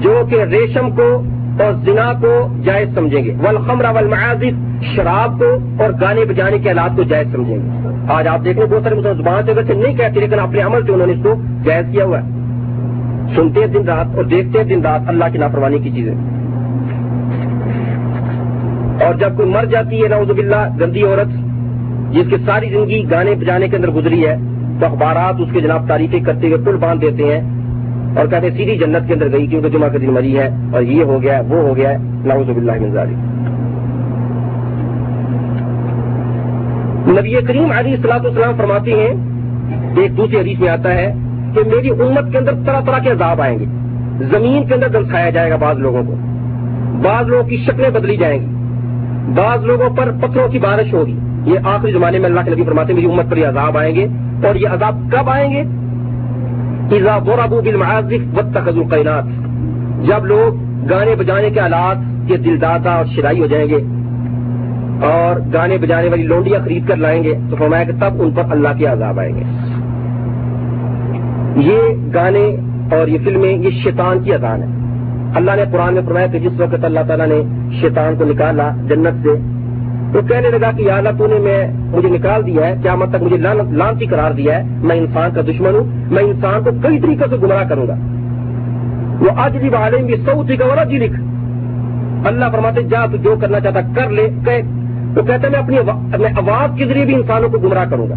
جو 0.00 0.22
کہ 0.30 0.42
ریشم 0.42 0.90
کو 0.90 1.22
اور 1.60 1.72
زنا 1.84 2.12
کو 2.20 2.48
جائز 2.64 2.88
سمجھیں 2.94 3.24
گے، 3.24 3.34
والخمر 3.42 3.84
والمعازف، 3.84 4.84
شراب 4.94 5.38
کو 5.38 5.82
اور 5.82 5.90
گانے 6.00 6.24
بجانے 6.24 6.58
کے 6.58 6.70
آلات 6.70 6.96
کو 6.96 7.02
جائز 7.02 7.32
سمجھیں 7.32 7.56
گے۔ 7.56 7.88
آج 8.08 8.28
آپ 8.28 8.44
دیکھیں 8.44 8.64
بہت 8.64 8.82
سارے 8.82 8.94
مسلمان 8.94 9.16
زبان 9.16 9.42
سے 9.46 9.52
ویسے 9.52 9.74
نہیں 9.74 9.96
کہتے، 9.96 10.20
لیکن 10.20 10.38
اپنے 10.38 10.60
عمل 10.60 10.86
سے 10.86 10.92
انہوں 10.92 11.06
نے 11.06 11.12
اس 11.12 11.18
کو 11.22 11.34
جائز 11.64 11.86
کیا 11.92 12.04
ہوا 12.04 12.18
ہے۔ 12.18 12.24
سنتے 13.36 13.60
ہیں 13.60 13.66
دن 13.66 13.84
رات 13.84 14.06
اور 14.16 14.24
دیکھتے 14.24 14.58
ہیں 14.58 14.64
دن 14.64 14.80
رات 14.80 15.00
اللہ 15.06 15.24
کی 15.32 15.38
نافرمانی 15.38 15.78
کی 15.78 15.90
چیزیں۔ 15.90 16.14
اور 19.04 19.14
جب 19.14 19.36
کوئی 19.36 19.48
مر 19.48 19.64
جاتی 19.64 20.02
ہے، 20.02 20.08
نعوذ 20.08 20.30
باللہ، 20.30 20.68
گندی 20.80 21.02
عورت 21.02 21.47
جس 22.10 22.24
کی 22.30 22.36
ساری 22.46 22.68
زندگی 22.68 23.10
گانے 23.10 23.34
بجانے 23.34 23.68
کے 23.68 23.76
اندر 23.76 23.88
گزری 23.88 24.26
ہے، 24.26 24.36
تو 24.80 24.86
اخبارات 24.86 25.34
اس 25.40 25.48
کے 25.52 25.60
جناب 25.60 25.88
تعریفیں 25.88 26.20
کرتے 26.20 26.46
ہوئے 26.46 26.64
پل 26.64 26.76
باندھ 26.76 27.00
دیتے 27.00 27.24
ہیں 27.24 27.58
اور 28.16 28.26
کہتے 28.26 28.50
ہیں 28.50 28.56
سیدھی 28.56 28.76
جنت 28.76 29.08
کے 29.08 29.14
اندر 29.14 29.32
گئی 29.32 29.46
کیونکہ 29.46 29.68
جمعہ 29.68 29.88
کے 29.88 29.98
دن 29.98 30.10
مری 30.10 30.38
ہے 30.38 30.50
اور 30.72 30.82
یہ 30.82 31.04
ہو 31.04 31.22
گیا، 31.22 31.42
وہ 31.48 31.68
ہو 31.68 31.76
گیا، 31.76 31.92
نعوذ 32.24 32.46
باللہ 32.46 32.72
من 32.72 32.92
ذالک۔ 32.92 33.16
نبی 37.18 37.34
کریم 37.46 37.72
علی 37.72 37.94
السلاط 37.94 38.24
والسلام 38.24 38.54
فرماتے 38.56 38.92
ہیں، 38.92 39.14
ایک 39.96 40.16
دوسری 40.16 40.36
حدیث 40.36 40.60
میں 40.60 40.68
آتا 40.68 40.94
ہے 40.94 41.14
کہ 41.54 41.60
میری 41.74 41.90
امت 41.90 42.32
کے 42.32 42.38
اندر 42.38 42.54
طرح 42.66 42.80
طرح 42.80 42.98
کے 42.98 43.10
عذاب 43.10 43.42
آئیں 43.42 43.58
گے۔ 43.58 43.64
زمین 44.20 44.66
کے 44.66 44.74
اندر 44.74 44.88
دلسایا 44.88 45.30
جائے 45.30 45.50
گا 45.50 45.56
بعض 45.56 45.78
لوگوں 45.78 46.02
کو۔ 46.02 46.14
بعض 47.02 47.28
لوگوں 47.28 47.44
کی 47.44 47.56
شکلیں 47.56 47.90
بدلی 47.90 48.16
جائیں 48.16 48.40
گی۔ 48.40 48.46
بعض 49.34 49.64
لوگوں 49.64 49.90
پر 49.96 50.10
پتھروں 50.20 50.48
کی 50.48 50.58
بارش 50.58 50.94
ہوگی۔ 50.94 51.18
یہ 51.48 51.58
آخری 51.64 51.92
زمانے 51.92 52.18
میں 52.18 52.26
اللہ 52.26 52.40
کے 52.40 52.50
نبی 52.50 52.64
فرماتے 52.64 52.92
ہیں، 52.92 53.00
میری 53.00 53.12
امت 53.12 53.30
پر 53.30 53.36
یہ 53.36 53.46
عذاب 53.46 53.78
آئیں 53.78 53.94
گے۔ 53.94 54.06
اور 54.46 54.54
یہ 54.54 54.68
عذاب 54.68 54.98
کب 55.12 55.30
آئیں 55.30 55.52
گے؟ 55.52 55.62
ابو 57.42 57.60
بالمعازف 57.60 58.38
وقت 58.38 58.56
القینات۔ 58.56 59.24
جب 60.06 60.26
لوگ 60.26 60.54
گانے 60.90 61.14
بجانے 61.14 61.50
کے 61.50 61.60
آلات 61.60 62.28
کے 62.28 62.36
دلداتا 62.36 62.92
اور 62.92 63.04
شرائی 63.04 63.40
ہو 63.40 63.46
جائیں 63.46 63.68
گے 63.68 63.78
اور 65.06 65.40
گانے 65.54 65.78
بجانے 65.78 66.08
والی 66.08 66.22
لونڈیاں 66.22 66.60
خرید 66.64 66.88
کر 66.88 66.96
لائیں 66.96 67.24
گے، 67.24 67.34
تو 67.50 67.56
فرمایا 67.56 67.84
کہ 67.84 67.92
تب 67.92 68.22
ان 68.22 68.30
پر 68.30 68.42
اللہ 68.50 68.68
کے 68.78 68.86
عذاب 68.86 69.20
آئیں 69.20 69.34
گے۔ 69.36 69.42
یہ 71.56 71.78
گانے 72.14 72.56
اور 72.92 73.08
یہ 73.08 73.18
فلمیں، 73.24 73.52
یہ 73.52 73.70
شیطان 73.70 74.18
کی 74.20 74.34
اذان 74.34 74.62
ہے۔ 74.62 74.68
اللہ 75.34 75.50
نے 75.56 75.62
قرآن 75.72 75.94
میں 75.94 76.02
فرمایا 76.06 76.26
کہ 76.26 76.38
جس 76.38 76.60
وقت 76.60 76.84
اللہ 76.84 77.00
تعالیٰ 77.08 77.26
نے 77.26 77.70
شیطان 77.80 78.14
کو 78.18 78.24
نکالا 78.24 78.70
جنت 78.88 79.22
سے 79.22 79.57
تو 80.12 80.20
کہنے 80.28 80.50
لگا 80.50 80.70
کہ 80.76 80.82
یا 80.82 80.96
اللہ 80.96 81.08
تو 81.18 81.26
نے 81.26 81.38
میں 81.38 81.68
مجھے 81.96 82.08
نکال 82.08 82.46
دیا 82.46 82.66
ہے 82.66 82.74
کیا 82.82 82.94
مت 82.94 83.10
تک 83.10 83.22
مجھے 83.22 83.36
لانتی 83.36 84.06
قرار 84.06 84.30
دیا 84.30 84.58
ہے۔ 84.58 84.62
میں 84.82 84.96
انسان 84.96 85.30
کا 85.34 85.40
دشمن 85.40 85.74
ہوں، 85.74 86.12
میں 86.12 86.22
انسان 86.22 86.64
کو 86.64 86.70
کئی 86.82 87.00
طریقے 87.00 87.24
سے 87.30 87.36
گمراہ 87.36 87.68
کروں 87.68 87.86
گا۔ 87.88 87.94
وہ 89.20 89.30
آج 89.36 89.56
بھی 89.56 89.70
بہادر 89.70 89.96
بھی 89.96 90.16
سو 90.16 90.42
تھی 90.46 90.56
کا 90.56 90.84
جی 90.84 90.98
لکھ 90.98 91.20
اللہ 92.26 92.44
فرماتے 92.52 92.82
جا 92.82 93.06
تو 93.06 93.16
جو 93.16 93.34
کرنا 93.40 93.60
چاہتا 93.60 93.80
کر 93.80 94.10
لے، 94.10 94.28
کہ 94.44 94.60
تو 95.14 95.22
کہتے 95.22 95.48
میں 95.48 95.58
اپنی 95.58 95.76
میں 96.18 96.30
آواز 96.36 96.78
کے 96.78 96.86
ذریعے 96.86 97.04
بھی 97.04 97.14
انسانوں 97.14 97.48
کو 97.48 97.58
گمراہ 97.58 97.84
کروں 97.84 98.08
گا۔ 98.08 98.14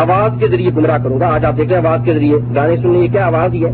آواز 0.00 0.32
کے 0.40 0.48
ذریعے 0.48 0.70
گمراہ 0.76 0.98
کروں 0.98 1.20
گا۔ 1.20 1.34
آج 1.34 1.44
آپ 1.44 1.56
دیکھیں 1.56 1.76
آواز 1.76 2.00
کے 2.04 2.14
ذریعے 2.14 2.36
گانے 2.56 2.76
سننے 2.76 3.00
کی 3.00 3.08
کیا 3.08 3.26
آواز 3.26 3.54
ہی 3.54 3.64
ہے؟ 3.64 3.70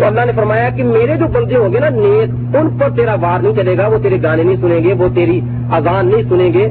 تو 0.00 0.06
اللہ 0.06 0.20
نے 0.26 0.32
فرمایا 0.36 0.68
کہ 0.70 0.84
میرے 0.84 1.16
جو 1.16 1.26
بندے 1.32 1.56
ہوں 1.56 1.72
گے 1.72 1.78
نا 1.78 1.88
نیک، 1.88 2.56
ان 2.56 2.78
پر 2.78 2.88
تیرا 2.96 3.14
وار 3.20 3.42
نہیں 3.42 3.52
چلے 3.52 3.78
گا، 3.78 3.86
وہ 3.86 3.98
تیرے 4.02 4.22
گانے 4.22 4.42
نہیں 4.42 4.56
سنیں 4.60 4.84
گے، 4.84 4.92
وہ 4.92 5.08
تیری 5.14 5.40
اذان 5.72 6.06
نہیں 6.06 6.22
سنیں 6.28 6.52
گے۔ 6.52 6.64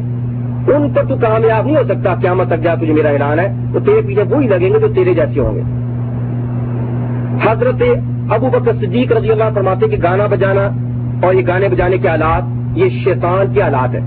ان 0.73 0.93
پر 0.93 1.03
تو 1.09 1.15
کامیاب 1.21 1.65
نہیں 1.65 1.75
ہو 1.75 1.83
سکتا، 1.83 2.15
قیامت 2.15 2.47
تک 2.47 2.63
جا 2.63 2.75
تجھے 2.75 2.93
میرا 2.93 3.09
اعلان 3.09 3.39
ہے۔ 3.39 3.47
تو 3.73 3.79
تیرے 3.79 4.01
پیچھے 4.07 4.23
وہی 4.29 4.47
لگیں 4.47 4.69
گے 4.69 4.79
جو 4.79 4.87
تیرے 4.95 5.13
جیسے 5.13 5.39
ہوں 5.39 5.55
گے۔ 5.55 5.61
حضرت 7.49 7.83
ابو 8.31 8.49
بکر 8.49 8.71
صدیق 8.73 9.11
رضی 9.11 9.31
اللہ 9.31 9.43
فرماتے 9.53 9.87
کہ 9.87 9.97
گانا 10.03 10.27
بجانا 10.27 10.69
اور 11.23 11.33
یہ 11.33 11.47
گانے 11.47 11.67
بجانے 11.67 11.97
کے 11.97 12.09
آلات، 12.09 12.41
یہ 12.77 12.89
شیطان 13.03 13.53
کے 13.53 13.61
آلات 13.61 13.95
ہے 13.95 13.99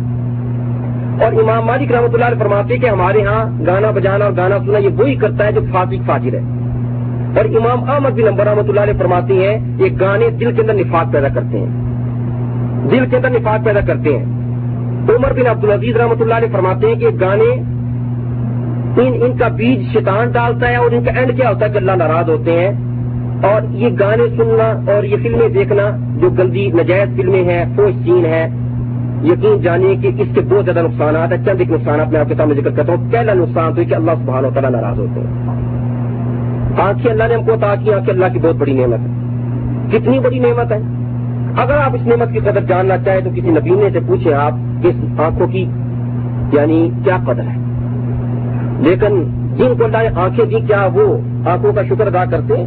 اور 1.25 1.33
امام 1.33 1.67
مالک 1.67 1.93
رحمۃ 1.93 2.15
اللہ 2.15 2.39
فرماتے 2.39 2.77
کہ 2.77 2.89
ہمارے 2.89 3.23
ہاں 3.23 3.65
گانا 3.67 3.91
بجانا 3.91 4.25
اور 4.25 4.33
گانا 4.37 4.59
سنا 4.59 4.79
یہ 4.79 4.89
وہی 4.97 5.15
کرتا 5.15 5.47
ہے 5.47 5.53
جو 5.53 5.61
فاسق 5.73 6.07
فاجر 6.07 6.35
ہے۔ 6.35 6.62
اور 7.37 7.45
امام 7.45 7.91
احمد 7.91 8.11
بن 8.11 8.25
نمبر 8.25 8.47
رحمۃ 8.47 8.69
اللہ 8.69 8.81
علیہ 8.81 8.93
فرماتے 8.99 9.35
ہیں، 9.35 9.59
یہ 9.79 9.89
گانے 10.01 10.31
دل 10.31 10.55
کے 10.55 10.63
اندر 10.63 10.75
نفاق 10.75 11.13
پیدا 11.13 11.29
کرتے 11.29 11.59
ہیں۔ 11.59 11.67
دل 12.91 13.07
کے 13.11 13.17
اندر 13.17 13.31
نفاق 13.31 13.65
پیدا 13.65 13.81
کرتے 13.81 14.19
ہیں۔ 14.19 14.25
عمر 15.11 15.33
بن 15.33 15.47
عبد 15.47 15.65
العزیز 15.65 15.97
رحمۃ 15.97 16.21
اللہ 16.21 16.35
علیہ 16.35 16.49
فرماتے 16.53 16.87
ہیں 16.87 16.95
کہ 16.95 17.09
گانے 17.21 17.63
ان 19.03 19.23
ان 19.23 19.37
کا 19.39 19.49
بیج 19.49 19.93
شیطان 19.93 20.31
ڈالتا 20.31 20.69
ہے 20.69 20.77
اور 20.77 20.91
ان 20.91 21.05
کا 21.05 21.11
اینڈ 21.11 21.37
کیا 21.37 21.51
ہوتا 21.51 21.67
ہے 21.67 21.71
کہ 21.71 21.77
اللہ 21.77 21.93
ناراض 21.93 22.31
ہوتے 22.31 22.53
ہیں۔ 22.53 22.73
اور 23.43 23.63
یہ 23.71 23.89
گانے 24.01 24.23
سننا 24.37 24.93
اور 24.93 25.05
یہ 25.05 25.17
فلمیں 25.23 25.49
دیکھنا 25.49 25.97
جو 26.21 26.31
گندی، 26.31 26.71
نجائز 26.75 27.17
فلمیں 27.17 27.45
ہیں، 27.45 27.65
فوج 27.77 27.93
سین 28.05 28.25
ہے، 28.25 28.49
یقین 29.25 29.63
جانیے 29.63 29.97
کہ 29.97 30.11
اس 30.19 30.29
کے 30.35 30.41
بہت 30.41 30.65
زیادہ 30.65 30.83
نقصانات 30.83 31.33
ہیں۔ 31.33 31.45
چند 31.45 31.57
ایک 31.59 31.71
نقصانات 31.71 32.09
میں 32.09 32.21
آپ 32.21 32.29
کے 32.29 32.35
سامنے 32.35 32.55
ذکر 32.55 32.71
کرتا 32.71 32.93
ہوں۔ 32.93 33.13
پہلا 33.13 33.35
نقصان 33.35 33.75
تو 33.75 33.83
کہ 33.89 33.95
اللہ 33.95 34.11
سبحانہ 34.11 34.47
و 34.47 34.51
تعالیٰ 34.51 34.71
ناراض 34.71 34.99
ہوتے 34.99 35.21
ہیں۔ 35.21 35.72
آنکھیں 36.81 37.13
اللہ 37.13 37.25
نے 37.29 37.35
ہم 37.35 37.45
کو 37.45 37.55
عطا 37.55 37.75
کی، 37.75 37.93
آنکھیں 37.93 38.15
اللہ 38.15 38.27
کی 38.33 38.39
بہت 38.39 38.55
بڑی 38.55 38.73
نعمت 38.73 38.99
ہے۔ 38.99 39.23
کتنی 39.91 40.19
بڑی 40.19 40.39
نعمت 40.39 40.73
ہے۔ 40.73 40.79
اگر 41.63 41.79
آپ 41.79 41.91
اس 41.95 42.07
نعمت 42.07 42.33
کی 42.33 42.39
قدر 42.39 42.61
جاننا 42.61 42.99
چاہیں 42.99 43.21
تو 43.21 43.31
کسی 43.31 43.51
نبینے 43.51 43.91
سے 43.93 43.99
پوچھیں 44.07 44.35
آپ 44.35 44.53
کہ 44.83 44.89
اس 44.89 45.21
آنکھوں 45.21 45.47
کی 45.47 45.67
یعنی 46.53 46.91
کیا 47.05 47.17
قدر 47.27 47.43
ہے۔ 47.43 47.55
لیکن 48.79 49.23
جن 49.57 49.75
کو 49.79 49.85
اللہ 49.85 49.97
نے 49.97 50.09
آنکھیں 50.15 50.45
دی، 50.45 50.61
کیا 50.67 50.89
وہ 50.95 51.19
آنکھوں 51.49 51.73
کا 51.73 51.83
شکر 51.83 52.07
ادا 52.07 52.25
کرتے 52.25 52.57
ہیں؟ 52.57 52.67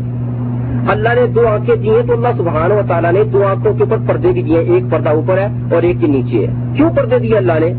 اللہ 0.89 1.09
نے 1.09 1.27
دو 1.27 1.47
آنکھیں 1.47 1.75
دی 1.75 1.89
ہیں 1.89 2.07
تو 2.07 2.13
اللہ 2.13 2.27
سبحانہ 2.37 2.73
و 2.73 2.81
تعالیٰ 2.87 3.11
نے 3.11 3.23
دو 3.23 3.47
آنکھوں 3.47 3.73
کے 3.73 3.83
اوپر 3.83 3.97
پردے 4.07 4.27
بھی 4.31 4.41
دیے، 4.41 4.59
ایک 4.59 4.83
پردہ 4.91 5.09
اوپر 5.09 5.37
ہے 5.37 5.47
اور 5.75 5.83
ایک 5.83 5.97
کے 5.99 6.07
نیچے 6.07 6.47
ہے۔ 6.47 6.53
کیوں 6.75 6.89
پردے 6.95 7.19
دیے 7.19 7.37
اللہ 7.37 7.53
نے؟ 7.59 7.73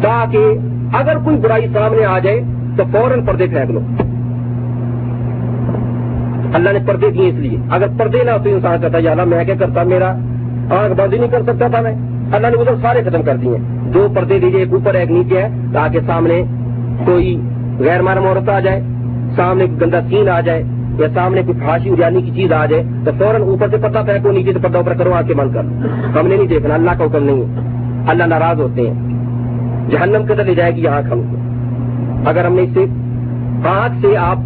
تاکہ 0.00 0.58
اگر 0.92 1.18
کوئی 1.24 1.36
برائی 1.36 1.66
سامنے 1.72 2.04
آ 2.04 2.18
جائے 2.18 2.40
تو 2.76 2.82
فوراً 2.92 3.24
پردے 3.24 3.46
پھینک 3.46 3.70
لو۔ 3.70 3.80
اللہ 6.54 6.70
نے 6.70 6.78
پردے 6.86 7.10
دیے 7.10 7.28
اس 7.28 7.34
لیے۔ 7.34 7.58
اگر 7.70 7.86
پردے 7.98 8.24
نہ 8.24 8.30
ہوتے 8.30 8.52
انسان 8.52 8.80
کہتا 8.80 8.98
یا 9.00 9.10
اللہ 9.10 9.24
میں 9.24 9.44
کیا 9.44 9.54
کرتا؟ 9.54 9.82
میرا 9.82 10.10
آنکھ 10.70 10.92
بند 10.96 11.12
ہی 11.12 11.18
نہیں 11.18 11.30
کر 11.30 11.42
سکتا 11.42 11.68
تھا 11.68 11.80
میں۔ 11.80 11.92
اللہ 12.32 12.46
نے 12.46 12.60
ادھر 12.60 12.74
سارے 12.82 13.02
ختم 13.02 13.22
کر 13.22 13.36
دیے۔ 13.36 13.56
دو 13.94 14.08
پردے 14.14 14.38
دیجیے 14.38 14.60
ایک 14.60 14.72
اوپر، 14.72 14.94
ایک 14.94 15.10
نیچے 15.10 15.42
ہے۔ 15.42 15.48
تاکہ 15.72 15.98
سامنے 16.06 16.42
کوئی 17.04 17.40
غیر 17.78 18.02
مرم 18.02 18.26
عورت 18.26 18.48
آ 18.48 18.60
جائے، 18.60 18.82
سامنے 19.36 19.66
گندا 19.82 20.00
سین 20.08 20.28
آ 20.28 20.40
جائے، 20.40 20.62
یا 20.98 21.06
سامنے 21.14 21.42
کوئی 21.46 21.58
پھانسی 21.64 21.90
اجانی 21.90 22.22
کی 22.22 22.30
چیز 22.34 22.52
آ 22.52 22.66
جائے، 22.66 22.82
تو 23.04 23.10
فوراً 23.18 23.42
اوپر 23.42 23.68
سے 23.70 23.76
پتہ 23.76 23.98
پھینکو، 24.06 24.30
نیچے 24.30 24.52
سے 24.52 24.58
پردہ 24.58 24.78
اوپر 24.78 24.94
کرو 24.94 25.12
آ 25.12 25.22
کے 25.22 25.34
بند 25.34 25.54
کر۔ 25.54 25.60
ہم 26.18 26.26
نے 26.26 26.36
نہیں 26.36 26.46
دیکھنا، 26.46 26.74
اللہ 26.74 26.90
کا 26.98 27.04
حکم 27.04 27.24
نہیں 27.24 27.40
ہے۔ 27.40 27.60
اللہ 28.08 28.24
ناراض 28.24 28.60
ہوتے 28.60 28.90
ہیں۔ 28.90 29.10
جہنم 29.90 30.26
کے 30.26 30.34
لے 30.34 30.54
جائے 30.54 30.76
گی 30.76 30.86
آنکھ 30.86 31.12
ہم 31.12 31.22
کو 31.22 31.36
اگر 32.30 32.44
ہم 32.44 32.54
نے 32.54 32.62
اس 32.62 32.70
سے 32.74 32.80
آنکھ 33.68 34.06
سے 34.06 34.16
آپ 34.16 34.36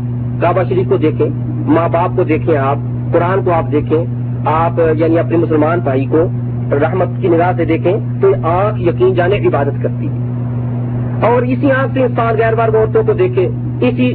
کعبہ 0.42 0.62
شریف 0.68 0.88
کو 0.88 0.96
دیکھیں 0.96 1.53
ماں 1.64 1.88
باپ 1.88 2.16
کو 2.16 2.24
دیکھیں 2.24 2.56
آپ، 2.56 2.76
قرآن 3.12 3.44
کو 3.44 3.52
آپ 3.52 3.72
دیکھیں، 3.72 4.04
آپ 4.44 4.80
یعنی 4.96 5.18
اپنے 5.18 5.36
مسلمان 5.36 5.78
بھائی 5.78 6.04
کو 6.04 6.28
رحمت 6.72 7.08
کی 7.20 7.28
نگاہ 7.28 7.52
سے 7.56 7.64
دیکھیں 7.64 7.96
تو 8.20 8.32
آنکھ 8.42 8.82
یقین 8.82 9.14
جانے 9.14 9.36
عبادت 9.36 9.82
کرتی 9.82 10.08
ہے۔ 10.08 10.24
اور 11.26 11.42
اسی 11.42 11.72
آنکھ 11.72 11.94
سے 11.94 12.02
انسان 12.02 12.34
غیر 12.38 12.54
بار 12.54 12.68
عورتوں 12.68 13.02
کو 13.02 13.12
دیکھے 13.12 13.48
اسی 13.80 14.14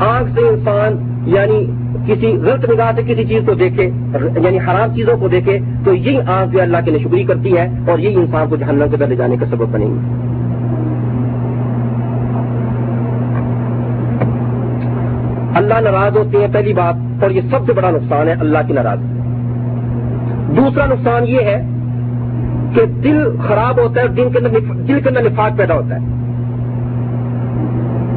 آنکھ 0.00 0.32
سے 0.34 0.48
انسان 0.48 1.20
یعنی 1.26 1.66
کسی 2.06 2.26
غلط 2.26 2.70
نگاہ 2.70 2.92
سے 2.96 3.02
کسی 3.02 3.24
چیز 3.24 3.42
کو 3.46 3.54
دیکھے 3.54 3.82
یعنی 4.44 4.58
حرام 4.58 4.94
چیزوں 4.94 5.16
کو 5.16 5.28
دیکھے 5.28 5.58
تو 5.84 5.94
یہی 5.94 6.16
آنکھ 6.16 6.52
جو 6.52 6.62
اللہ 6.62 6.76
کی 6.84 6.90
نشکری 6.90 7.24
کرتی 7.24 7.56
ہے 7.56 7.68
اور 7.88 7.98
یہی 7.98 8.14
انسان 8.14 8.48
کو 8.48 8.56
جہنم 8.56 8.84
کے 8.90 9.06
لے 9.08 9.16
جانے 9.16 9.36
کا 9.36 9.46
سبب 9.50 9.66
بنے 9.70 9.86
گی 9.86 10.33
اللہ 15.54 15.80
ناراض 15.80 16.16
ہوتے 16.16 16.38
ہیں 16.38 16.46
پہلی 16.52 16.72
بات، 16.72 17.22
اور 17.22 17.30
یہ 17.30 17.40
سب 17.50 17.66
سے 17.66 17.72
بڑا 17.72 17.90
نقصان 17.90 18.28
ہے 18.28 18.34
اللہ 18.40 18.58
کی 18.66 18.72
ناراض 18.72 18.98
دوسرا 20.56 20.86
نقصان 20.86 21.26
یہ 21.26 21.40
ہے 21.40 21.60
کہ 22.74 22.84
دل 22.86 23.36
خراب 23.48 23.78
ہوتا 23.80 24.00
ہے 24.00 24.08
دل 24.08 24.28
کے 24.32 24.38
اندر 24.38 24.58
دل 24.88 25.00
کے 25.00 25.08
اندر 25.08 25.22
نفاق 25.22 25.56
پیدا 25.58 25.74
ہوتا 25.74 25.94
ہے۔ 25.94 26.12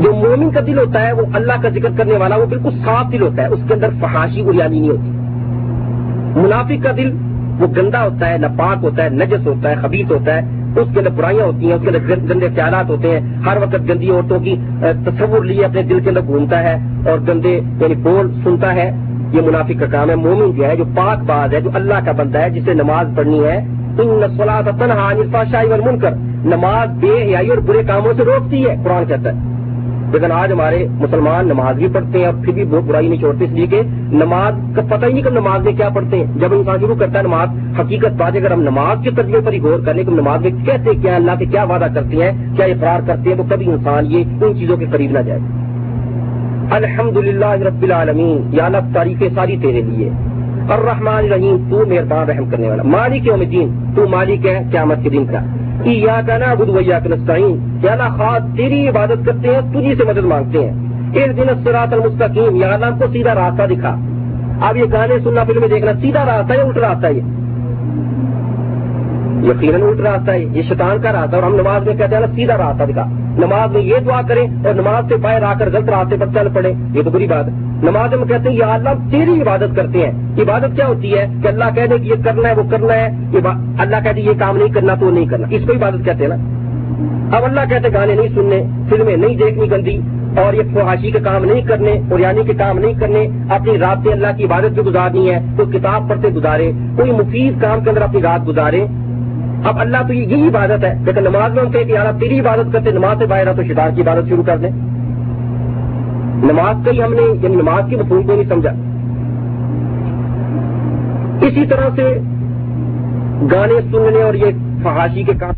جو 0.03 0.13
مومن 0.13 0.51
کا 0.51 0.59
دل 0.67 0.77
ہوتا 0.77 1.07
ہے، 1.07 1.11
وہ 1.11 1.25
اللہ 1.33 1.61
کا 1.61 1.69
ذکر 1.69 1.89
کرنے 1.97 2.17
والا، 2.17 2.35
وہ 2.35 2.45
بالکل 2.45 2.69
صاف 2.85 3.11
دل 3.11 3.21
ہوتا 3.21 3.41
ہے، 3.41 3.47
اس 3.47 3.59
کے 3.67 3.73
اندر 3.73 3.89
فحاشی 4.01 4.41
اریانی 4.41 4.79
نہیں 4.79 4.89
ہوتی۔ 4.89 5.09
منافق 6.39 6.83
کا 6.83 6.91
دل 6.97 7.15
وہ 7.59 7.67
گندا 7.77 8.03
ہوتا 8.03 8.29
ہے، 8.29 8.37
ناپاک 8.37 8.83
ہوتا 8.83 9.03
ہے، 9.03 9.09
نجس 9.09 9.47
ہوتا 9.47 9.69
ہے 9.69 9.75
خبیص 9.75 10.11
ہوتا 10.11 10.33
ہے 10.33 10.56
اس 10.81 10.87
کے 10.93 10.99
اندر 10.99 11.09
برائیاں 11.09 11.45
ہوتی 11.45 11.65
ہیں، 11.65 11.73
اس 11.73 11.81
کے 11.81 11.87
اندر 11.89 12.33
گندے 12.33 12.47
خیالات 12.55 12.89
ہوتے 12.89 13.19
ہیں۔ 13.19 13.35
ہر 13.37 13.57
وقت 13.61 13.89
گندی 13.89 14.09
عورتوں 14.09 14.39
کی 14.39 14.55
تصور 15.05 15.43
لیے 15.43 15.65
اپنے 15.65 15.81
دل 15.81 15.99
کے 15.99 16.09
اندر 16.09 16.21
گھومتا 16.21 16.63
ہے 16.63 16.77
اور 17.09 17.19
گندے 17.27 17.59
یعنی 17.81 17.95
بول 17.95 18.31
سنتا 18.43 18.73
ہے۔ 18.73 18.91
یہ 19.33 19.41
منافق 19.41 19.79
کا 19.79 19.85
کام 19.85 20.09
ہے۔ 20.09 20.15
مومن 20.15 20.51
جو 20.51 20.65
ہے، 20.65 20.75
جو 20.75 20.83
پاک 20.95 21.23
باز 21.25 21.53
ہے، 21.53 21.61
جو 21.61 21.69
اللہ 21.73 22.05
کا 22.05 22.11
بندہ 22.11 22.39
ہے، 22.39 22.49
جسے 22.49 22.73
نماز 22.73 23.07
پڑھنی 23.15 23.43
ہے 23.43 23.65
تنہا 23.97 25.43
شاہی 25.51 25.71
اور 25.71 25.79
من 25.79 25.99
کر 25.99 26.11
نماز 26.45 26.89
بے 26.99 27.23
حیائی 27.23 27.47
اور 27.47 27.57
برے 27.57 27.83
کاموں 27.87 28.13
سے 28.17 28.23
روکتی 28.23 28.69
ہے، 28.69 28.75
قرآن 28.83 29.05
کہتا 29.05 29.29
ہے۔ 29.29 29.56
لیکن 30.13 30.31
آج 30.31 30.51
ہمارے 30.51 30.87
مسلمان 30.91 31.47
نماز 31.47 31.75
بھی 31.75 31.87
پڑھتے 31.93 32.19
ہیں 32.19 32.25
اور 32.25 32.33
پھر 32.45 32.53
بھی 32.53 32.65
بہت 32.65 32.83
برائی 32.83 33.07
نہیں 33.07 33.19
چھوڑتے، 33.19 33.45
اس 33.45 33.51
لیے 33.51 33.67
کہ 33.67 33.81
نماز 34.11 34.53
کا 34.75 34.81
پتہ 34.95 35.05
ہی 35.05 35.13
نہیں 35.13 35.23
کہ 35.23 35.29
نماز 35.29 35.61
میں 35.61 35.73
کیا 35.73 35.89
پڑھتے 35.89 36.17
ہیں۔ 36.17 36.25
جب 36.35 36.47
انسان 36.51 36.79
شروع 36.79 36.95
کرتا 36.95 37.19
ہے 37.19 37.23
نماز، 37.23 37.49
حقیقت 37.79 38.13
بات 38.17 38.35
اگر 38.35 38.51
ہم 38.51 38.61
نماز 38.61 38.97
کے 39.03 39.11
تجربے 39.11 39.39
پر 39.45 39.53
ہی 39.53 39.59
غور 39.59 39.79
کرنے 39.85 40.03
کہ 40.03 40.11
نماز 40.11 40.41
میں 40.41 40.51
کہتے 40.65 40.93
کیا 40.93 41.15
اللہ 41.15 41.31
سے 41.39 41.45
کیا 41.45 41.63
وعدہ 41.63 41.87
کرتے 41.95 42.17
ہیں، 42.17 42.55
کیا 42.55 42.65
اقرار 42.65 42.99
کرتے 43.07 43.29
ہیں، 43.29 43.37
تو 43.37 43.43
کبھی 43.49 43.71
انسان 43.71 44.05
یہ 44.05 44.23
ان 44.41 44.57
چیزوں 44.57 44.77
کے 44.77 44.85
قریب 44.91 45.11
نہ 45.11 45.19
جائے۔ 45.19 45.39
الحمد 46.71 47.17
للہ 47.17 47.49
رب 47.49 47.81
العالمین، 47.81 48.49
یا 48.51 48.65
اللہ 48.65 48.77
تاریخیں 48.93 49.29
ساری 49.35 49.57
تیرے 49.61 49.81
لیے۔ 49.81 50.09
الرحمن 50.69 51.31
رحیم 51.31 51.57
تو 51.69 51.83
مہربان 51.87 52.29
رحم 52.29 52.49
کرنے 52.49 52.69
والا۔ 52.69 52.83
مالک 52.83 53.27
یوم 53.27 53.39
الدین، 53.39 53.93
تو 53.95 54.07
مالک 54.07 54.45
ہے 54.45 54.63
قیامت 54.71 54.97
کے 55.03 55.09
دن 55.09 55.25
کا۔ 55.25 55.39
یا 55.85 56.21
کا 56.27 56.37
نا 56.37 56.53
بدھ 56.53 56.69
ویا 56.69 56.99
یا 57.03 57.35
کیا 57.81 57.95
نا 57.95 58.07
خاص، 58.07 58.57
تیری 58.57 58.87
عبادت 58.87 59.25
کرتے 59.25 59.47
ہیں، 59.47 59.61
تجھی 59.71 59.95
سے 59.95 60.03
مدد 60.03 60.25
مانگتے 60.25 60.69
ہیں۔ 60.69 60.87
ایک 61.13 61.37
دن 61.37 61.43
سرات 61.63 61.93
المستقیم، 61.93 62.55
یا 62.55 62.73
اللہ 62.73 62.85
کو 62.99 63.05
سیدھا 63.13 63.35
راستہ 63.35 63.73
دکھا۔ 63.73 63.95
اب 64.61 64.77
یہ 64.77 64.83
گانے 64.91 65.13
سننا 65.23 65.43
فلمیں 65.43 65.67
دیکھنا، 65.67 65.91
سیدھا 66.01 66.25
راستہ 66.25 66.53
ہے 66.53 66.57
الٹ 66.57 66.77
راستہ 66.77 67.07
یہ۔ 67.07 67.21
یقیناً 69.47 69.81
الٹ 69.81 69.99
راستہ 69.99 70.31
ہے، 70.31 70.39
یہ 70.39 70.61
شیطان 70.61 71.01
کا 71.01 71.13
راستہ 71.13 71.35
اور 71.35 71.43
ہم 71.43 71.55
نماز 71.55 71.87
میں 71.87 71.95
کہتے 71.95 72.15
ہیں 72.15 72.21
نا 72.21 72.27
سیدھا 72.35 72.57
راستہ 72.57 72.83
دکھا۔ 72.83 73.05
نماز 73.37 73.71
میں 73.71 73.81
یہ 73.81 73.95
دعا 74.05 74.21
کریں 74.21 74.47
اور 74.65 74.73
نماز 74.73 75.03
سے 75.09 75.15
باہر 75.15 75.43
آ 75.43 75.53
کر 75.59 75.69
غلط 75.73 75.89
راستے 75.89 76.15
پر 76.19 76.25
چل 76.33 76.47
پڑے، 76.53 76.73
یہ 76.93 77.01
تو 77.01 77.09
بری 77.09 77.27
بات 77.27 77.45
ہے۔ 77.45 77.51
نماز 77.83 78.13
میں 78.13 78.25
کہتے 78.25 78.49
ہیں، 78.49 78.57
یا 78.57 78.73
اللہ 78.73 78.89
تیری 79.11 79.41
عبادت 79.41 79.75
کرتے 79.75 79.99
ہیں۔ 79.99 80.11
عبادت 80.41 80.75
کیا 80.75 80.87
ہوتی 80.87 81.17
ہے؟ 81.17 81.27
کہ 81.43 81.47
اللہ 81.47 81.63
کہہ 81.75 81.85
دے 81.85 81.97
کہ 81.97 82.03
یہ 82.03 82.15
کرنا 82.25 82.49
ہے، 82.49 82.53
وہ 82.53 82.63
کرنا 82.71 82.93
ہے 82.93 83.05
اللہ 83.79 83.95
کہتے 84.03 84.21
یہ 84.21 84.31
کام 84.39 84.57
نہیں 84.57 84.67
کرنا، 84.67 84.93
تو 84.93 85.05
وہ 85.05 85.11
نہیں 85.11 85.25
کرنا۔ 85.25 85.47
اس 85.51 85.61
کو 85.67 85.73
عبادت 85.73 86.05
کہتے 86.05 86.25
ہیں 86.25 86.29
نا۔ 86.29 87.37
اب 87.37 87.43
اللہ 87.43 87.61
کہتے 87.69 87.93
گانے 87.93 88.15
نہیں 88.15 88.35
سننے، 88.35 88.63
فلمیں 88.89 89.17
نہیں 89.17 89.35
دیکھنی 89.35 89.71
گندی، 89.71 89.99
اور 90.37 90.53
یہ 90.53 90.61
فحاشی 90.73 91.11
کے 91.11 91.19
کام 91.19 91.45
نہیں 91.45 91.61
کرنے 91.61 92.01
اور 92.11 92.19
یعنی 92.19 92.43
کے 92.43 92.53
کام 92.53 92.77
نہیں 92.77 92.93
کرنے، 92.93 93.27
اپنی 93.49 93.77
رات 93.77 93.97
سے 94.03 94.11
اللہ 94.11 94.27
کی 94.37 94.43
عبادت 94.43 94.65
بھی 94.65 94.81
گزارنی 94.81 95.31
ہے 95.31 95.39
کوئی 95.57 95.79
کتاب 95.79 96.09
پڑھتے 96.09 96.29
گزارے، 96.29 96.71
کوئی 96.97 97.11
مفید 97.11 97.61
کام 97.61 97.83
کے 97.83 97.89
اندر 97.89 98.01
اپنی 98.01 98.21
رات 98.21 98.47
گزارے۔ 98.47 98.87
اب 99.63 99.79
اللہ 99.79 99.97
تو 100.07 100.13
یہی 100.13 100.47
عبادت 100.47 100.83
ہے، 100.83 100.93
لیکن 101.05 101.23
نماز 101.23 101.53
میں 101.53 101.63
ہم 101.63 101.71
کہیں 101.71 101.83
کہ 101.83 101.97
اللہ 101.97 102.19
تیری 102.19 102.39
عبادت 102.39 102.73
کرتے، 102.73 102.91
نماز 102.91 103.17
سے 103.17 103.25
باہر 103.25 103.53
تو 103.53 103.63
شیطان 103.63 103.95
کی 103.95 104.01
عبادت 104.01 104.29
شروع 104.29 104.43
کر 104.43 104.57
دیں۔ 104.57 104.69
نماز 106.43 106.75
کا 106.85 106.91
ہی 106.91 107.03
ہم 107.03 107.13
نے 107.13 107.21
یعنی 107.41 107.55
نماز 107.55 107.83
کی 107.89 107.95
مفہوم 107.95 108.27
کو 108.27 108.33
نہیں 108.33 108.49
سمجھا۔ 108.49 108.71
اسی 111.41 111.65
طرح 111.65 111.89
سے 111.95 112.19
گانے 113.51 113.81
سننے 113.91 114.21
اور 114.21 114.33
یہ 114.33 114.45
فحاشی 114.83 115.23
کے 115.23 115.33
کام 115.33 115.53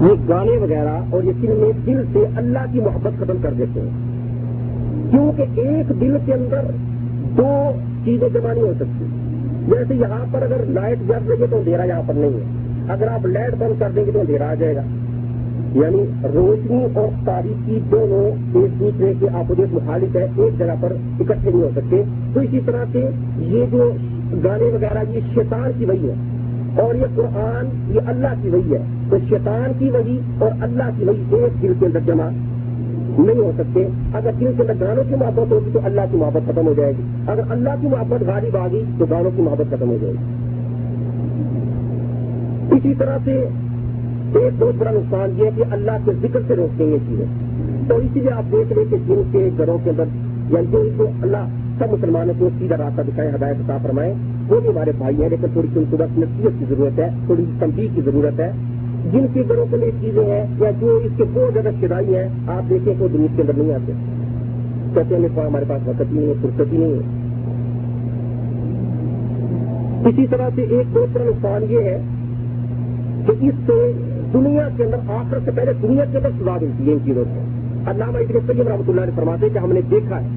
یہ 0.00 0.28
گانے 0.28 0.50
وغیرہ 0.50 1.00
اور 1.10 1.22
یہ 1.22 1.32
فلمیں 1.40 1.86
دل 1.86 2.04
سے 2.12 2.24
اللہ 2.36 2.58
کی 2.72 2.80
محبت 2.80 3.12
ختم 3.20 3.36
کر 3.42 3.52
دیتے 3.52 3.80
ہیں۔ 3.80 3.90
کیونکہ 5.10 5.60
ایک 5.60 6.00
دل 6.00 6.16
کے 6.26 6.34
اندر 6.34 6.60
دو 7.36 7.70
چیزیں 8.04 8.28
جمع 8.28 8.52
نہیں 8.52 8.62
ہو 8.62 8.72
سکتی۔ 8.76 9.06
جیسے 9.66 9.94
یہاں 9.94 10.26
پر 10.32 10.42
اگر 10.42 10.64
لائٹ 10.66 10.98
جل 10.98 11.28
رہی 11.28 11.40
ہے 11.40 11.46
تو 11.50 11.56
اندھیرا 11.56 11.84
یہاں 11.84 12.02
پر 12.06 12.14
نہیں 12.14 12.30
ہے۔ 12.30 12.63
اگر 12.88 13.08
آپ 13.08 13.26
لائٹ 13.26 13.54
بند 13.58 13.80
کر 13.80 13.90
دیں 13.96 14.06
گے 14.06 14.10
تو 14.10 14.20
اندھیرا 14.20 14.50
آ 14.50 14.54
جائے 14.54 14.76
گا۔ 14.76 14.82
یعنی 15.74 16.04
روشنی 16.34 16.86
اور 16.94 17.08
تاریخی 17.24 17.78
دونوں 17.90 18.58
ایک 18.58 18.80
دوسرے 18.80 19.12
کے 19.20 19.26
آپوزٹ 19.28 19.74
مخالف 19.74 20.16
ہے، 20.16 20.26
ایک 20.36 20.58
جگہ 20.58 20.74
پر 20.80 20.92
اکٹھے 21.20 21.50
نہیں 21.50 21.62
ہو 21.62 21.70
سکتے۔ 21.76 22.02
تو 22.34 22.40
اسی 22.40 22.60
طرح 22.66 22.84
سے 22.92 23.08
یہ 23.38 23.64
جو 23.70 23.92
گانے 24.44 24.64
وغیرہ، 24.64 24.98
یہ 25.08 25.20
شیطان 25.34 25.70
کی 25.78 25.84
وہی 25.84 26.10
ہے 26.10 26.14
اور 26.82 26.94
یہ 26.94 27.04
قرآن، 27.14 27.94
یہ 27.94 28.00
اللہ 28.06 28.26
کی 28.42 28.48
وہی 28.48 28.74
ہے۔ 28.74 28.78
تو 29.10 29.16
شیطان 29.28 29.72
کی 29.78 29.90
وہی 29.90 30.20
اور 30.38 30.50
اللہ 30.60 30.82
کی 30.98 31.04
وہی 31.04 31.42
ایک 31.42 31.62
دل 31.62 31.72
کے 31.80 31.86
اندر 31.86 32.00
جمع 32.00 32.28
نہیں 33.18 33.38
ہو 33.38 33.52
سکتے۔ 33.58 33.86
اگر 34.14 34.30
دل 34.40 34.52
کے 34.56 34.62
اندر 34.62 34.86
گانوں 34.86 35.04
کی 35.08 35.14
محبت 35.14 35.52
ہوگی 35.52 35.70
تو 35.72 35.80
اللہ 35.84 36.00
کی 36.10 36.16
محبت 36.16 36.52
ختم 36.52 36.66
ہو 36.66 36.74
جائے 36.76 36.92
گی۔ 36.98 37.02
اگر 37.26 37.40
اللہ 37.48 37.70
کی 37.80 37.88
محبت 37.88 38.22
غالب 38.22 38.56
آ 38.56 38.68
گئی 38.72 38.84
تو 38.98 39.06
گانوں 39.10 39.30
کی 39.36 39.42
محبت 39.42 39.66
ختم 39.70 39.88
ہو 39.88 39.96
جائے 40.00 40.14
گی۔ 40.14 40.43
اسی 42.72 42.94
طرح 42.98 43.18
سے 43.24 43.32
ایک 44.34 44.52
بہت 44.58 44.74
بڑا 44.78 44.90
نقصان 44.90 45.30
یہ 45.36 45.44
ہے 45.44 45.50
کہ 45.56 45.64
اللہ 45.70 45.90
کے 46.04 46.12
ذکر 46.22 46.40
سے 46.46 46.56
روکتے 46.56 46.84
ہیں 46.84 46.92
یہ 46.92 46.98
چیزیں 47.08 47.24
تو 47.88 47.96
اسی 47.96 48.20
لیے 48.20 48.30
آپ 48.30 48.52
دیکھ 48.52 48.72
رہے 48.72 48.84
کہ 48.90 48.96
جن 49.06 49.22
کے 49.32 49.50
گھروں 49.58 49.78
کے 49.84 49.90
اندر 49.90 50.04
یعنی 50.50 50.66
جو 50.70 50.80
ان 50.80 50.88
کو 50.96 51.06
اللہ 51.22 51.48
سب 51.78 51.92
مسلمانوں 51.92 52.34
کو 52.38 52.48
سیدھا 52.58 52.76
راستہ 52.76 53.02
دکھائے، 53.08 53.30
ہدایت 53.34 53.56
عطا 53.60 53.76
فرمائے، 53.82 54.14
وہ 54.48 54.60
بھی 54.60 54.68
ہمارے 54.68 54.92
بھائی 54.98 55.22
ہیں، 55.22 55.28
لیکن 55.28 55.46
تھوڑی 55.52 55.68
سی 55.72 55.78
ان 55.78 55.84
کو 55.90 55.96
بس 55.96 56.18
نصیحت 56.18 56.58
کی 56.58 56.64
ضرورت 56.68 56.98
ہے، 56.98 57.08
تھوڑی 57.26 57.44
تنبیہ 57.58 57.88
کی 57.94 58.00
ضرورت 58.04 58.40
ہے۔ 58.40 58.52
جن 59.12 59.26
کے 59.32 59.42
گھروں 59.48 59.66
کے 59.70 59.76
لیے 59.76 59.90
چیزیں 60.00 60.24
ہیں 60.24 60.44
یا 60.60 60.70
جو 60.80 61.00
اس 61.04 61.12
کے 61.16 61.24
بہت 61.32 61.52
زیادہ 61.52 61.70
شدائی 61.80 62.16
ہیں، 62.16 62.28
آپ 62.46 62.70
دیکھیں 62.70 62.94
کہ 62.94 63.02
وہ 63.02 63.08
دنیا 63.08 63.26
کے 63.36 63.42
اندر 63.42 63.52
نہیں 63.56 63.72
آتے۔ 63.72 63.92
کہتے 64.94 65.16
ہیں 65.16 65.46
ہمارے 65.46 65.64
پاس 65.68 65.88
وقت 65.88 66.00
ہی 66.00 66.18
نہیں 66.18 66.28
ہے، 66.28 66.34
فرصت 66.42 66.72
ہی 66.72 66.78
نہیں 66.78 66.92
ہے۔ 66.92 67.00
اسی 70.08 70.26
طرح 70.30 70.48
سے 70.54 70.62
ایک 70.62 70.86
بہت 70.92 71.08
بڑا 71.12 71.24
نقصان 71.24 71.62
یہ 71.68 71.80
ہے 71.80 72.02
کہ 73.26 73.32
اس 73.40 73.54
سے 73.66 73.76
دنیا 74.34 74.68
کے 74.76 74.84
اندر 74.84 75.10
آخر 75.12 75.38
سے 75.44 75.50
پہلے 75.56 75.72
دنیا 75.82 76.04
کے 76.12 76.18
اندر 76.18 76.30
سزا 76.38 76.56
ملتی 76.62 76.88
ہے 76.88 76.92
ان 76.92 76.98
چیزوں 77.04 77.24
سے۔ 77.24 77.40
علامہ 77.90 78.18
ابن 78.18 78.38
سید 78.46 78.66
رحمۃ 78.66 78.88
اللہ 78.88 79.04
نے 79.04 79.16
فرماتے 79.16 79.48
کہ 79.48 79.58
ہم 79.58 79.72
نے 79.72 79.80
دیکھا 79.90 80.20
ہے، 80.20 80.28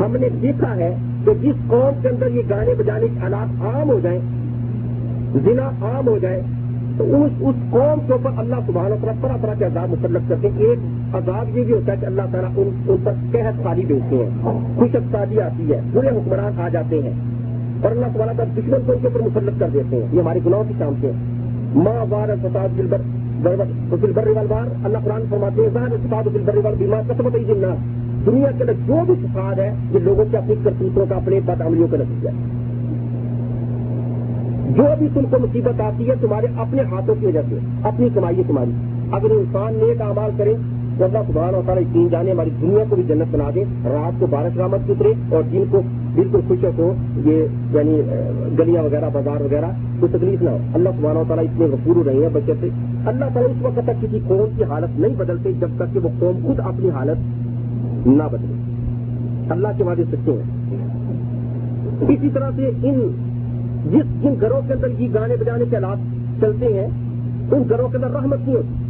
ہم 0.00 0.16
نے 0.20 0.28
دیکھا 0.42 0.74
ہے 0.76 0.94
کہ 1.24 1.34
جس 1.42 1.68
قوم 1.68 2.00
کے 2.02 2.08
اندر 2.08 2.30
یہ 2.30 2.42
گانے 2.50 2.74
بجانے 2.78 3.06
کے 3.14 3.20
حالات 3.20 3.62
عام 3.62 3.88
ہو 3.90 3.98
جائیں 4.02 4.20
ضلع 5.44 5.68
عام 5.82 6.08
ہو 6.08 6.16
جائے، 6.18 6.40
تو 6.98 7.04
اس 7.16 7.32
اس 7.40 7.56
قوم 7.70 8.00
کے 8.06 8.12
اوپر 8.12 8.38
اللہ 8.38 8.58
سبحانہ 8.66 8.94
طرح 9.02 9.12
طرح 9.22 9.36
طرح 9.42 9.54
کے 9.58 9.64
عذاب 9.64 9.88
مسلط 9.90 10.28
کرتے 10.28 10.48
ہیں۔ 10.48 10.66
ایک 10.66 11.14
عذاب 11.14 11.56
یہ 11.56 11.64
بھی 11.64 11.72
ہوتا 11.72 11.92
ہے 11.92 11.96
کہ 12.00 12.06
اللہ 12.06 12.28
تعالیٰ 12.32 12.50
ان 12.56 12.70
ان 12.88 12.96
پر 13.04 13.12
قحط 13.32 13.62
سالی 13.62 13.84
بیچتے 13.86 14.16
ہیں 14.16 14.52
خوش 14.76 14.96
سالی 15.12 15.40
آتی 15.40 15.72
ہے، 15.72 15.80
برے 15.92 16.08
حکمران 16.08 16.60
آ 16.60 16.68
جاتے 16.68 17.00
ہیں 17.02 17.12
اور 17.82 17.90
اللہ 17.90 18.12
سبحانہ 18.12 18.36
تعالیٰ 18.36 18.54
دشمن 18.56 18.86
کو 18.86 18.92
ان 18.92 18.98
کے 19.02 19.08
اوپر 19.08 19.26
مسلط 19.28 19.60
کر 19.60 19.68
دیتے 19.72 19.96
ہیں۔ 19.96 20.06
یہ 20.12 20.20
ہمارے 20.20 20.40
گناہوں 20.46 20.64
کی 20.68 20.74
شام 20.78 20.94
سے 21.00 21.12
ماں 21.74 22.06
بار 22.08 22.28
فساد 22.42 22.80
بر 24.14 24.28
والبار۔ 24.28 24.66
اللہ 24.84 24.98
قرآن 25.04 25.22
فرماتے 25.30 25.62
ہیں 25.62 25.68
فساد 26.06 26.22
بر 26.44 26.56
وال 26.64 26.74
بیمار 26.78 27.02
قسمت 27.08 27.34
ہی 27.34 27.44
دنیا 28.26 28.50
کے 28.58 28.62
اندر 28.62 28.72
جو 28.86 29.04
بھی 29.06 29.14
فساد 29.14 29.58
ہے، 29.58 29.74
یہ 29.90 29.98
لوگوں 29.98 30.24
کے 30.30 30.36
اپنی 30.36 30.54
کرتوتوں 30.64 31.06
کا، 31.08 31.16
اپنے 31.16 31.40
بد 31.40 31.60
عملیوں 31.60 31.88
کا 31.88 31.96
نتیجہ 31.96 32.28
ہے۔ 32.28 32.64
جو 34.70 34.84
بھی 34.98 35.08
تم 35.14 35.20
کو 35.30 35.36
مصیبت 35.38 35.80
آتی 35.80 36.10
ہے، 36.10 36.14
تمہارے 36.20 36.46
اپنے 36.56 36.82
ہاتھوں 36.82 37.14
کی 37.20 37.26
وجہ 37.26 37.42
سے، 37.48 37.58
اپنی 37.82 38.08
کمائی 38.14 38.38
ہے 38.38 38.42
تمہاری۔ 38.46 38.70
اگر 39.12 39.30
انسان 39.30 39.74
نیک 39.74 40.00
اعمال 40.00 40.30
کرے 40.36 40.54
تو 40.98 41.04
اللہ 41.04 41.18
سبحانہ 41.26 41.56
ہوتا 41.56 41.72
ہے 41.72 41.80
یقین 41.80 42.08
جانے 42.08 42.30
ہماری 42.30 42.50
دنیا 42.60 42.84
کو 42.88 42.96
بھی 42.96 43.02
جنت 43.02 43.34
بنا 43.34 43.50
دے 43.54 43.64
رات 43.84 44.20
کو 44.20 44.26
بارش 44.26 44.56
رحمت 44.56 44.80
اترے 44.88 45.12
اور 45.28 45.42
جن 45.50 45.62
کو 45.70 45.82
بالکل 46.14 46.40
خوش 46.48 46.64
ہو 46.78 46.94
یہ 47.24 47.46
یعنی 47.72 48.00
گلیاں 48.58 48.82
وغیرہ، 48.82 49.04
بازار 49.12 49.40
وغیرہ، 49.40 49.64
کوئی 50.00 50.18
تکلیف 50.18 50.42
نہ 50.42 50.50
ہو۔ 50.50 50.58
اللہ 50.74 50.88
سبحانہ 50.88 51.18
و 51.18 51.24
تعالیٰ 51.28 51.44
اتنے 51.44 51.66
غفور 51.66 52.04
رہے 52.04 52.14
ہیں 52.14 52.28
بچے 52.32 52.52
سے۔ 52.60 52.68
اللہ 53.06 53.24
تعالیٰ 53.34 53.50
اس 53.50 53.56
وقت 53.62 53.80
تک 53.84 54.02
کسی 54.02 54.18
قوم 54.28 54.56
کی 54.56 54.64
حالت 54.64 55.00
نہیں 55.00 55.14
بدلتے 55.16 55.52
جب 55.52 55.68
تک 55.76 55.94
کہ 55.94 56.00
وہ 56.00 56.08
قوم 56.18 56.46
خود 56.46 56.60
اپنی 56.60 56.90
حالت 56.90 57.18
نہ 58.06 58.22
بدلے۔ 58.32 58.54
اللہ 59.48 59.68
کے 59.78 59.84
وعدے 59.84 60.04
سچے 60.04 60.32
ہیں۔ 60.32 60.76
اسی 62.08 62.28
طرح 62.34 62.50
سے 62.56 62.70
ان، 62.82 63.10
جس، 63.92 64.22
جن 64.22 64.34
گھروں 64.40 64.60
کے 64.66 64.72
اندر 64.72 64.88
یہ 64.98 65.08
گانے 65.14 65.36
بجانے 65.36 65.64
کے 65.70 65.76
حالات 65.76 65.98
چلتے 66.40 66.66
ہیں، 66.66 66.88
ان 67.52 67.62
گھروں 67.68 67.88
کے 67.88 67.96
اندر 67.96 68.10
رحمت 68.10 68.38
نہیں 68.46 68.56
ہوتی۔ 68.56 68.83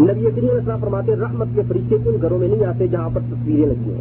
نبی 0.00 0.30
کریم 0.34 0.48
اسلام 0.52 0.78
فرماتے 0.80 1.16
رحمت 1.16 1.46
کے 1.54 1.62
فرشتے 1.68 1.94
ان 1.94 2.16
گھروں 2.22 2.38
میں 2.38 2.48
نہیں 2.48 2.64
آتے 2.64 2.86
جہاں 2.86 3.08
پر 3.14 3.20
تصویریں 3.20 3.66
لگی 3.66 3.92
ہیں۔ 3.92 4.00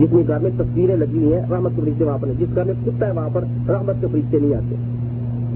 جس 0.00 0.12
میں 0.12 0.22
گھر 0.28 0.38
میں 0.38 0.50
تصویریں 0.58 0.96
لگی 0.96 1.18
ہوئی 1.18 1.34
ہیں، 1.34 1.42
رحمت 1.50 1.72
کے 1.76 1.82
فرشتے 1.84 2.04
وہاں 2.04 2.18
پر 2.20 2.28
جس 2.38 2.54
گھر 2.54 2.64
میں 2.64 2.74
کتا 2.86 3.06
ہے 3.06 3.12
وہاں 3.12 3.28
پر 3.32 3.44
رحمت 3.68 3.94
کے 4.00 4.06
فرشتے 4.12 4.38
نہیں 4.38 4.54
آتے۔ 4.54 4.74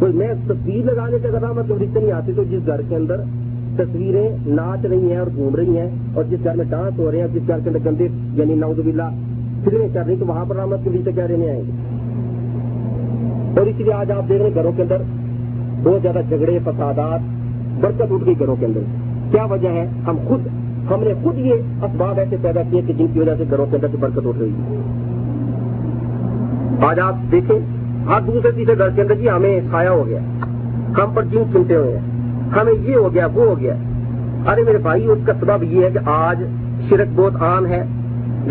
تو 0.01 0.07
میں 0.15 0.35
تصویر 0.47 0.85
لگانے 0.85 1.17
سے 1.23 1.29
اگر 1.29 1.41
رحمت 1.41 1.69
کے 1.69 1.75
فرشتے 1.79 2.01
نہیں 2.01 2.13
آتے 2.13 2.33
تو 2.37 2.45
جس 2.45 2.67
گھر 2.67 2.81
کے 2.89 2.97
اندر 2.97 3.21
تصویریں 3.77 4.29
ناچ 4.47 4.87
رہی 4.87 5.11
ہیں 5.11 5.17
اور 5.17 5.27
گھوم 5.37 5.55
رہی 5.55 5.77
ہیں 5.79 5.91
اور 6.15 6.25
جس 6.31 6.39
گھر 6.45 6.57
میں 6.57 6.65
ڈانس 6.71 6.99
ہو 6.99 7.11
رہے 7.11 7.21
ہیں 7.21 7.27
جس 7.33 7.49
گھر 7.49 7.59
کے 7.65 7.71
اندر 7.71 7.91
گندے 7.91 8.09
یعنی 8.35 8.55
نوز 8.55 8.79
بلّہ 8.79 9.03
فکریں 9.63 9.89
چل 9.93 10.03
رہی 10.07 10.17
تو 10.21 10.27
وہاں 10.27 10.45
پر 10.49 10.57
رحمت 10.57 10.79
کے 10.85 10.91
فرشتے 10.91 11.13
کیا 11.13 11.29
رہنے 11.29 11.51
آئیں 11.51 11.63
گے۔ 11.67 11.73
اور 13.59 13.67
اسی 13.67 13.85
لیے 13.85 13.93
آج 13.93 14.11
آپ 14.11 14.29
دیکھ 14.29 14.39
رہے 14.39 14.49
ہیں 14.49 14.55
گھروں 14.55 14.73
کے 14.77 14.83
اندر 14.83 15.03
بہت 15.83 16.03
زیادہ 16.03 16.21
جھگڑے، 16.29 16.59
فسادات، 16.65 17.21
برکت 17.81 18.13
اٹھ 18.13 18.25
گئی 18.27 18.35
گھروں 18.39 18.57
کے 18.61 18.67
اندر۔ 18.67 18.81
کیا 19.31 19.45
وجہ 19.45 19.69
ہے؟ 19.69 19.89
ہم 20.07 20.17
خود 20.29 20.41
ہم 20.91 21.01
نے 21.01 21.13
خود 21.23 21.39
یہ 21.39 21.55
اسباب 21.83 22.19
ایسے 22.19 22.37
پیدا 22.43 22.63
کیے 22.71 22.83
کہ 22.87 22.93
جن 22.93 23.07
کی 23.13 23.21
وجہ 23.21 23.35
سے 23.39 23.45
گھروں 23.51 23.67
کے 23.71 23.77
اندر 23.77 23.89
سے 23.91 23.97
برکت 23.97 24.27
اٹھ 24.27 24.39
رہی 24.39 24.51
ہے۔ 24.51 24.81
آج 26.87 27.01
آپ 27.01 27.15
دیکھیں، 27.33 27.59
ہر 28.07 28.21
دوسرے 28.21 28.51
تیسرے 28.51 28.79
گھر 28.79 28.91
کے 28.91 29.03
اندر 29.03 29.15
جی 29.15 29.31
ہمیں 29.31 29.61
سایہ 29.71 29.89
ہو 29.89 30.07
گیا۔ 30.07 30.19
ہم 30.99 31.11
پر 31.15 31.23
جن 31.23 31.43
چنتے 31.53 31.77
ہوئے 31.77 31.99
ہیں۔ 31.99 32.07
ہمیں 32.61 32.73
یہ 32.73 32.97
ہو 32.97 33.15
گیا، 33.15 33.27
وہ 33.35 33.45
ہو 33.45 33.59
گیا۔ 33.61 33.75
ارے 34.47 34.63
میرے 34.63 34.79
بھائی، 34.79 35.07
اس 35.07 35.19
کا 35.27 35.33
سبب 35.41 35.63
یہ 35.63 35.85
ہے 35.85 35.91
کہ 35.91 35.99
آج 36.07 36.45
شرک 36.89 37.09
بہت 37.17 37.43
عام 37.43 37.67
ہے۔ 37.67 37.85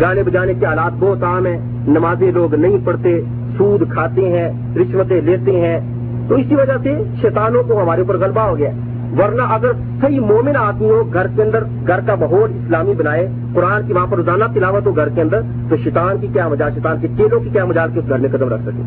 گانے 0.00 0.22
بجانے 0.22 0.54
کے 0.54 0.66
حالات 0.66 0.92
بہت 0.98 1.22
عام 1.22 1.46
ہیں۔ 1.46 1.58
نمازیں 1.88 2.32
لوگ 2.32 2.54
نہیں 2.54 2.78
پڑھتے، 2.84 3.20
سود 3.56 3.90
کھاتے 3.90 4.28
ہیں، 4.28 4.76
رشوتیں 4.76 5.20
لیتے 5.20 5.60
ہیں۔ 5.60 5.80
تو 6.28 6.34
اسی 6.34 6.54
وجہ 6.54 6.76
سے 6.82 7.02
شیطانوں 7.22 7.62
کو 7.62 7.82
ہمارے 7.82 8.00
اوپر 8.00 8.18
غلبہ 8.18 8.40
ہو 8.40 8.58
گیا۔ 8.58 8.70
ورنہ 9.18 9.42
اگر 9.42 9.72
صحیح 10.00 10.20
مومن 10.20 10.56
آدمی 10.56 10.90
ہو 10.90 11.10
گھر 11.12 11.26
کے 11.36 11.42
اندر 11.42 11.64
گھر 11.86 12.00
کا 12.06 12.14
ماحول 12.14 12.50
اسلامی 12.50 12.94
بنائے، 12.94 13.28
قرآن 13.54 13.86
کی 13.86 13.92
وہاں 13.92 14.06
پر 14.06 14.16
روزانہ 14.16 14.44
تلاوت 14.54 14.86
ہو 14.86 14.96
گھر 14.96 15.08
کے 15.08 15.20
اندر، 15.20 15.40
تو 15.70 15.76
شیطان 15.76 16.16
کی 16.20 16.26
کیا 16.26 16.48
مجال 16.48 16.70
شیطان 16.74 16.96
کے 17.00 17.08
چیلوں 17.16 17.40
کی 17.40 17.50
کیا 17.50 17.64
مجال 17.64 17.90
کے 17.94 18.00
اس 18.00 18.08
گھر 18.08 18.18
میں 18.18 18.28
قدم 18.32 18.48
رکھ 18.48 18.62
سکے؟ 18.62 18.82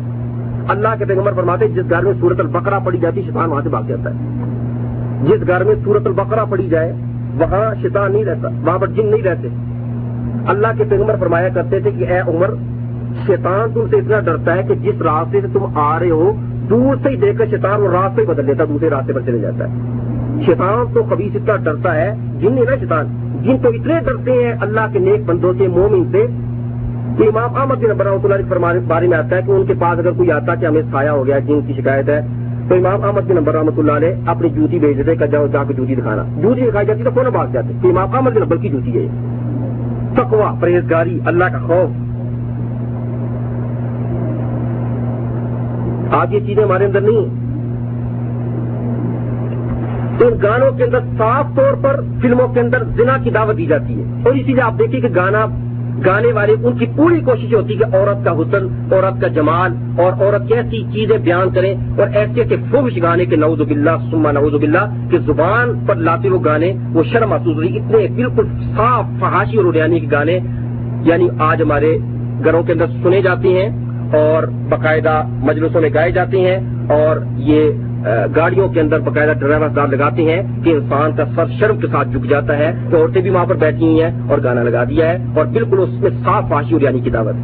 اللہ 0.68 0.88
کے 0.98 1.04
پیغمبر 1.04 1.32
فرماتے 1.36 1.68
جس 1.68 1.90
گھر 1.90 2.02
میں 2.04 2.12
سورت 2.20 2.40
البقرہ 2.40 2.78
پڑی 2.84 2.98
جاتی، 2.98 3.22
شیطان 3.22 3.50
وہاں 3.50 3.62
سے 3.62 3.68
بھاگ 3.68 3.82
جاتا 3.82 4.10
ہے۔ 4.10 4.16
جس 5.22 5.46
گھر 5.46 5.64
میں 5.64 5.74
سورت 5.84 6.06
البقرہ 6.06 6.44
پڑی 6.50 6.68
جائے، 6.68 6.92
وہاں 7.38 7.74
شیطان 7.82 8.12
نہیں 8.12 8.24
رہتا، 8.24 8.48
وہاں 8.48 8.78
پر 8.78 8.86
جن 8.86 9.06
نہیں 9.06 9.22
رہتے۔ 9.22 9.48
اللہ 10.46 10.66
کے 10.78 10.84
پیغمبر 10.88 11.16
فرمایا 11.20 11.48
کرتے 11.48 11.80
تھے 11.80 11.90
کہ 11.90 12.04
اے 12.08 12.20
عمر، 12.20 12.54
شیطان 13.26 13.72
تم 13.74 13.80
سے 13.90 13.96
اتنا 13.96 14.20
ڈرتا 14.20 14.54
ہے 14.54 14.62
کہ 14.62 14.74
جس 14.74 15.02
راستے 15.02 15.40
سے 15.40 15.46
تم 15.52 15.78
آ 15.78 15.98
رہے 15.98 16.10
ہو، 16.10 16.32
دور 16.70 16.96
سے 17.02 17.08
ہی 17.08 17.16
دیکھ 17.16 17.38
کر 17.38 17.46
شیطان 17.46 17.80
وہ 17.80 17.88
راستے 17.92 18.22
ہی 18.22 18.26
بدل 18.26 18.46
دیتا 18.46 18.64
دوسرے 18.64 18.90
راستے 18.90 19.12
پر 19.12 19.20
چلے 19.20 19.38
جاتا 19.38 19.68
ہے۔ 19.68 19.72
شیطان 20.46 20.94
تو 20.94 21.02
کبھی 21.02 21.26
اتنا 21.26 21.56
ڈرتا 21.56 21.94
ہے، 21.94 22.14
جن 22.40 22.58
ہے 22.58 22.62
نا 22.70 22.76
شیطان، 22.80 23.06
جن 23.42 23.58
تو 23.62 23.68
اتنے 23.68 23.94
ڈرتے 24.04 24.32
ہیں 24.32 24.52
اللہ 24.60 24.80
کے 24.92 24.98
نیک 24.98 25.20
بندوں 25.26 25.52
سے، 25.58 25.68
مومن 25.68 26.04
سے۔ 26.12 26.26
کہ 27.18 27.22
امام 27.22 27.56
احمد 27.56 27.74
بن 27.74 27.90
نبر 27.90 28.06
رحمۃ 28.06 28.24
اللہ 28.24 28.74
بارے 28.86 29.06
میں 29.06 29.18
آتا 29.18 29.36
ہے 29.36 29.40
کہ 29.46 29.50
ان 29.50 29.66
کے 29.66 29.74
پاس 29.78 29.98
اگر 29.98 30.10
کوئی 30.10 30.32
آتا 30.32 30.54
کہ 30.54 30.66
ہمیں 30.66 30.82
سایہ 30.92 31.08
ہو 31.08 31.26
گیا، 31.26 31.38
جن 31.38 31.60
کی 31.66 31.72
شکایت 31.72 32.08
ہے، 32.08 32.20
تو 32.68 32.74
امام 32.74 33.04
احمد 33.04 33.20
بن 33.20 33.36
نبر 33.36 33.54
رحمۃ 33.54 33.78
اللہ 33.78 33.92
علیہ 33.92 34.14
اپنی 34.26 34.48
جوتی 34.48 34.78
بھیج 34.78 34.96
دیتے 34.96 35.16
کہ 35.16 35.26
جاؤ 35.26 35.46
جا 35.46 35.64
کے 35.64 35.74
جوتی 35.74 35.94
دکھانا۔ 35.94 36.24
جوتی 36.42 36.60
دکھائی 36.68 36.86
جاتی 36.86 37.02
تو 37.02 37.10
کون 37.14 37.24
بات 37.32 37.52
جاتے؟ 37.52 37.72
کہ 37.82 37.86
امام 37.86 38.14
احمد 38.14 38.30
بن 38.30 38.42
نبر 38.42 38.56
کی 38.56 38.68
جوتی 38.68 38.98
ہے 38.98 39.06
تقوا 40.14 40.54
پرہیزگاری، 40.60 41.18
اللہ 41.26 41.44
کا 41.44 41.58
خوف۔ 41.58 42.04
آج 46.14 46.34
یہ 46.34 46.40
چیزیں 46.46 46.64
ہمارے 46.64 46.84
اندر 46.84 47.00
نہیں 47.00 47.16
ہیں۔ 47.16 47.43
ان 50.20 50.32
گانوں 50.42 50.70
کے 50.70 50.84
اندر 50.84 50.98
صاف 51.18 51.46
طور 51.56 51.74
پر 51.82 52.00
فلموں 52.22 52.48
کے 52.48 52.60
اندر 52.60 52.84
زنا 52.84 53.16
کی 53.24 53.30
دعوت 53.30 53.56
دی 53.56 53.66
جاتی 53.66 53.98
ہے۔ 53.98 54.04
اور 54.24 54.32
اسی 54.32 54.52
لیے 54.52 54.60
آپ 54.60 54.78
دیکھیے 54.78 55.00
کہ 55.00 55.08
گانا، 55.16 55.46
گانے 56.06 56.32
والے 56.32 56.54
ان 56.64 56.78
کی 56.78 56.86
پوری 56.96 57.20
کوشش 57.20 57.54
ہوتی 57.54 57.74
ہے 57.74 57.78
کہ 57.78 57.96
عورت 57.96 58.24
کا 58.24 58.32
حسن، 58.32 58.92
عورت 58.92 59.20
کا 59.20 59.28
جمال 59.28 59.72
اور 59.98 60.12
عورت 60.12 60.48
کیسی 60.48 60.82
چیزیں 60.92 61.18
بیان 61.18 61.50
کریں 61.50 61.74
اور 61.98 62.06
ایسے 62.14 62.42
ایسے 62.42 62.56
فوش 62.70 63.02
گانے 63.02 63.24
کے 63.24 63.36
نوز 63.36 63.60
بلّہ 63.60 63.90
سما 64.10 64.32
نوز 64.32 64.54
بلّہ 64.54 65.10
کہ 65.10 65.18
زبان 65.18 65.86
پر 65.86 65.94
لاتے 65.94 66.28
وہ 66.28 66.38
گانے، 66.44 66.72
وہ 66.92 67.02
شرم 67.02 67.30
محسوس 67.30 67.56
ہوئی 67.56 67.78
اتنے 67.78 68.06
بالکل 68.14 68.46
صاف، 68.76 69.04
فحاشی 69.20 69.56
اور 69.56 69.64
اڑیانی 69.64 70.00
کے 70.00 70.06
گانے 70.12 70.38
یعنی 71.02 71.28
آج 71.38 71.62
ہمارے 71.62 71.98
گھروں 72.44 72.62
کے 72.62 72.72
اندر 72.72 72.86
سنے 73.02 73.22
جاتے 73.22 73.48
ہیں 73.48 73.68
اور 74.12 74.42
باقاعدہ 74.42 75.22
مجلسوں 75.26 75.80
میں 75.80 75.90
گائے 75.94 76.10
جاتے 76.10 76.40
ہیں 76.40 76.56
اور 76.90 77.16
یہ 77.36 77.70
گاڑیوں 78.36 78.68
کے 78.68 78.80
اندر 78.80 78.98
باقاعدہ 78.98 79.32
ڈرائیور 79.38 79.68
دار 79.68 79.86
لگاتے 79.86 80.22
ہیں 80.22 80.64
کہ 80.64 80.70
انسان 80.70 81.16
کا 81.16 81.24
سر 81.36 81.44
شرم 81.60 81.78
کے 81.78 81.86
ساتھ 81.86 82.08
جھک 82.08 82.30
جاتا 82.30 82.58
ہے، 82.58 82.72
تو 82.90 82.96
عورتیں 82.96 83.22
بھی 83.22 83.30
وہاں 83.30 83.46
پر 83.46 83.54
بیٹھی 83.54 83.86
ہوئی 83.86 84.02
ہیں 84.02 84.10
اور 84.28 84.38
گانا 84.44 84.62
لگا 84.62 84.84
دیا 84.84 85.08
ہے 85.08 85.18
اور 85.36 85.46
بالکل 85.46 85.80
اس 85.80 86.00
میں 86.00 86.10
صاف 86.24 86.48
فاشی 86.48 86.74
اڑیانی 86.74 87.00
کی 87.00 87.10
دعوت 87.10 87.34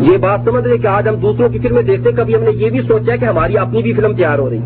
یہ 0.00 0.16
بات 0.16 0.40
سمجھ 0.44 0.68
رہے 0.68 0.78
کہ 0.78 0.86
آج 0.86 1.08
ہم 1.08 1.14
دوسروں 1.14 1.48
کی 1.48 1.58
فلمیں 1.58 1.82
دیکھتے 1.82 2.12
کبھی 2.12 2.34
ہم 2.34 2.42
نے 2.42 2.50
یہ 2.50 2.70
بھی 2.70 2.80
سوچا 2.82 3.16
کہ 3.16 3.24
ہماری 3.24 3.58
اپنی 3.58 3.82
بھی 3.82 3.92
فلم 3.92 4.16
تیار 4.16 4.38
ہو 4.38 4.50
رہی۔ 4.50 4.60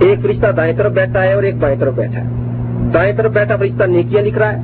ایک 0.00 0.18
فرشتہ 0.22 0.46
دائیں 0.46 0.76
طرف 0.76 0.92
بیٹھا 0.92 1.22
ہے 1.22 1.32
اور 1.32 1.42
ایک 1.42 1.56
بائیں 1.56 1.80
طرف 1.80 1.94
بیٹھا 1.94 2.20
ہے۔ 2.20 2.26
دائیں 2.94 3.16
طرف 3.16 3.32
بیٹھا 3.32 3.56
فرشتہ 3.56 3.84
نیکیاں 3.84 4.22
لکھ 4.22 4.38
رہا 4.38 4.52
ہے 4.52 4.60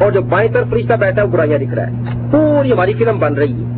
اور 0.00 0.12
جو 0.12 0.22
بائیں 0.22 0.52
طرف 0.52 0.70
فرشتہ 0.70 0.94
بیٹھا 0.94 1.22
ہے، 1.22 1.26
وہ 1.26 1.32
برائیاں 1.32 1.58
لکھ 1.58 1.74
رہا 1.74 1.86
ہے۔ 1.86 1.92
پوری 2.30 2.72
ہماری 2.72 2.92
فلم 2.92 3.18
بن 3.18 3.34
رہی 3.34 3.64
ہے۔ 3.64 3.75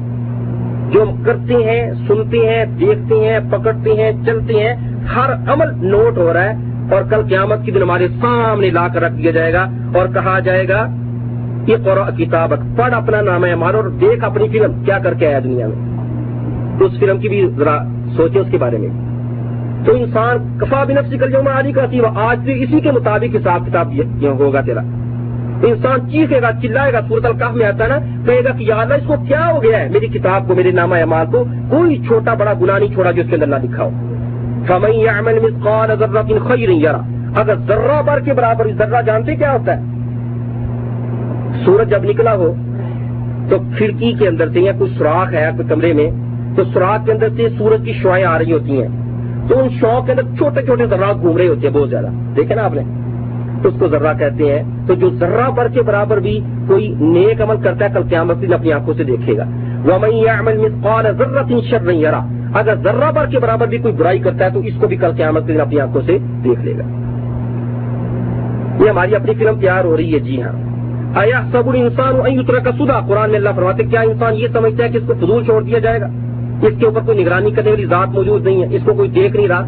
جو 0.91 1.03
ہم 1.03 1.23
ہیں 1.65 1.91
سنتے 2.09 2.39
ہیں 2.39 2.65
دیکھتے 2.65 3.15
ہیں 3.15 3.39
پکڑتے 3.51 3.91
ہیں 3.93 4.13
چلتے 4.27 4.55
ہیں، 4.55 4.75
ہر 5.17 5.33
عمل 5.47 5.87
نوٹ 5.87 6.19
ہو 6.19 6.33
رہا 6.33 6.45
ہے 6.45 6.53
اور 6.91 7.03
کل 7.11 7.29
قیامت 7.29 7.59
کی 7.65 7.73
دن 7.73 7.83
ہمارے 7.83 8.09
سامنے 8.09 8.71
لا 8.71 8.89
کر 8.89 9.03
رکھ 9.03 9.13
دیا 9.13 9.31
جائے 9.31 9.53
گا 9.53 9.67
اور 9.95 10.09
کہا 10.15 10.39
جائے 10.39 10.69
گا 10.69 10.87
یہ 11.67 11.77
قرآ 11.85 12.11
کتاب 12.11 12.55
پڑھ 12.77 12.95
اپنا 12.95 13.21
نام 13.21 13.45
ہے 13.45 13.53
ہمارا 13.53 13.77
اور 13.77 13.85
دیکھ 13.85 14.25
اپنی 14.25 14.49
فلم، 14.49 14.85
کیا 14.85 14.99
کر 14.99 15.15
کے 15.15 15.27
آیا 15.27 15.39
دنیا 15.45 15.67
میں؟ 15.67 15.99
اس 16.81 16.99
فلم 17.01 17.19
کی 17.19 17.29
بھی 17.29 17.49
ذرا 17.57 17.79
سوچے 18.17 18.39
اس 18.39 18.47
کے 18.51 18.59
بارے 18.59 18.79
میں۔ 18.79 18.89
تو 19.87 19.95
انسان 19.95 20.59
کفا 20.59 20.85
بھی 20.85 20.95
نفسی 20.95 21.19
کر 21.19 21.29
جاؤں 21.29 21.45
آج 21.45 21.73
کا 21.75 21.87
آج 22.15 22.39
بھی 22.39 22.63
اسی 22.63 22.81
کے 22.81 22.93
مطابق 22.93 23.37
حساب 23.37 23.67
کتاب 23.67 23.93
ہوگا 24.23 24.61
تیرا۔ 24.61 24.81
انسان 25.67 26.11
چیخے 26.11 26.43
گا، 26.43 26.51
چلائے 26.63 26.93
گا 26.93 27.01
سورت 27.09 27.25
القاف 27.25 27.55
میں 27.55 27.67
آتا 27.67 27.85
ہے 27.85 27.89
نا، 27.89 27.99
کہے 28.27 28.45
گا 28.45 28.51
کہ 28.59 28.63
یا 28.63 28.77
اللہ، 28.77 28.95
اس 28.95 29.03
کو 29.07 29.15
کیا 29.29 29.53
ہو 29.53 29.63
گیا 29.63 29.79
ہے؟ 29.79 29.89
میری 29.89 30.07
کتاب 30.07 30.49
کو، 30.49 30.55
میرے 30.55 30.71
نامہ 30.71 30.95
امال 30.95 31.27
کو، 31.33 31.45
کوئی 31.71 31.99
چھوٹا 32.07 32.35
بڑا 32.35 32.53
گناہ 32.63 32.79
نہیں 32.79 32.95
چھوڑا 32.95 33.11
جو 33.11 33.23
اس 33.23 33.29
کے 33.29 33.35
اندر 33.35 33.47
نہ 33.47 33.57
لکھا 33.63 33.85
ہو 33.85 33.91
خیر 36.49 36.69
یارا 36.69 37.01
اگر 37.37 37.55
ذرہ 37.67 38.03
بار 38.03 38.19
کے 38.19 38.33
برابر 38.33 38.69
ذرہ 38.79 39.03
جانتے 39.03 39.37
کیا 39.37 39.53
ہوتا 39.53 39.77
ہے؟ 39.77 39.83
سورج 41.65 41.91
جب 41.91 42.05
نکلا 42.05 42.35
ہو، 42.35 42.55
تو 43.49 43.57
کھڑکی 43.79 44.13
کے 44.13 44.29
اندر 44.29 44.49
سے 44.49 44.61
یا 44.61 44.73
کوئی 44.79 44.91
سوراخ 44.99 45.33
ہے 45.33 45.51
کوئی 45.57 45.69
کمرے 45.69 45.93
میں، 45.93 46.11
تو 46.57 46.65
سوراخ 46.65 47.07
کے 47.07 47.13
اندر 47.13 47.29
سے 47.37 47.49
سورج 47.59 47.83
کی 47.85 47.93
شوائیں 47.93 48.25
آ 48.25 48.39
رہی 48.39 48.53
ہوتی 48.53 48.83
ہیں۔ 48.83 48.89
تو 49.49 49.59
ان 49.59 49.69
شوق 49.81 50.07
کے 50.07 50.13
اندر 50.13 50.23
چھوٹے 50.23 50.63
چھوٹے 50.63 50.87
ذرات 50.87 51.17
گھوم 51.23 51.37
رہے 51.37 51.49
ہوتے 51.49 51.67
ہیں، 51.67 51.75
بہت 51.75 51.91
زیادہ۔ 51.91 52.07
دیکھے 52.37 52.55
نا 52.55 52.63
آپ 52.63 52.75
نے؟ 52.75 52.83
اس 53.65 53.75
کو 53.79 53.89
ذرہ 53.89 54.15
کہتے 54.19 54.59
ہیں۔ 54.59 54.87
تو 54.87 54.95
جو 54.95 55.11
ذرہ 55.11 55.51
بر 55.51 55.69
کے 55.69 55.83
برابر 55.83 56.17
بھی 56.17 56.41
کوئی 56.69 56.95
نیک 57.01 57.43
عمل 57.43 57.57
کرتا 57.63 57.85
ہے، 57.85 57.91
کل 57.95 58.03
قیامت 58.09 58.43
دن 58.43 58.53
اپنی 58.53 58.73
آنکھوں 58.73 58.95
سے 58.95 59.05
دیکھے 59.05 59.37
گا۔ 59.37 59.45
وہ 59.85 59.99
میں 59.99 61.61
شر 61.71 61.81
نہیں 61.81 61.99
یار 61.99 62.13
اگر 62.55 62.75
ذرہ 62.75 63.13
بر 63.13 63.27
کے 63.27 63.39
برابر 63.39 63.67
بھی 63.67 63.79
کوئی 63.79 63.95
برائی 63.95 64.19
کرتا 64.19 64.45
ہے، 64.45 64.51
تو 64.51 64.61
اس 64.61 64.73
کو 64.81 64.87
بھی 64.87 64.97
کل 64.97 65.13
قیامت 65.17 65.47
کے 65.47 65.53
دن 65.53 65.61
اپنی 65.61 65.81
آنکھوں 65.81 66.03
سے 66.07 66.19
دیکھ 66.45 66.61
لے 66.61 66.73
گا۔ 66.79 66.83
یہ 68.85 68.91
ہماری 68.91 69.15
اپنی 69.15 69.35
فلم 69.35 69.61
تیار 69.61 69.85
ہو 69.85 69.97
رہی 69.97 70.15
ہے۔ 70.15 70.19
جی 70.19 70.43
ہاں۔ 70.43 70.69
آیا 71.19 71.41
سب 71.53 71.71
انسان 71.75 72.43
کا 72.47 72.71
سدا 72.79 73.01
قرآن 73.01 73.35
اللہ 73.35 73.49
فرماتے 73.57 73.85
کیا 73.85 74.01
انسان 74.01 74.35
یہ 74.35 74.47
سمجھتا 74.53 74.85
ہے 74.85 74.89
کہ 74.89 74.97
اس 74.97 75.03
کو 75.07 75.15
فضول 75.15 75.45
چھوڑ 75.45 75.63
دیا 75.63 75.79
جائے 75.79 76.01
گا؟ 76.01 76.07
اس 76.63 76.73
کے 76.79 76.87
اوپر 76.87 77.01
کوئی 77.01 77.23
نگرانی 77.23 77.51
کرنے 77.51 77.71
والی 77.71 77.85
ذات 77.85 78.09
موجود 78.09 78.45
نہیں 78.45 78.63
ہے۔ 78.63 78.77
اس 78.77 78.83
کو 78.85 78.95
کوئی 78.95 79.09
دیکھ 79.09 79.37
نہیں 79.37 79.49
رہا۔ 79.49 79.65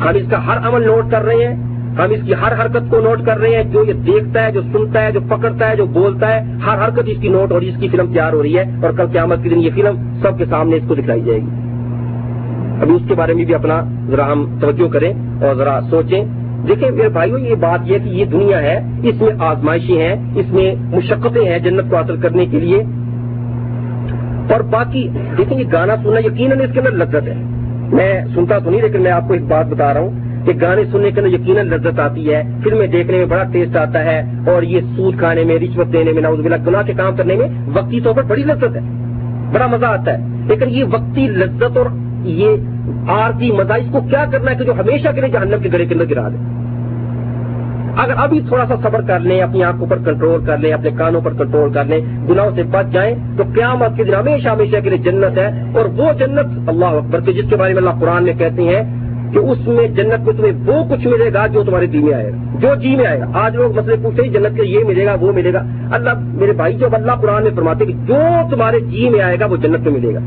ہم 0.00 0.08
اس 0.14 0.30
کا 0.30 0.46
ہر 0.46 0.68
عمل 0.68 0.86
نوٹ 0.86 1.10
کر 1.10 1.22
رہے 1.24 1.46
ہیں۔ 1.46 1.67
ہم 1.96 2.10
اس 2.10 2.20
کی 2.26 2.34
ہر 2.34 2.52
حرکت 2.52 2.90
کو 2.90 3.00
نوٹ 3.00 3.26
کر 3.26 3.38
رہے 3.38 3.56
ہیں، 3.56 3.62
جو 3.62 3.84
یہ 3.84 3.92
دیکھتا 3.92 4.46
ہے، 4.46 4.52
جو 4.52 4.60
سنتا 4.62 5.02
ہے، 5.02 5.12
جو 5.12 5.20
پکڑتا 5.28 5.70
ہے، 5.70 5.76
جو 5.76 5.86
بولتا 5.86 6.34
ہے، 6.34 6.40
ہر 6.66 6.86
حرکت 6.86 7.02
اس 7.06 7.16
کی 7.20 7.28
نوٹ 7.28 7.52
اور 7.52 7.60
اس 7.60 7.74
کی 7.80 7.88
فلم 7.88 8.12
تیار 8.12 8.32
ہو 8.32 8.42
رہی 8.42 8.58
ہے 8.58 8.64
اور 8.82 8.90
کل 8.90 9.06
قیامت 9.12 9.38
کے 9.42 9.48
دن 9.48 9.58
یہ 9.58 9.70
فلم 9.74 10.14
سب 10.22 10.38
کے 10.38 10.44
سامنے 10.44 10.76
اس 10.76 10.82
کو 10.88 10.94
دکھائی 10.94 11.20
جائے 11.20 11.38
گی۔ 11.38 11.46
ابھی 12.82 12.94
اس 12.94 13.02
کے 13.08 13.14
بارے 13.14 13.34
میں 13.34 13.44
بھی 13.44 13.54
اپنا 13.54 13.82
ذرا 14.10 14.32
ہم 14.32 14.58
توجہ 14.60 14.88
کریں 14.88 15.12
اور 15.44 15.54
ذرا 15.54 15.80
سوچیں۔ 15.90 16.24
دیکھیں، 16.68 16.90
میرے 16.90 17.08
بھائیوں 17.08 17.38
یہ 17.38 17.54
بات 17.54 17.80
یہ 17.84 17.98
کہ 17.98 18.08
یہ 18.08 18.24
دنیا 18.24 18.62
ہے، 18.62 18.80
اس 19.02 19.22
میں 19.22 19.30
آزمائشیں 19.38 20.02
ہیں، 20.02 20.38
اس 20.38 20.46
میں 20.48 20.74
مشقتیں 20.96 21.44
ہیں 21.44 21.58
جنت 21.58 21.90
کو 21.90 21.96
حاصل 21.96 22.20
کرنے 22.20 22.46
کے 22.46 22.60
لیے۔ 22.60 22.82
اور 24.52 24.60
باقی، 24.60 25.08
دیکھیں، 25.38 25.58
یہ 25.58 25.64
گانا 25.72 25.96
سننا 25.96 26.20
یقیناً 26.20 26.60
اس 26.60 26.70
کے 26.72 26.80
اندر 26.80 26.90
لذت 26.90 27.28
ہے۔ 27.28 27.34
میں 27.92 28.24
سنتا 28.34 28.58
تو 28.58 28.70
نہیں، 28.70 28.82
لیکن 28.82 29.02
میں 29.02 29.10
آپ 29.10 29.22
کو 29.26 29.32
ایک 29.32 29.42
بات 29.42 29.66
بتا 29.66 29.94
رہا 29.94 30.00
ہوں۔ 30.00 30.27
کہ 30.48 30.54
گانے 30.60 30.84
سننے 30.84 31.10
کے 31.10 31.20
اندر 31.20 31.34
یقیناً 31.34 31.66
لذت 31.66 32.00
آتی 32.00 32.34
ہے، 32.34 32.42
فلمیں 32.64 32.86
دیکھنے 32.86 33.16
میں 33.16 33.26
بڑا 33.26 33.44
ٹیسٹ 33.52 33.76
آتا 33.76 34.04
ہے 34.04 34.22
اور 34.46 34.62
یہ 34.62 34.80
سود 34.96 35.18
کھانے 35.18 35.44
میں، 35.44 35.54
رشوت 35.58 35.92
دینے 35.92 36.12
میں 36.12 36.22
ناؤز 36.22 36.40
بلا 36.40 36.56
گناہ 36.66 36.82
کے 36.82 36.92
کام 36.92 37.16
کرنے 37.16 37.34
میں 37.34 37.48
وقتی 37.74 38.00
طور 38.00 38.14
پر 38.14 38.22
بڑی 38.22 38.42
لذت 38.42 38.76
ہے، 38.76 38.80
بڑا 39.52 39.66
مزہ 39.66 39.86
آتا 39.86 40.12
ہے۔ 40.12 40.18
لیکن 40.48 40.68
یہ 40.68 40.84
وقتی 40.84 41.28
لذت 41.28 41.76
اور 41.76 41.86
یہ 42.22 42.56
آرتی 43.08 43.52
مزہ، 43.52 43.72
اس 43.72 43.86
کو 43.92 44.00
کیا 44.00 44.24
کرنا 44.32 44.50
ہے 44.50 44.56
کہ 44.56 44.64
جو 44.64 44.72
ہمیشہ 44.72 45.08
کے 45.14 45.20
لیے 45.20 45.30
جہنم 45.30 45.62
کے 45.62 45.68
گڑے 45.72 45.86
کے 45.86 45.94
اندر 45.94 46.04
گرا 46.10 46.28
دے؟ 46.28 46.58
اگر 47.96 48.12
ابھی 48.16 48.40
تھوڑا 48.48 48.64
سا 48.68 48.74
صبر 48.82 49.00
کر 49.00 49.20
لیں، 49.20 49.40
اپنی 49.40 49.64
آنکھوں 49.64 49.86
پر 49.86 49.98
کنٹرول 50.04 50.44
کر 50.44 50.58
لیں، 50.58 50.72
اپنے 50.72 50.90
کانوں 50.98 51.20
پر 51.20 51.32
کنٹرول 51.32 51.72
کر 51.72 51.84
لیں، 51.84 52.28
گناہوں 52.28 52.50
سے 52.54 52.62
بچ 52.62 52.92
جائیں، 52.92 53.14
تو 53.36 53.44
قیامت 53.54 53.96
کے 53.96 54.04
دن 54.04 54.14
ہمیشہ 54.14 54.48
ہمیشہ 54.48 54.76
کے 54.82 54.90
لیے 54.90 54.98
جنت 54.98 55.38
ہے۔ 55.38 55.62
اور 55.74 55.84
وہ 55.84 56.12
جنت 56.12 56.68
اللہ 56.68 56.84
اکبر 56.84 57.20
کے 57.20 57.32
جس 57.32 57.44
کے 57.50 57.56
بارے 57.56 57.74
میں 57.74 57.82
اللہ 57.82 58.00
قرآن 58.00 58.24
میں 58.24 58.32
کہتے 58.32 58.62
ہیں 58.62 59.07
کہ 59.32 59.38
اس 59.38 59.68
میں 59.68 59.88
جنت 59.88 60.26
میں 60.26 60.34
تمہیں 60.34 60.52
وہ 60.66 60.96
کچھ 60.96 61.06
ملے 61.06 61.32
گا 61.34 61.46
جو 61.46 61.64
تمہارے 61.64 61.86
جی 61.86 61.98
میں 61.98 62.14
آئے 62.14 62.30
گا۔ 62.30 62.58
جو 62.58 62.74
جی 62.74 62.96
میں 62.96 63.06
آئے 63.06 63.20
گا۔ 63.20 63.24
آج 63.34 63.56
لوگ 63.56 63.78
مسئلے 63.78 63.96
پوچھتے 64.02 64.22
ہیں، 64.22 64.30
جنت 64.30 64.56
کے 64.56 64.62
یہ 64.64 64.84
ملے 64.84 65.06
گا، 65.06 65.14
وہ 65.20 65.32
ملے 65.32 65.52
گا۔ 65.52 65.62
اللہ، 65.92 66.10
میرے 66.18 66.52
بھائی، 66.52 66.74
جو 66.74 66.88
اللہ 66.92 67.12
قرآن 67.12 67.42
میں 67.42 67.50
فرماتے 67.56 67.86
کہ 67.86 67.92
جو 67.92 68.18
تمہارے 68.50 68.80
جی 68.80 69.08
میں 69.08 69.20
آئے 69.20 69.36
گا، 69.40 69.46
وہ 69.46 69.56
جنت 69.56 69.80
میں 69.80 69.92
ملے 69.92 70.14
گا۔ 70.14 70.18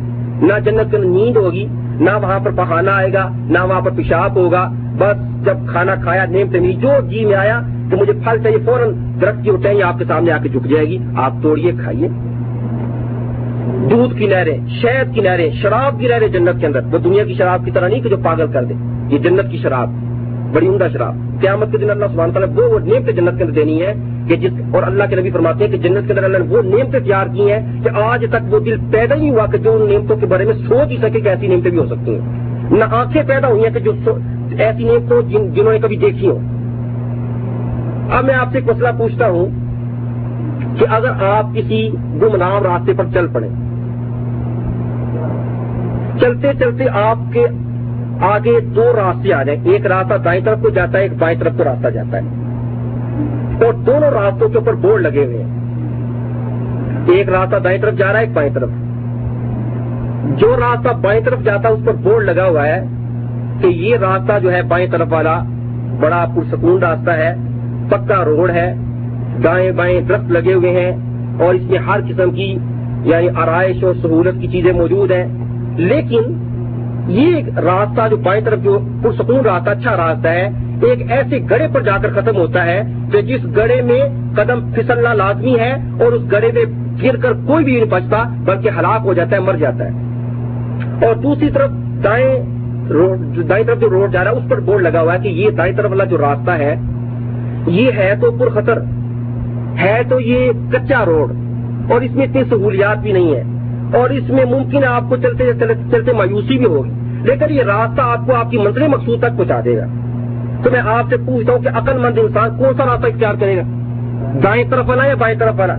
نہ 0.42 0.60
جنت 0.60 0.96
میں 0.96 1.08
نیند 1.08 1.38
ہوگی، 1.38 1.68
نہ 2.00 2.10
وہاں 2.22 2.40
پر 2.40 2.52
بہانا 2.52 2.96
آئے 2.96 3.14
گا، 3.14 3.30
نہ 3.50 3.60
وہاں 3.70 3.82
پر 3.82 3.92
پیشاب 3.92 4.36
ہوگا۔ 4.36 4.72
بس 4.98 5.46
جب 5.46 5.58
کھانا 5.68 5.96
کھایا، 5.96 6.26
نیم 6.26 6.48
تمی 6.52 6.74
جو 6.74 6.90
جی 7.10 7.26
میں 7.26 7.36
آیا 7.36 7.62
کہ 7.90 7.96
مجھے 7.96 8.14
پھل 8.14 8.44
چاہیے، 8.44 8.58
فوراً 8.66 8.90
درخت 9.22 9.44
کی 9.44 9.50
اٹھائیں 9.50 9.82
آپ 9.82 10.00
کے 10.00 10.06
سامنے 10.08 10.32
آ 10.32 10.38
کے 10.44 10.50
جھک 10.50 10.66
جائے 10.66 10.86
گی۔ 10.86 10.98
آپ 11.16 11.34
توڑیے، 11.42 11.72
کھائیے۔ 11.84 12.08
دودھ 13.90 14.14
کی 14.18 14.26
نہریں 14.28 14.58
شہد 14.82 15.14
کی 15.16 15.22
نہریں 15.22 15.50
شراب 15.62 16.00
کی 16.00 16.08
نہریں 16.08 16.28
جنت 16.28 16.60
کے 16.60 16.66
اندر 16.66 16.94
وہ 16.94 16.98
دنیا 16.98 17.24
کی 17.24 17.34
شراب 17.34 17.66
کی 17.66 17.72
طرح 17.72 17.88
نہیں 17.88 18.02
کہ 18.02 18.10
جو 18.10 18.18
پاگل 18.24 18.52
کر 18.54 18.64
دے۔ 18.64 18.74
یہ 19.10 19.18
جنت 19.20 19.52
کی 19.52 19.58
شراب، 19.58 19.90
بڑی 20.54 20.68
عمدہ 20.68 20.88
شراب۔ 20.94 21.16
قیامت 21.42 21.72
کے 21.72 21.78
دن 21.78 21.90
اللہ 21.90 22.06
سبحانہ 22.12 22.32
تعالیٰ 22.32 22.50
وہ 22.58 22.80
نیم 22.80 23.04
پہ 23.06 23.12
جنت 23.12 23.38
کے 23.38 23.44
اندر 23.44 23.54
دینی 23.54 23.82
ہے 23.82 23.94
کہ 24.28 24.36
جس، 24.36 24.54
اور 24.74 24.84
اللہ 24.84 25.04
کے 25.10 25.16
نبی 25.16 25.30
فرماتے 25.30 25.64
ہیں 25.64 25.72
کہ 25.72 25.78
جنت 25.78 26.08
کے 26.08 26.14
اندر 26.14 26.24
اللہ 26.24 26.38
نے 26.38 26.46
وہ 26.50 26.62
نیم 26.66 26.92
پہ 26.92 27.00
تیار 27.00 27.28
کی 27.34 27.52
ہیں 27.52 27.84
کہ 27.84 27.90
آج 28.02 28.26
تک 28.32 28.54
وہ 28.54 28.60
دل 28.60 28.76
پیدا 28.92 29.16
ہی 29.16 29.30
ہوا 29.30 29.46
کہ 29.52 29.58
جو 29.58 29.76
ان 29.76 29.90
نیمتوں 29.90 30.18
کے 30.18 30.26
بارے 30.26 30.46
میں 30.46 30.54
سوچ 30.68 30.92
ہی 30.92 30.98
سکے 30.98 31.20
کہ 31.20 31.30
ایسی 31.30 31.48
نیمتیں 31.48 31.72
بھی 31.72 31.80
ہو 31.80 31.86
سکتی 31.86 32.16
ہیں۔ 32.16 32.78
نہ 32.78 32.84
آنکھیں 32.92 33.22
پیدا 33.28 33.48
ہوئی 33.48 33.64
ہیں 33.64 33.74
کہ 33.74 33.80
جو 33.80 33.92
ایسی 34.60 34.84
نیمتوں 34.84 35.22
جنہوں 35.32 35.74
نے 35.74 35.80
کبھی 35.80 35.98
دیکھی 35.98 36.28
ہو 36.28 36.38
اب 38.12 38.26
میں 38.26 38.36
آپ 38.36 38.52
سے 38.52 38.58
ایک 38.58 38.70
مسئلہ 38.70 38.88
پوچھتا 38.98 39.30
ہوں 39.30 40.78
کہ 40.80 40.86
اگر 40.90 41.24
آپ 41.26 41.56
کسی 41.56 41.90
گمنام 42.22 42.64
راستے 42.64 42.94
پر 42.98 43.06
چل 43.14 43.28
پڑے 43.34 43.48
چلتے 46.22 46.52
چلتے 46.60 46.84
آپ 46.94 47.34
کے 47.34 47.48
آگے 48.22 48.60
دو 48.60 48.84
راستے 48.96 49.34
آ 49.34 49.44
جائیں۔ 49.44 49.62
ایک 49.64 49.86
راستہ 49.86 50.14
دائیں 50.14 50.46
طرف 50.46 50.58
کو 50.62 50.70
جاتا 50.70 50.98
ہے، 50.98 51.04
ایک 51.04 51.12
بائیں 51.20 51.40
طرف 51.40 51.54
کو 51.58 51.64
راستہ 51.64 51.88
جاتا 51.88 52.18
ہے۔ 52.18 52.22
اور 53.66 53.74
دونوں 53.74 54.12
راستوں 54.12 54.50
کے 54.50 54.58
اوپر 54.58 54.74
بورڈ 54.74 55.02
لگے 55.02 55.26
ہوئے 55.26 55.44
ہیں۔ 55.44 55.62
ایک 57.08 57.30
راستہ 57.30 57.56
دائیں 57.56 57.82
طرف 57.82 57.94
جا 57.94 58.12
رہا 58.12 58.20
ہے، 58.20 58.24
ایک 58.24 58.34
بائیں 58.34 58.54
طرف۔ 58.54 58.70
جو 60.38 60.56
راستہ 60.56 60.90
بائیں 60.90 61.22
طرف 61.22 61.40
جاتا 61.44 61.68
ہے، 61.68 61.74
اس 61.74 61.80
پر 61.86 61.94
بورڈ 61.94 62.24
لگا 62.24 62.48
ہوا 62.48 62.68
ہے 62.68 62.86
کہ 63.62 63.68
یہ 63.68 63.98
راستہ 63.98 64.40
جو 64.40 64.52
ہے 64.52 64.62
بائیں 64.62 64.88
طرف 64.92 65.08
والا 65.10 65.44
بڑا 66.00 66.26
پرسکون 66.36 66.84
راستہ 66.84 67.12
ہے، 67.12 67.36
پکا 67.90 68.26
روڈ 68.26 68.50
ہے، 68.50 68.76
دائیں 69.44 69.72
بائیں 69.72 70.02
درخت 70.02 70.32
لگے 70.32 70.54
ہوئے 70.54 70.70
ہیں 70.70 70.98
اور 71.40 71.54
اس 71.54 71.64
میں 71.64 71.80
ہر 71.80 72.00
قسم 72.10 72.32
کی 72.32 72.58
یعنی 73.04 73.28
آرائش 73.30 73.84
اور 73.84 73.94
سہولت 74.02 74.42
کی 74.42 74.48
چیزیں 74.48 74.74
موجود 74.74 75.12
ہیں۔ 75.12 75.26
لیکن 75.78 76.34
یہ 77.08 77.42
راستہ 77.56 78.08
جو 78.10 78.18
بائیں 78.18 78.42
طرف 78.46 78.60
جو 78.60 78.80
پرسکون 79.02 79.40
راستہ 79.46 79.70
اچھا 79.70 79.98
راستہ 79.98 80.28
ہے، 80.28 80.50
ایک 80.82 81.12
ایسے 81.12 81.40
گڑے 81.50 81.68
پر 81.74 81.82
جا 81.82 81.98
کر 81.98 82.22
ختم 82.22 82.36
ہوتا 82.36 82.66
ہے 82.66 82.82
کہ 83.12 83.22
جس 83.22 83.46
گڑے 83.56 83.82
میں 83.82 84.00
قدم 84.36 84.72
پھسلنا 84.72 85.14
لازمی 85.14 85.60
ہے 85.60 85.74
اور 85.74 86.12
اس 86.12 86.32
گڑے 86.32 86.52
میں 86.54 86.64
گر 87.04 87.16
کر 87.16 87.34
کوئی 87.34 87.66
بھی 87.66 87.76
نہیں 87.76 87.90
بچتا، 87.90 88.24
بلکہ 88.46 88.70
ہلاک 88.70 89.02
ہو 89.04 89.14
جاتا 89.14 89.36
ہے، 89.36 89.42
مر 89.42 89.54
جاتا 89.54 89.86
ہے۔ 89.86 91.06
اور 91.06 91.16
دوسری 91.16 91.50
طرف 91.50 91.72
دائیں 92.04 92.36
دائیں 93.50 93.64
طرف 93.64 93.80
جو 93.80 93.90
روڈ 93.90 94.14
جا 94.14 94.24
رہا 94.24 94.32
ہے، 94.32 94.36
اس 94.36 94.50
پر 94.50 94.60
بورڈ 94.60 94.82
لگا 94.82 95.02
ہوا 95.02 95.14
ہے 95.14 95.20
کہ 95.20 95.28
یہ 95.28 95.50
دائیں 95.50 95.76
طرف 95.76 95.90
والا 95.90 96.04
جو 96.04 96.18
راستہ 96.18 96.52
ہے، 96.52 96.76
یہ 97.68 97.92
ہے 97.98 98.14
تو 98.22 98.32
پر 98.32 98.50
خطر 98.50 98.82
ہے 99.82 100.02
تو 100.10 100.20
یہ 100.20 100.52
کچا 100.72 101.06
روڈ، 101.06 101.32
اور 101.92 102.02
اس 102.02 102.12
میں 102.12 102.26
اتنی 102.26 102.44
سہولیات 102.50 102.98
بھی 102.98 103.12
نہیں 103.12 103.36
ہے۔ 103.36 103.44
اور 103.94 104.10
اس 104.10 104.30
میں 104.30 104.46
ممکن 104.46 104.78
ہے 104.78 104.88
آپ 104.88 105.04
کو 105.10 105.16
چلتے 105.16 105.54
چلتے 105.92 106.14
مایوسی 106.14 106.58
بھی 106.58 106.66
ہوگی۔ 106.66 106.92
لیکن 107.24 107.46
یہ 107.50 107.64
راستہ 107.64 108.02
آپ 108.02 108.26
کو 108.26 108.36
آپ 108.36 108.52
کی 108.52 108.58
منزل 108.58 108.88
مقصود 108.88 109.20
تک 109.20 109.38
پہنچا 109.38 109.62
دے 109.66 109.78
گا۔ 109.78 109.86
تو 110.64 110.72
میں 110.72 110.82
آپ 110.86 111.06
سے 111.10 111.18
پوچھتا 111.18 111.54
ہوں 111.54 111.60
کہ 111.60 111.68
عقل 111.68 111.98
مند 111.98 112.18
انسان 112.18 112.58
کون 112.58 112.74
سا 112.78 112.86
راستہ 112.86 113.08
اختیار 113.08 113.34
کرے 113.40 113.58
گا؟ 113.58 113.62
دائیں 114.44 114.64
طرف 114.70 114.90
والا 114.90 115.06
یا 115.06 115.16
بائیں 115.16 115.40
طرف 115.40 115.54
والا؟ 115.58 115.76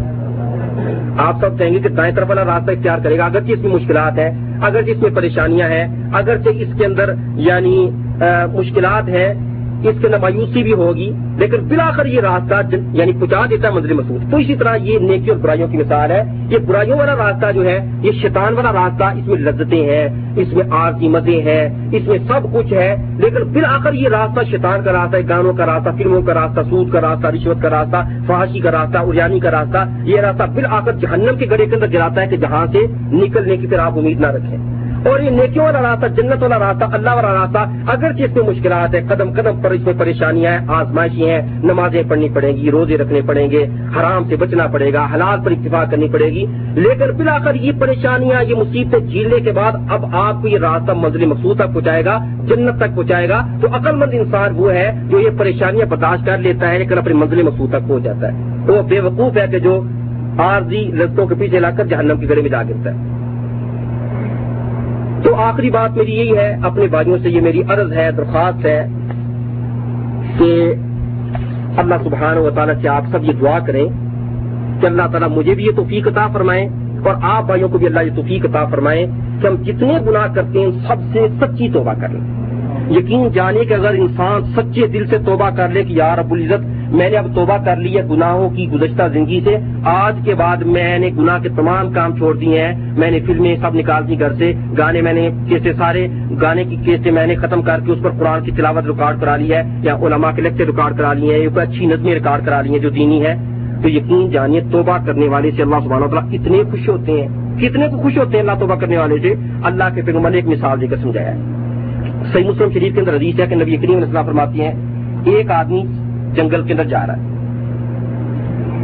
آپ 1.18 1.36
سب 1.40 1.58
کہیں 1.58 1.74
گے 1.74 1.78
کہ 1.78 1.88
دائیں 1.88 2.14
طرف 2.14 2.28
والا 2.28 2.44
راستہ 2.44 2.70
اختیار 2.70 2.98
کرے 3.04 3.18
گا۔ 3.18 3.24
اگرچہ 3.24 3.52
اس 3.52 3.58
میں 3.58 3.70
مشکلات 3.70 4.18
ہیں، 4.18 4.56
اگرچہ 4.62 4.90
اس 4.90 5.02
میں 5.02 5.10
پریشانیاں 5.10 5.68
ہیں، 5.68 6.14
اگرچہ 6.14 6.48
اس 6.54 6.68
کے 6.78 6.86
اندر 6.86 7.14
یعنی 7.34 7.90
مشکلات 8.52 9.08
ہیں 9.08 9.34
اس 9.88 9.96
کے 10.00 10.06
اندر 10.06 10.18
مایوسی 10.18 10.62
بھی 10.62 10.72
ہوگی، 10.72 11.12
لیکن 11.38 11.56
بلاخر 11.56 12.06
یہ 12.06 12.20
راستہ 12.20 12.76
یعنی 12.92 13.12
پہنچا 13.12 13.44
دیتا 13.50 13.68
ہے 13.68 13.72
منزل 13.72 13.92
مسود 13.92 14.30
تو 14.30 14.36
اسی 14.36 14.56
طرح 14.56 14.76
یہ 14.76 14.98
نیکی 14.98 15.30
اور 15.30 15.38
برائیوں 15.38 15.68
کی 15.68 15.76
مثال 15.76 16.10
ہے۔ 16.10 16.22
یہ 16.50 16.58
برائیوں 16.58 16.98
والا 16.98 17.16
راستہ 17.16 17.52
جو 17.52 17.64
ہے، 17.64 17.90
یہ 18.02 18.12
شیطان 18.22 18.54
والا 18.54 18.72
راستہ، 18.72 19.04
اس 19.04 19.26
میں 19.26 19.36
لذتیں 19.36 19.90
ہیں، 19.90 20.08
اس 20.36 20.52
میں 20.52 20.64
آرزی 20.70 21.08
مزے 21.08 21.42
ہیں، 21.42 21.88
اس 21.92 22.08
میں 22.08 22.18
سب 22.28 22.54
کچھ 22.54 22.72
ہے۔ 22.72 22.96
لیکن 23.18 23.42
بلاخر 23.52 23.92
یہ 23.92 24.08
راستہ 24.08 24.40
شیطان 24.50 24.84
کا 24.84 24.92
راستہ 24.92 25.16
ہے 25.16 25.22
گانوں 25.28 25.52
کا 25.52 25.66
راستہ، 25.66 25.90
فلموں 25.98 26.22
کا 26.22 26.34
راستہ، 26.34 26.60
سود 26.70 26.92
کا 26.92 27.00
راستہ، 27.00 27.26
رشوت 27.26 27.62
کا 27.62 27.70
راستہ، 27.70 27.96
فحاشی 28.26 28.58
کا 28.58 28.70
راستہ، 28.70 28.98
اریانی 28.98 29.40
کا 29.40 29.50
راستہ، 29.50 29.78
یہ 30.04 30.20
راستہ 30.20 30.42
بلاخر 30.54 30.92
جہنم 30.92 31.36
کے 31.38 31.46
گڑے 31.50 31.66
کے 31.66 31.74
اندر 31.74 31.92
گراتا 31.92 32.20
ہے 32.20 32.26
کہ 32.26 32.36
جہاں 32.36 32.66
سے 32.72 32.78
نکلنے 33.12 33.56
کی 33.56 33.66
پھر 33.66 33.78
آپ 33.78 33.98
امید 33.98 34.20
نہ 34.20 34.26
رکھیں۔ 34.26 34.71
اور 35.06 35.20
یہ 35.20 35.30
نیکیوں 35.30 35.64
والا 35.64 35.80
راستہ، 35.82 36.06
جنت 36.06 36.42
والا 36.42 36.58
راستہ، 36.58 36.84
اللہ 36.92 37.10
والا 37.10 37.32
راستہ 37.34 37.58
اگر 37.92 38.10
اس 38.16 38.36
میں 38.36 38.44
مشکلات 38.44 38.94
ہیں، 38.94 39.00
قدم 39.08 39.32
قدم 39.32 39.60
پر 39.60 39.70
اس 39.70 39.80
میں 39.80 39.94
پریشانیاں 39.98 40.52
ہیں، 40.52 40.66
آزمائشی 40.68 41.30
ہیں، 41.30 41.40
نمازیں 41.62 42.02
پڑھنی 42.08 42.28
پڑیں 42.28 42.56
گی، 42.56 42.70
روزے 42.70 42.96
رکھنے 42.96 43.20
پڑیں 43.26 43.50
گے، 43.50 43.64
حرام 43.96 44.28
سے 44.28 44.36
بچنا 44.36 44.66
پڑے 44.66 44.92
گا، 44.92 45.06
حلال 45.14 45.40
پر 45.44 45.50
اتفاق 45.50 45.90
کرنی 45.90 46.08
پڑے 46.08 46.26
گی، 46.26 46.44
لیکن 46.74 47.16
بلا 47.16 47.36
یہ 47.54 47.72
پریشانیاں، 47.78 48.42
یہ 48.42 48.54
مصیبتیں 48.54 48.98
جھیلنے 48.98 49.40
کے 49.40 49.52
بعد 49.52 49.72
اب 49.90 50.06
آپ 50.12 50.42
کو 50.42 50.48
یہ 50.48 50.58
راستہ 50.58 50.92
منزل 50.92 51.26
مقصود 51.26 51.58
تک 51.58 51.72
پہنچائے 51.74 52.04
گا، 52.04 52.18
جنت 52.48 52.76
تک 52.76 52.94
پہنچائے 52.96 53.28
گا، 53.28 53.40
تو 53.60 53.68
عقل 53.72 53.96
مند 53.96 54.14
انسان 54.14 54.54
وہ 54.56 54.72
ہے 54.72 54.90
جو 55.08 55.20
یہ 55.20 55.30
پریشانیاں 55.38 55.86
برداشت 55.86 56.26
کر 56.26 56.38
لیتا 56.38 56.70
ہے، 56.70 56.78
لیکن 56.78 56.98
اپنی 56.98 57.14
منزل 57.14 57.42
مقصود 57.42 57.70
تک 57.70 57.88
پہنچ 57.88 58.04
جاتا 58.04 58.32
ہے۔ 58.32 58.50
وہ 58.68 58.82
بے 58.82 59.00
وقوف 59.00 59.36
ہے 59.36 59.46
کہ 59.50 59.58
جو 59.58 59.80
عارضی 60.38 60.84
لذتوں 60.84 61.26
کے 61.26 61.34
پیچھے 61.38 61.60
لا 61.60 61.70
کر 61.70 61.86
جہنم 61.86 62.20
کی 62.20 62.28
گڑے 62.28 62.42
میں 62.42 62.50
جا 62.50 62.62
گرتا 62.62 62.90
ہے۔ 62.90 63.21
تو 65.32 65.36
آخری 65.38 65.70
بات 65.70 65.96
میری 65.96 66.12
یہی 66.12 66.36
ہے، 66.36 66.56
اپنے 66.62 66.86
بھائیوں 66.86 67.18
سے 67.22 67.30
یہ 67.30 67.40
میری 67.40 67.62
عرض 67.68 67.92
ہے، 67.92 68.10
درخواست 68.16 68.66
ہے 68.66 68.86
کہ 70.38 70.74
اللہ 71.76 71.94
سبحانہ 72.04 72.40
و 72.40 72.50
تعالیٰ 72.50 72.74
سے 72.82 72.88
آپ 72.88 73.02
سب 73.10 73.24
یہ 73.24 73.32
دعا 73.32 73.58
کریں 73.66 73.86
کہ 74.80 74.86
اللہ 74.86 75.02
تعالیٰ 75.02 75.28
مجھے 75.28 75.54
بھی 75.54 75.64
یہ 75.64 75.70
توفیق 75.76 76.08
عطا 76.08 76.26
فرمائیں 76.32 76.68
اور 77.04 77.14
آپ 77.22 77.44
بھائیوں 77.44 77.68
کو 77.68 77.78
بھی 77.78 77.86
اللہ 77.86 78.00
یہ 78.00 78.16
توفیق 78.16 78.44
عطا 78.44 78.64
فرمائیں 78.64 79.06
کہ 79.42 79.46
ہم 79.46 79.54
جتنے 79.62 79.98
گناہ 80.06 80.34
کرتے 80.34 80.60
ہیں، 80.60 80.70
سب 80.88 80.96
سے 81.12 81.26
سچی 81.40 81.68
توبہ 81.72 81.92
کریں۔ 82.00 82.41
یقین 82.92 83.28
جانے 83.34 83.64
کہ 83.64 83.74
اگر 83.74 83.94
انسان 83.98 84.44
سچے 84.54 84.86
دل 84.92 85.04
سے 85.10 85.18
توبہ 85.26 85.48
کر 85.56 85.68
لے 85.68 85.82
کہ 85.84 85.92
یار 85.92 86.18
ابو 86.18 86.34
العزت، 86.34 86.64
میں 86.94 87.08
نے 87.10 87.16
اب 87.16 87.26
توبہ 87.34 87.56
کر 87.64 87.76
لی 87.76 87.96
ہے، 87.96 88.02
گناہوں 88.10 88.48
کی 88.56 88.66
گزشتہ 88.72 89.02
زندگی 89.12 89.40
سے، 89.44 89.56
آج 89.92 90.18
کے 90.24 90.34
بعد 90.34 90.62
میں 90.74 90.98
نے 90.98 91.10
گناہ 91.18 91.38
کے 91.42 91.48
تمام 91.56 91.92
کام 91.92 92.16
چھوڑ 92.16 92.34
دیے 92.38 92.60
ہیں، 92.60 92.74
میں 92.98 93.10
نے 93.10 93.20
فلمیں 93.26 93.54
سب 93.62 93.74
نکال 93.74 94.08
دی 94.08 94.18
گھر 94.20 94.32
سے، 94.38 94.52
گانے 94.78 95.00
میں 95.02 95.12
نے 95.12 95.28
کیسے 95.48 95.72
سارے 95.78 96.06
گانے 96.42 96.64
کی 96.64 96.76
کیسے 96.84 97.10
میں 97.10 97.26
نے 97.26 97.34
ختم 97.42 97.62
کر 97.68 97.80
کے 97.86 97.92
اس 97.92 98.02
پر 98.02 98.18
قرآن 98.18 98.44
کی 98.44 98.52
تلاوت 98.56 98.86
ریکارڈ 98.86 99.20
کرا 99.20 99.36
لی 99.36 99.52
ہے، 99.54 99.62
یا 99.82 99.94
علماء 100.02 100.30
کے 100.36 100.42
لیکچر 100.42 100.66
ریکارڈ 100.66 100.98
کرا 100.98 101.12
لیے 101.12 101.34
ہیں 101.34 101.42
یا 101.42 101.50
کوئی 101.54 101.66
اچھی 101.66 101.86
نظمیں 101.86 102.14
ریکارڈ 102.14 102.46
کرا 102.46 102.60
لی 102.60 102.72
ہیں 102.72 102.78
جو 102.78 102.90
دینی 102.90 103.24
ہے 103.26 103.34
تو 103.82 103.88
یقین 103.88 104.30
جانیے 104.30 104.60
توبہ 104.72 104.96
کرنے 105.06 105.28
والے 105.28 105.50
سے 105.56 105.62
اللہ 105.62 105.80
سبحانہ 105.84 106.06
تعالیٰ 106.06 106.28
اتنے 106.34 106.62
خوش 106.70 106.88
ہوتے 106.88 107.20
ہیں، 107.20 107.28
کتنے 107.60 107.88
کو 107.88 108.02
خوش 108.02 108.18
ہوتے 108.18 108.36
ہیں 108.36 108.44
اللہ 108.44 108.60
توبہ 108.60 108.74
کرنے 108.80 108.98
والے 108.98 109.18
سے، 109.22 109.34
اللہ 109.70 109.94
کے 109.94 110.02
پیغمبر 110.06 110.30
نے 110.30 110.36
ایک 110.36 110.46
مثال 110.48 110.80
دے 110.80 110.86
کر 110.86 110.96
سمجھایا 111.02 111.34
ہے۔ 111.34 111.60
صحیح 112.32 112.48
مسلم 112.48 112.70
شریف 112.70 112.94
کے 112.94 113.00
اندر 113.00 113.16
حدیث 113.16 113.40
ہے 113.40 113.46
کہ 113.46 113.54
نبی 113.54 113.76
کریم 113.76 113.90
علیہ 113.90 114.04
السلام 114.04 114.26
فرماتی 114.26 114.60
ہیں، 114.60 114.72
ایک 115.24 115.50
آدمی 115.50 115.84
جنگل 116.34 116.62
کے 116.62 116.72
اندر 116.72 116.84
جا 116.84 117.06
رہا 117.06 117.16
ہے۔ 117.16 117.22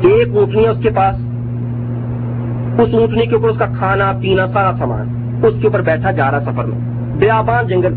ایک 0.08 0.28
اونٹنی 0.36 0.64
ہے 0.64 0.68
اس 0.68 0.78
کے 0.82 0.90
پاس۔ 0.90 1.14
اس 2.80 2.94
اونٹنی 2.94 3.26
کے 3.26 3.34
اوپر 3.34 3.48
اس 3.48 3.58
کا 3.58 3.66
کھانا، 3.66 4.12
پینا، 4.20 4.46
سارا 4.46 4.72
سامان 4.78 5.36
اس 5.42 5.54
کے 5.60 5.66
اوپر 5.66 5.82
بیٹھا 5.82 6.10
جا 6.10 6.30
رہا 6.30 6.40
سفر 6.40 6.64
میں۔ 6.64 6.78
بیابان 7.18 7.66
جنگل۔ 7.66 7.94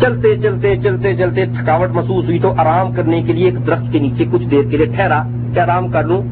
چلتے 0.00 0.36
چلتے 0.36 0.76
چلتے 0.76 1.16
چلتے 1.16 1.46
تھکاوٹ 1.46 1.90
محسوس 1.90 2.24
ہوئی 2.24 2.38
تو 2.38 2.54
آرام 2.56 2.92
کرنے 2.92 3.22
کے 3.22 3.32
لیے 3.32 3.44
ایک 3.44 3.66
درخت 3.66 3.92
کے 3.92 3.98
نیچے 3.98 4.24
کچھ 4.32 4.46
دیر 4.46 4.62
کے 4.70 4.76
لیے 4.76 4.86
ٹھہرا 4.86 5.22
کہ 5.54 5.60
آرام 5.60 5.88
کر 5.88 6.04
لوں 6.04 6.22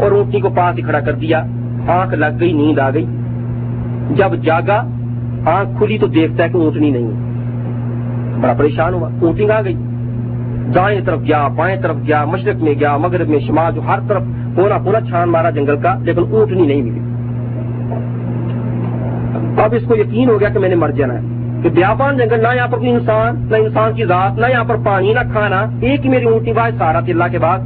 اور 0.00 0.12
اونٹنی 0.12 0.40
کو 0.40 0.48
پاس 0.50 0.76
ہی 0.76 0.82
کھڑا 0.82 1.00
کر 1.00 1.12
دیا۔ 1.12 1.44
آنکھ 1.88 2.14
لگ 2.14 2.40
گئی، 2.40 2.52
نیند 2.52 2.78
آ 2.78 2.90
گئی۔ 2.90 3.06
جب 4.10 4.36
جاگا 4.42 4.88
ہاں، 5.46 5.54
آنکھ 5.54 5.78
کھلی 5.78 5.98
تو 5.98 6.06
دیکھتا 6.06 6.44
ہے 6.44 6.48
کہ 6.48 6.56
اونٹنی 6.56 6.90
نہیں 6.90 7.34
بڑا 8.40 8.54
پریشان 8.58 8.94
ہوا۔ 8.94 9.08
اونٹنی 9.22 9.50
آ 9.50 9.62
گئی؟ 9.62 9.76
دائیں 10.74 11.00
طرف 11.04 11.20
گیا، 11.20 11.48
بائیں 11.48 11.82
طرف 11.82 11.96
گیا، 12.06 12.24
مشرق 12.24 12.62
میں 12.62 12.74
گیا، 12.80 12.96
مغرب 12.96 13.28
میں 13.28 13.38
شمال، 13.38 13.74
جو 13.74 13.80
ہر 13.80 13.98
طرف 14.08 14.22
پورا 14.56 14.78
پورا 14.78 15.00
چھان 15.00 15.28
مارا 15.28 15.50
جنگل 15.50 15.76
کا، 15.82 15.94
لیکن 16.02 16.22
اونٹنی 16.30 16.66
نہیں 16.66 16.82
ملی۔ 16.82 17.00
اب 19.62 19.74
اس 19.74 19.82
کو 19.88 19.96
یقین 19.96 20.30
ہو 20.30 20.40
گیا 20.40 20.48
کہ 20.48 20.58
میں 20.58 20.68
نے 20.68 20.74
مر 20.74 20.90
جانا 20.90 21.14
ہے۔ 21.14 21.20
کہ 21.62 21.68
بیاپان 21.68 22.16
جنگل، 22.16 22.42
نہ 22.42 22.56
یہاں 22.56 22.68
پر 22.68 22.78
کوئی 22.78 22.90
انسان، 22.90 23.46
نہ 23.50 23.56
انسان 23.56 23.94
کی 23.94 24.04
ذات، 24.04 24.38
نہ 24.38 24.46
یہاں 24.46 24.64
پر 24.64 24.76
پانی، 24.84 25.12
نہ 25.12 25.32
کھانا، 25.32 25.66
ایک 25.80 26.04
ہی 26.04 26.10
میری 26.10 26.24
اونٹی 26.24 26.52
بات 26.52 26.78
سارا 26.78 27.00
تلا 27.00 27.28
کے 27.28 27.38
بعد 27.38 27.58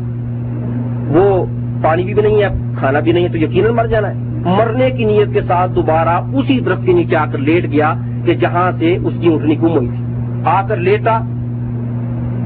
وہ 1.09 1.47
پانی 1.83 2.05
بھی 2.05 2.23
نہیں 2.23 2.43
ہے 2.43 2.49
کھانا 2.79 3.01
بھی 3.01 3.13
نہیں 3.13 3.25
ہے، 3.25 3.29
تو 3.29 3.39
یقیناً 3.39 3.75
مر 3.75 3.87
جانا 3.87 4.09
ہے۔ 4.09 4.28
مرنے 4.45 4.91
کی 4.91 5.05
نیت 5.05 5.35
کے 5.35 5.41
ساتھ 5.49 5.73
دوبارہ 5.73 6.09
اسی 6.09 6.61
درخت 6.61 6.87
کے 6.87 6.93
نیچے 6.93 7.17
آ 7.17 7.25
کر 7.27 7.39
لیٹ 7.39 7.73
گیا 7.73 7.95
کہ 8.25 8.35
جہاں 8.35 8.71
سے 8.79 8.97
اس 9.05 9.13
کی 9.21 9.29
اونٹنی 9.29 9.59
گم 9.59 9.77
ہوئی 9.77 9.89
تھی۔ 9.89 10.05
آ 10.45 10.67
کر 10.67 10.77
لیٹا، 10.77 11.19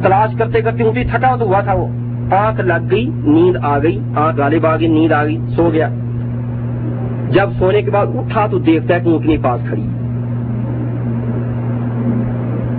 تلاش 0.02 0.34
کرتے 0.38 0.60
کرتے 0.60 0.84
اونٹی 0.84 1.04
تھکا 1.04 1.36
تو 1.36 1.44
ہوا 1.44 1.60
تھا 1.60 1.72
وہ۔ 1.72 1.86
آنکھ 2.34 2.60
لگ 2.60 2.90
گئی، 2.90 3.10
نیند 3.24 3.56
آ 3.62 3.78
گئی، 3.78 4.00
آنکھ 4.16 4.40
غالب 4.40 4.66
آ 4.66 4.76
گئی 4.76 4.86
نیند 4.86 5.12
آ 5.12 5.24
گئی، 5.24 5.38
سو 5.56 5.70
گیا۔ 5.72 5.88
جب 7.30 7.50
سونے 7.58 7.82
کے 7.82 7.90
بعد 7.90 8.06
اٹھا 8.14 8.46
تو 8.50 8.58
دیکھتا 8.58 8.94
ہے 8.94 9.00
کہ 9.00 9.08
اونٹنی 9.08 9.36
پاس 9.38 9.60
کھڑی۔ 9.68 9.88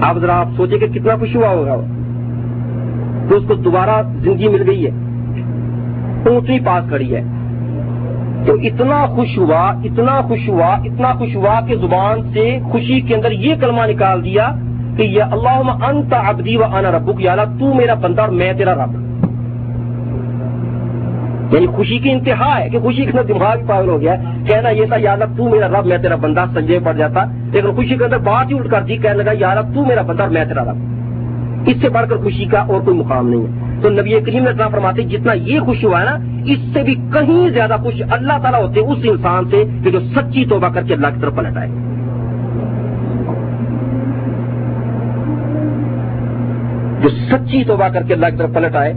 اب 0.01 0.17
ذرا 0.19 0.39
آپ 0.39 0.47
سوچے 0.57 0.79
کہ 0.79 0.87
کتنا 0.87 1.15
خوش 1.15 1.35
ہوا 1.35 1.49
ہوگا 1.49 1.75
تو 3.29 3.35
اس 3.35 3.43
کو 3.47 3.53
دوبارہ 3.53 4.01
زندگی 4.19 4.47
مل 4.47 4.69
گئی 4.69 4.85
ہے۔ 4.85 4.91
اونٹنی 6.29 6.59
پاس 6.59 6.89
کھڑی 6.89 7.15
ہے۔ 7.15 7.23
تو 8.45 8.53
اتنا 8.53 9.05
خوش 9.05 9.37
ہوا، 9.37 9.69
اتنا 9.83 10.21
خوش 10.21 10.49
ہوا، 10.49 10.67
اتنا 10.67 11.13
خوش 11.13 11.35
ہوا 11.35 11.59
کہ 11.67 11.75
زبان 11.75 12.31
سے 12.33 12.59
خوشی 12.71 13.01
کے 13.01 13.15
اندر 13.15 13.31
یہ 13.31 13.55
کلمہ 13.61 13.81
نکال 13.87 14.23
دیا 14.23 14.51
کہ 14.97 15.03
یہ 15.03 15.23
اللہ 15.23 15.85
انت 15.85 16.13
عبدی 16.13 16.57
و 16.57 16.63
انا 16.63 16.91
ربک، 16.91 17.21
یا 17.21 17.31
اللہ، 17.31 17.59
تو 17.59 17.73
میرا 17.73 17.93
بندہ 17.93 18.21
اور 18.21 18.29
میں 18.29 18.53
تیرا 18.53 18.73
رب 18.73 18.93
یعنی 21.53 21.67
خوشی 21.67 21.99
کی 21.99 22.11
انتہا 22.11 22.59
ہے 22.59 22.69
کہ 22.69 22.79
خوشی 22.79 23.05
کے 23.05 23.09
اندر 23.09 23.23
دماغ 23.23 23.65
پاگل 23.67 23.89
ہو 23.89 24.01
گیا 24.01 24.15
کہنا 24.47 24.69
یہ 24.69 24.85
تھا، 24.85 24.95
یا 24.99 25.11
اللہ، 25.11 25.25
تو 25.37 25.49
میرا 25.49 25.67
رب، 25.67 25.85
میں 25.85 25.97
تیرا 25.97 26.15
بندہ، 26.15 26.45
سنجے 26.53 26.79
پڑ 26.83 26.93
جاتا۔ 26.93 27.23
لیکن 27.53 27.71
خوشی 27.71 27.95
کے 27.95 28.03
اندر 28.03 28.17
بات 28.17 28.51
ہی 28.51 28.59
اٹھ 28.59 28.69
کر 28.69 28.81
دی، 28.81 28.97
کہنے 28.97 29.23
لگا، 29.23 29.31
یا 29.39 29.49
اللہ، 29.51 29.73
تو 29.73 29.85
میرا 29.85 30.01
بندہ 30.01 30.23
اور 30.23 30.31
میں 30.31 30.45
تیرا 30.45 30.63
رب 30.63 30.77
اس 31.67 31.81
سے 31.81 31.89
بڑھ 31.89 32.09
کر 32.09 32.17
خوشی 32.17 32.45
کا 32.45 32.59
اور 32.59 32.81
کوئی 32.81 32.97
مقام 32.97 33.29
نہیں 33.29 33.41
ہے۔ 33.41 33.62
تو 33.83 33.89
نبی 33.89 34.19
کریم 34.25 34.47
اتنا 34.47 34.67
فرماتے 34.67 35.01
جتنا 35.01 35.33
یہ 35.33 35.59
خوش 35.59 35.85
ہوا 35.85 35.99
ہے 35.99 36.05
نا، 36.05 36.17
اس 36.45 36.57
سے 36.73 36.83
بھی 36.83 36.95
کہیں 36.95 37.49
زیادہ 37.49 37.75
خوش 37.83 37.93
اللہ 38.11 38.33
تعالیٰ 38.41 38.61
ہوتے 38.61 38.79
اس 38.79 38.97
انسان 39.03 39.49
سے 39.49 39.63
کہ 39.83 39.91
جو 39.91 39.99
سچی 39.99 40.45
توبہ 40.45 40.67
کر 40.67 40.81
کے 40.81 40.93
اللہ 40.93 41.07
کی 41.07 41.21
طرف 41.21 41.35
پلٹ 41.35 41.57
آئے۔ 41.57 41.69
جو 47.01 47.09
سچی 47.09 47.63
توبہ 47.63 47.87
کر 47.87 48.03
کے 48.03 48.13
اللہ 48.13 48.25
کی 48.25 48.37
طرف 48.37 48.49
پلٹ 48.53 48.75
آئے۔ 48.75 48.93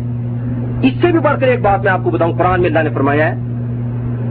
اس 0.83 0.93
سے 1.01 1.07
بھی 1.13 1.19
بڑھ 1.19 1.41
کر 1.41 1.47
ایک 1.47 1.63
بات 1.63 1.85
میں 1.85 1.93
آپ 1.93 2.01
کو 2.05 2.11
بتاؤں، 2.11 2.33
قرآن 2.33 2.61
میں 2.61 2.69
اللہ 2.69 2.83
نے 2.83 2.91
فرمایا 2.95 3.27
ہے، 3.27 3.33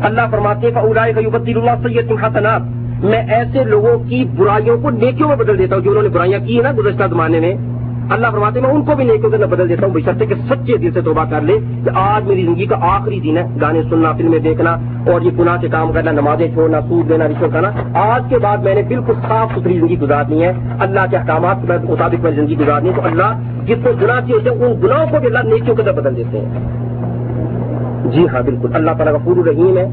اللہ 0.03 0.21
فرماتے 0.31 0.71
کا 0.71 0.79
اللہ 0.79 1.87
سید 1.87 2.11
حسنات۔ 2.11 2.61
میں 3.05 3.21
ایسے 3.29 3.63
لوگوں 3.63 4.09
کی 4.09 4.25
برائیوں 4.37 4.77
کو 4.77 4.89
نیکیوں 4.89 5.29
میں 5.29 5.35
بدل 5.35 5.57
دیتا 5.57 5.75
ہوں 5.75 5.83
جو 5.83 5.89
انہوں 5.89 6.03
نے 6.03 6.09
برائیاں 6.09 6.39
کی 6.39 6.55
ہیں 6.55 6.63
نا 6.63 6.71
گزشتہ 6.77 7.03
زمانے 7.09 7.39
میں۔ 7.39 7.74
اللہ 8.11 8.27
فرماتے 8.31 8.59
میں 8.59 8.69
ان 8.69 8.83
کو 8.85 8.95
بھی 8.95 9.03
نیکیوں 9.03 9.31
کے 9.31 9.37
بدل 9.37 9.69
دیتا 9.69 9.85
ہوں 9.85 9.93
بشرطے 9.93 10.25
کہ 10.25 10.35
سچے 10.49 10.77
دل 10.77 10.91
سے 10.93 11.01
توبہ 11.01 11.23
کر 11.29 11.41
لے، 11.41 11.57
کہ 11.85 11.89
آج 11.93 12.27
میری 12.27 12.45
زندگی 12.45 12.65
کا 12.65 12.75
آخری 12.81 13.19
دن 13.19 13.37
ہے، 13.37 13.43
گانے 13.61 13.81
سننا، 13.89 14.11
فلمیں 14.11 14.39
دیکھنا، 14.39 14.75
اور 15.11 15.21
یہ 15.21 15.31
گناہ 15.39 15.57
کے 15.61 15.67
کام 15.67 15.91
کرنا، 15.91 16.11
نمازیں 16.11 16.47
چھوڑنا، 16.53 16.79
سود 16.81 17.09
دینا 17.09 17.27
رشوت 17.27 17.53
کرنا 17.53 17.71
آج 18.01 18.23
کے 18.29 18.37
بعد 18.37 18.57
میں 18.57 18.75
نے 18.75 18.81
بالکل 18.81 19.13
صاف 19.27 19.49
ستھری 19.55 19.79
زندگی 19.79 19.99
گزارنی 19.99 20.43
ہے، 20.43 20.51
اللہ 20.79 20.99
کے 21.11 21.17
احکامات 21.17 21.67
کے 21.67 21.77
مطابق 21.89 22.23
میں 22.23 22.31
زندگی 22.31 22.57
گزارنی 22.59 22.89
ہے، 22.89 22.95
تو 22.95 23.01
اللہ 23.05 23.39
جس 23.65 23.77
کو 23.83 23.89
گناہ 24.01 24.19
کی 24.25 24.33
ہوتے 24.33 24.49
ہیں، 24.49 24.65
ان 24.65 24.81
گناہوں 24.83 25.05
کو 25.11 25.19
بھی 25.19 25.27
اللہ 25.27 25.49
نیکیوں 25.49 25.75
کے 25.75 25.81
اندر 25.81 26.01
بدل 26.01 26.17
دیتے 26.17 26.39
ہیں۔ 26.39 28.11
جی 28.11 28.27
ہاں 28.27 28.41
بالکل، 28.41 28.75
اللہ 28.75 28.91
تعالیٰ 28.91 29.13
کا 29.13 29.19
پور 29.23 29.47
رحیم 29.47 29.77
ہے۔ 29.77 29.85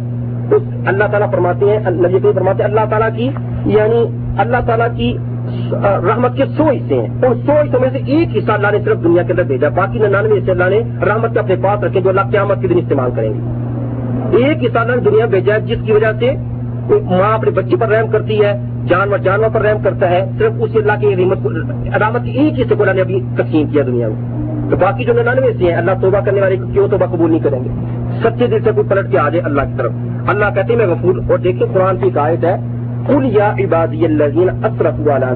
اس، 0.56 0.62
اللہ 0.86 1.04
تعالیٰ 1.04 1.30
فرماتے 1.30 1.66
ہیں، 1.66 1.90
نبی 1.90 2.32
فرماتے 2.34 2.62
ہیں، 2.62 2.70
اللہ 2.70 2.90
تعالیٰ 2.90 3.08
کی 3.16 3.30
یعنی 3.66 4.04
اللہ 4.38 4.56
تعالیٰ 4.66 4.88
کی 4.96 5.16
رحمت 5.82 6.36
کے 6.36 6.44
سو 6.56 6.68
حصے 6.68 6.94
ہیں۔ 6.94 7.26
اور 7.26 7.34
سو 7.46 7.52
حصوں 7.52 7.80
میں 7.80 7.88
سے 7.92 7.98
ایک 8.06 8.36
حصہ 8.36 8.52
اللہ 8.52 8.66
نے 8.72 8.78
صرف 8.84 9.04
دنیا 9.04 9.22
کے 9.22 9.32
اندر 9.32 9.42
بھیجا، 9.42 9.68
باقی 9.68 9.98
ننانوے 9.98 10.38
حصے 10.38 10.50
اللہ 10.50 10.64
نے 10.64 10.80
رحمت 11.06 11.32
کے 11.32 11.38
اپنے 11.38 11.54
پاس 11.62 11.84
رکھے 11.84 12.00
جو 12.00 12.08
اللہ 12.08 12.20
قیامت 12.30 12.60
کے 12.60 12.68
دن 12.68 12.78
استعمال 12.78 13.10
کریں 13.16 13.30
گے۔ 13.30 13.62
ایک 14.44 14.58
حصہ 14.64 14.78
اللہ 14.78 14.96
نے 14.96 15.10
دنیا 15.10 15.26
بھیجا 15.26 15.54
ہے، 15.54 15.60
جس 15.60 15.78
کی 15.86 15.92
وجہ 15.92 16.12
سے 16.20 16.32
ماں 16.88 17.34
اپنے 17.34 17.50
بچے 17.50 17.76
پر 17.76 17.88
رحم 17.88 18.06
کرتی 18.10 18.44
ہے، 18.44 18.60
جانور 18.88 19.18
جانور 19.18 19.48
پر 19.52 19.60
رحم 19.60 19.82
کرتا 19.82 20.10
ہے، 20.10 20.30
صرف 20.38 20.52
اسی 20.60 20.78
اللہ 20.78 20.92
کی 21.00 21.16
رحمت 22.00 22.24
کے 22.24 22.30
ایک 22.30 22.60
حصے 22.60 22.74
کو 22.74 22.82
اللہ 22.82 22.94
نے 22.94 23.00
ابھی 23.00 23.20
تقسیم 23.34 23.66
کیا 23.66 23.82
دنیا 23.86 24.08
میں۔ 24.08 24.32
تو 24.70 24.76
باقی 24.76 25.04
جو 25.04 25.12
ننانوے 25.12 25.48
حصے 25.48 25.64
ہیں، 25.64 25.74
اللہ 25.74 25.90
توبہ 26.00 26.20
کرنے 26.24 26.40
والے 26.40 26.56
کیوں 26.72 26.88
توبہ 26.88 27.06
قبول 27.06 27.30
نہیں 27.30 27.40
کریں 27.40 27.64
گے؟ 27.64 27.68
سچے 28.22 28.46
دل 28.46 28.62
سے 28.64 28.70
کوئی 28.74 28.88
پلٹ 28.88 29.10
کے 29.10 29.18
آ 29.18 29.28
جائے 29.28 29.44
اللہ 29.44 29.62
کی 29.62 29.74
طرف۔ 29.78 29.92
اللہ 30.26 30.44
کہتے 30.54 30.72
ہیں، 30.72 30.76
میں 30.76 30.86
غفور 30.86 31.14
اور 31.30 31.38
دیکھیں 31.38 31.66
قرآن 31.72 31.96
کی 31.96 32.10
قائد 32.14 32.44
ہے 32.44 32.56
کل 33.06 33.36
یا 33.36 33.52
عبادی 33.52 34.04
اللہ 34.04 34.66
اصرف 34.66 34.94
والا 35.06 35.34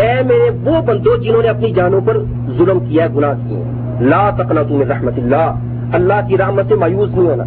اے 0.00 0.22
میرے 0.22 0.50
وہ 0.64 0.82
بندو 0.82 1.16
جنہوں 1.16 1.42
نے 1.42 1.48
اپنی 1.48 1.72
جانوں 1.72 2.00
پر 2.06 2.16
ظلم 2.58 2.80
کیا، 2.80 3.06
گناہ 3.16 3.32
کیے۔ 3.48 3.62
لا 4.00 4.30
تقنا 4.30 4.62
تم 4.62 4.82
رحمت 4.82 5.12
اللہ۔ 5.16 5.54
اللہ 5.92 6.28
کی 6.28 6.38
رحمت 6.38 6.64
سے 6.68 6.74
مایوس 6.74 7.10
نہیں 7.10 7.26
ہونا۔ 7.26 7.44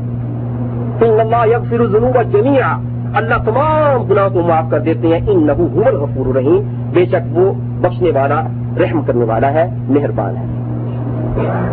اللہ 1.21 1.47
یغفر 1.47 1.79
الذنوب 1.79 2.31
جميعا 2.31 2.77
اللہ 3.13 3.33
تمام 3.45 4.03
گناہ 4.03 4.29
کو 4.33 4.41
معاف 4.41 4.63
کر 4.71 4.79
دیتے 4.79 5.07
ہیں۔ 5.07 5.19
ان 5.27 5.47
نبو 5.47 5.67
حمل 5.75 5.95
غفور 5.95 6.35
رحیم 6.35 6.89
بے 6.93 7.05
شک 7.05 7.37
وہ 7.37 7.53
بخشنے 7.81 8.11
والا، 8.11 8.41
رحم 8.79 9.01
کرنے 9.01 9.25
والا 9.25 9.53
ہے، 9.53 9.75
مہربان 9.89 10.37
ہے۔ 10.37 10.57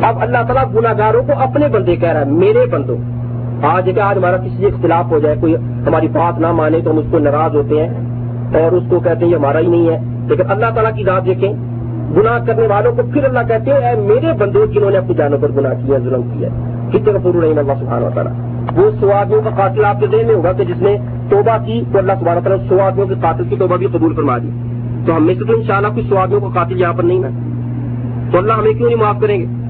اب 0.06 0.16
اللہ 0.20 0.38
تعالیٰ 0.46 0.74
گناگاروں 0.74 1.22
کو 1.22 1.32
اپنے 1.38 1.68
بندے 1.68 1.96
کہہ 1.96 2.08
رہا 2.08 2.20
ہے، 2.20 2.24
میرے 2.24 2.66
بندوں 2.66 2.96
ہاں، 3.64 3.76
آج 3.76 3.90
کہ 3.94 4.00
آج 4.00 4.18
ہمارا 4.18 4.36
کسی 4.36 4.66
اختلاف 4.66 5.04
ہو 5.10 5.18
جائے، 5.18 5.36
کوئی 5.40 5.54
ہماری 5.56 6.08
بات 6.08 6.40
نہ 6.40 6.52
مانے 6.52 6.80
تو 6.80 6.90
ہم 6.90 6.98
اس 6.98 7.06
کو 7.10 7.18
ناراض 7.18 7.56
ہوتے 7.56 7.86
ہیں 7.86 7.88
اور 8.58 8.72
اس 8.72 8.82
کو 8.88 9.00
کہتے 9.00 9.24
ہیں 9.24 9.32
یہ 9.32 9.36
ہمارا 9.36 9.58
ہی 9.58 9.66
نہیں 9.66 9.88
ہے۔ 9.88 9.98
لیکن 10.28 10.42
اللہ 10.50 10.66
تعالیٰ 10.74 10.96
کی 10.96 11.04
ذات 11.04 11.26
دیکھیں، 11.26 11.52
گناہ 12.16 12.46
کرنے 12.46 12.66
والوں 12.66 12.92
کو 12.92 13.02
پھر 13.12 13.24
اللہ 13.24 13.38
کہتے 13.48 13.70
ہیں، 13.70 13.88
اے 13.88 14.00
میرے 14.00 14.32
بندوں 14.38 14.66
جنہوں 14.66 14.90
نے 14.90 14.96
اپنی 14.96 15.14
جانوں 15.14 15.38
پر 15.38 15.52
گناہ 15.52 15.72
کیا، 15.86 15.98
ظلم 15.98 16.22
کیا۔ 16.22 16.48
کتنے 16.88 17.12
کا 17.12 17.18
پورو 17.22 17.40
نہیں 17.40 17.50
اللہ 17.50 17.72
سبحانہ 17.80 18.06
تعالیٰ 18.14 18.32
وہ 18.76 18.90
سو 19.00 19.12
آدمیوں 19.12 19.42
کا 19.42 19.50
قاتل 19.50 19.84
آپ 19.84 20.00
کے 20.00 20.06
ذہن 20.06 20.26
میں 20.26 20.34
ہوگا 20.34 20.52
کہ 20.52 20.64
جس 20.64 20.82
نے 20.82 20.96
توبہ 21.30 21.66
کی 21.66 21.82
تو 21.92 21.98
اللہ 21.98 22.12
سبحانہ 22.20 22.40
تعالیٰ 22.40 22.68
سو 22.68 22.80
آدمیوں 22.80 23.06
کے 23.06 23.14
قاتل 23.22 23.44
کی 23.44 23.56
توبہ 23.56 23.76
بھی 23.76 23.86
قبول 23.86 24.14
فرما 24.14 24.38
دی۔ 24.38 24.50
تو 25.06 25.16
ہم 25.16 25.26
میں 25.26 25.34
سے 25.34 25.44
تو 25.44 25.52
ان 25.56 25.62
شاء 25.62 25.76
اللہ 25.76 25.88
کچھ 25.96 26.08
سو 26.08 26.18
آدمیوں 26.18 26.40
کا 26.40 26.48
قاتل 26.54 26.80
یہاں 26.80 26.92
پر 26.92 27.02
نہیں 27.02 27.18
نا۔ 27.18 27.28
تو 28.32 28.38
اللہ 28.38 28.52
ہمیں 28.52 28.72
کیوں 28.72 28.88
نہیں 28.88 28.98
معاف 28.98 29.16
کریں 29.20 29.40
گے؟ 29.40 29.63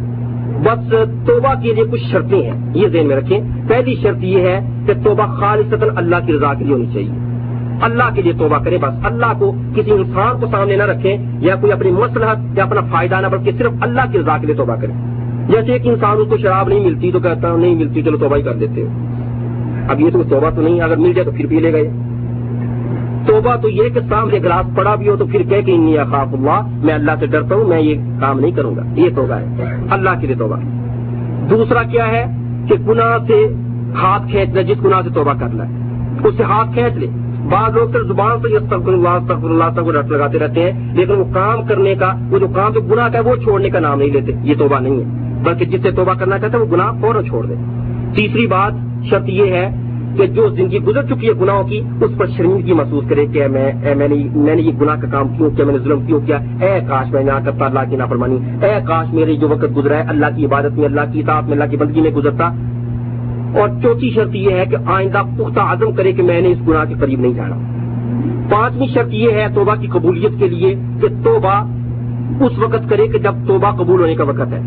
بس 0.62 0.94
توبہ 1.26 1.54
کے 1.62 1.72
لیے 1.72 1.84
کچھ 1.92 2.04
شرطیں 2.10 2.42
ہیں، 2.42 2.72
یہ 2.74 2.88
ذہن 2.88 3.06
میں 3.06 3.16
رکھیں۔ 3.16 3.40
پہلی 3.68 3.94
شرط 4.02 4.24
یہ 4.24 4.40
ہے 4.40 4.60
کہ 4.86 4.92
توبہ 5.04 5.26
خالص 5.40 5.74
اللہ 5.96 6.16
کی 6.26 6.32
رضا 6.32 6.54
کے 6.54 6.64
لیے 6.64 6.74
ہونی 6.74 6.86
چاہیے۔ 6.86 7.12
اللہ 7.82 8.14
کے 8.14 8.22
لیے 8.22 8.32
توبہ 8.32 8.58
کرے 8.64 8.78
بس 8.78 9.06
اللہ 9.06 9.32
کو 9.38 9.52
کسی 9.76 9.90
انسان 9.90 10.40
کو 10.40 10.46
سامنے 10.50 10.76
نہ 10.76 10.82
رکھیں 10.82 11.16
یا 11.40 11.54
کوئی 11.60 11.72
اپنی 11.72 11.90
مسلحت 11.90 12.58
یا 12.58 12.64
اپنا 12.64 12.80
فائدہ 12.90 13.20
نہ، 13.20 13.26
بلکہ 13.26 13.50
صرف 13.58 13.72
اللہ 13.80 14.00
کی 14.12 14.18
رضا 14.18 14.38
کے 14.38 14.46
لیے 14.46 14.54
توبہ 14.54 14.74
کرے 14.74 14.92
جیسے 15.48 15.72
ایک 15.72 15.86
انسان 15.86 16.16
اس 16.20 16.28
کو 16.30 16.36
شراب 16.36 16.68
نہیں 16.68 16.80
ملتی 16.80 17.10
تو 17.12 17.20
کہتا 17.20 17.50
ہوں، 17.50 17.58
نہیں 17.58 17.74
ملتی، 17.74 18.02
چلو 18.02 18.16
توبہ 18.16 18.36
ہی 18.36 18.42
کر 18.42 18.52
دیتے 18.52 18.84
اب 19.88 20.00
یہ 20.00 20.10
تو 20.12 20.22
توبہ 20.22 20.50
تو 20.50 20.62
نہیں، 20.62 20.80
اگر 20.80 20.96
مل 20.96 21.12
جائے 21.12 21.24
تو 21.24 21.30
پھر 21.30 21.46
پی 21.46 21.60
لے 21.60 21.72
گئے۔ 21.72 21.90
توبہ 23.26 23.56
تو 23.56 23.68
یہ 23.68 23.88
کہ 23.88 24.00
سامنے 24.00 24.38
گلاس 24.38 24.76
پڑا 24.76 24.94
بھی 24.94 25.08
ہو 25.08 25.16
تو 25.16 25.26
پھر 25.26 25.42
کہ 25.42 25.76
نہیں 25.76 25.96
خاف 26.10 26.26
اللہ، 26.32 26.84
میں 26.84 26.94
اللہ 26.94 27.10
سے 27.20 27.26
ڈرتا 27.26 27.54
ہوں، 27.54 27.64
میں 27.64 27.80
یہ 27.80 28.00
کام 28.20 28.40
نہیں 28.40 28.50
کروں 28.50 28.76
گا۔ 28.76 28.82
یہ 28.94 29.08
توبہ 29.16 29.34
ہے۔ 29.34 29.74
اللہ 29.90 30.10
کے 30.20 30.26
لیے 30.26 30.36
توبہ۔ 30.36 30.56
دوسرا 31.50 31.82
کیا 31.82 32.08
ہے 32.08 32.26
کہ 32.68 32.74
گناہ 32.88 33.18
سے 33.26 33.46
ہاتھ 33.94 34.30
کھینچنا 34.30 34.60
جس 34.60 34.84
گناہ 34.84 35.00
سے 35.02 35.10
توبہ 35.14 35.32
کرنا 35.32 35.68
ہے 35.68 35.72
اس 36.28 36.34
سے 36.36 36.42
ہاتھ 36.42 36.72
کھینچ 36.72 36.92
لے۔ 36.92 37.06
بعض 37.50 37.76
لوگ 37.76 37.88
صرف 37.92 38.06
زبان 38.06 38.38
سے 38.42 38.74
اللہ 38.74 39.08
اللہ 39.28 39.64
تک 39.74 39.96
رٹ 39.96 40.06
لگاتے 40.10 40.38
رہتے 40.38 40.72
ہیں، 40.72 40.94
لیکن 40.94 41.12
وہ 41.12 41.24
کام 41.34 41.66
کرنے 41.66 41.94
کا، 41.94 42.12
وہ 42.30 42.38
جو 42.38 42.48
کام 42.48 42.72
جو 42.72 42.80
گناہ 42.80 43.08
کا 43.08 43.18
ہے، 43.18 43.22
وہ 43.22 43.36
چھوڑنے 43.36 43.70
کا 43.70 43.78
نام 43.78 43.98
نہیں 43.98 44.10
لیتے۔ 44.10 44.32
یہ 44.42 44.54
توبہ 44.58 44.80
نہیں 44.80 44.98
ہے۔ 44.98 45.24
بلکہ 45.44 45.64
جس 45.64 45.82
سے 45.82 45.90
توبہ 45.90 46.14
کرنا 46.14 46.38
چاہتے 46.38 46.56
ہیں 46.56 46.64
وہ 46.64 46.72
گناہ 46.72 46.92
فوراً 47.00 47.24
چھوڑ 47.24 47.46
دے۔ 47.46 47.54
تیسری 48.14 48.46
بات، 48.46 48.72
شرط 49.10 49.28
یہ 49.28 49.52
ہے 49.52 49.83
کہ 50.16 50.26
جو 50.26 50.48
زندگی 50.48 50.78
گزر 50.78 51.02
چکی 51.02 51.28
ہے 51.28 51.32
گناہوں 51.40 51.64
کی، 51.64 51.80
اس 52.00 52.10
پر 52.18 52.26
شرمندگی 52.26 52.72
محسوس 52.72 53.04
کرے 53.08 53.26
کہ 53.26 53.46
میں، 53.46 53.72
اے، 53.82 53.94
میں 53.94 54.08
نے 54.08 54.14
میں 54.34 54.54
نے 54.54 54.62
یہ 54.62 54.72
گناہ 54.80 54.96
کا 55.00 55.08
کام 55.08 55.28
کیوں 55.28 55.50
کیا، 55.50 55.64
میں 55.64 55.72
نے 55.72 55.78
ظلم 55.78 56.06
کیوں 56.06 56.20
کیا؟ 56.26 56.36
اے 56.36 56.80
کاش 56.88 57.12
میں 57.12 57.24
نہ 57.24 57.32
کرتا 57.44 57.66
اللہ 57.66 57.80
کی 57.90 57.96
نافرمانی۔ 57.96 58.38
اے 58.62 58.74
کاش 58.86 59.12
میرے 59.12 59.34
جو 59.34 59.48
وقت 59.48 59.76
گزرا 59.76 59.96
ہے، 59.96 60.02
اللہ 60.08 60.26
کی 60.36 60.46
عبادت 60.46 60.78
میں، 60.78 60.84
اللہ 60.84 61.00
کی 61.12 61.20
اطاعت 61.20 61.42
میں، 61.42 61.52
اللہ 61.52 61.64
کی 61.70 61.76
بندگی 61.76 62.00
میں 62.00 62.10
گزرتا۔ 62.10 62.46
اور 63.58 63.68
چوتھی 63.82 64.10
شرط 64.10 64.34
یہ 64.34 64.50
ہے 64.50 64.64
کہ 64.70 64.76
آئندہ 64.86 65.22
پختہ 65.38 65.60
عزم 65.60 65.92
کرے 65.92 66.12
کہ 66.12 66.22
میں 66.22 66.40
نے 66.40 66.48
اس 66.48 66.58
گناہ 66.68 66.84
کے 66.84 66.94
قریب 67.00 67.20
نہیں 67.20 67.32
جانا 67.32 67.56
پانچویں 68.50 68.86
شرط 68.86 69.08
یہ 69.10 69.30
ہے 69.32 69.46
توبہ 69.54 69.74
کی 69.74 69.86
قبولیت 69.86 70.32
کے 70.38 70.48
لیے 70.48 70.74
کہ 71.00 71.08
توبہ 71.24 71.54
اس 72.40 72.58
وقت 72.58 72.90
کرے 72.90 73.06
کہ 73.06 73.18
جب 73.18 73.34
توبہ 73.46 73.70
قبول 73.70 74.00
ہونے 74.00 74.14
کا 74.14 74.24
وقت 74.24 74.52
ہے۔ 74.52 74.60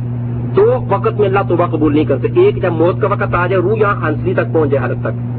دو، 0.56 0.74
وقت 0.90 1.20
میں 1.20 1.28
اللہ 1.28 1.40
توبہ 1.50 1.66
قبول 1.66 1.94
نہیں 1.94 2.06
کرتے 2.06 2.28
ایک، 2.36 2.62
جب 2.62 2.72
موت 2.72 3.02
کا 3.02 3.08
وقت 3.08 3.36
آ 3.36 3.48
جائے، 3.48 3.62
روح 3.62 3.78
یہاں 3.78 4.10
ہنسلی 4.10 4.34
تک 4.34 4.54
پہنچ 4.54 4.72
جائے، 4.72 4.88
حالت 4.88 5.04
تک۔ 5.04 5.37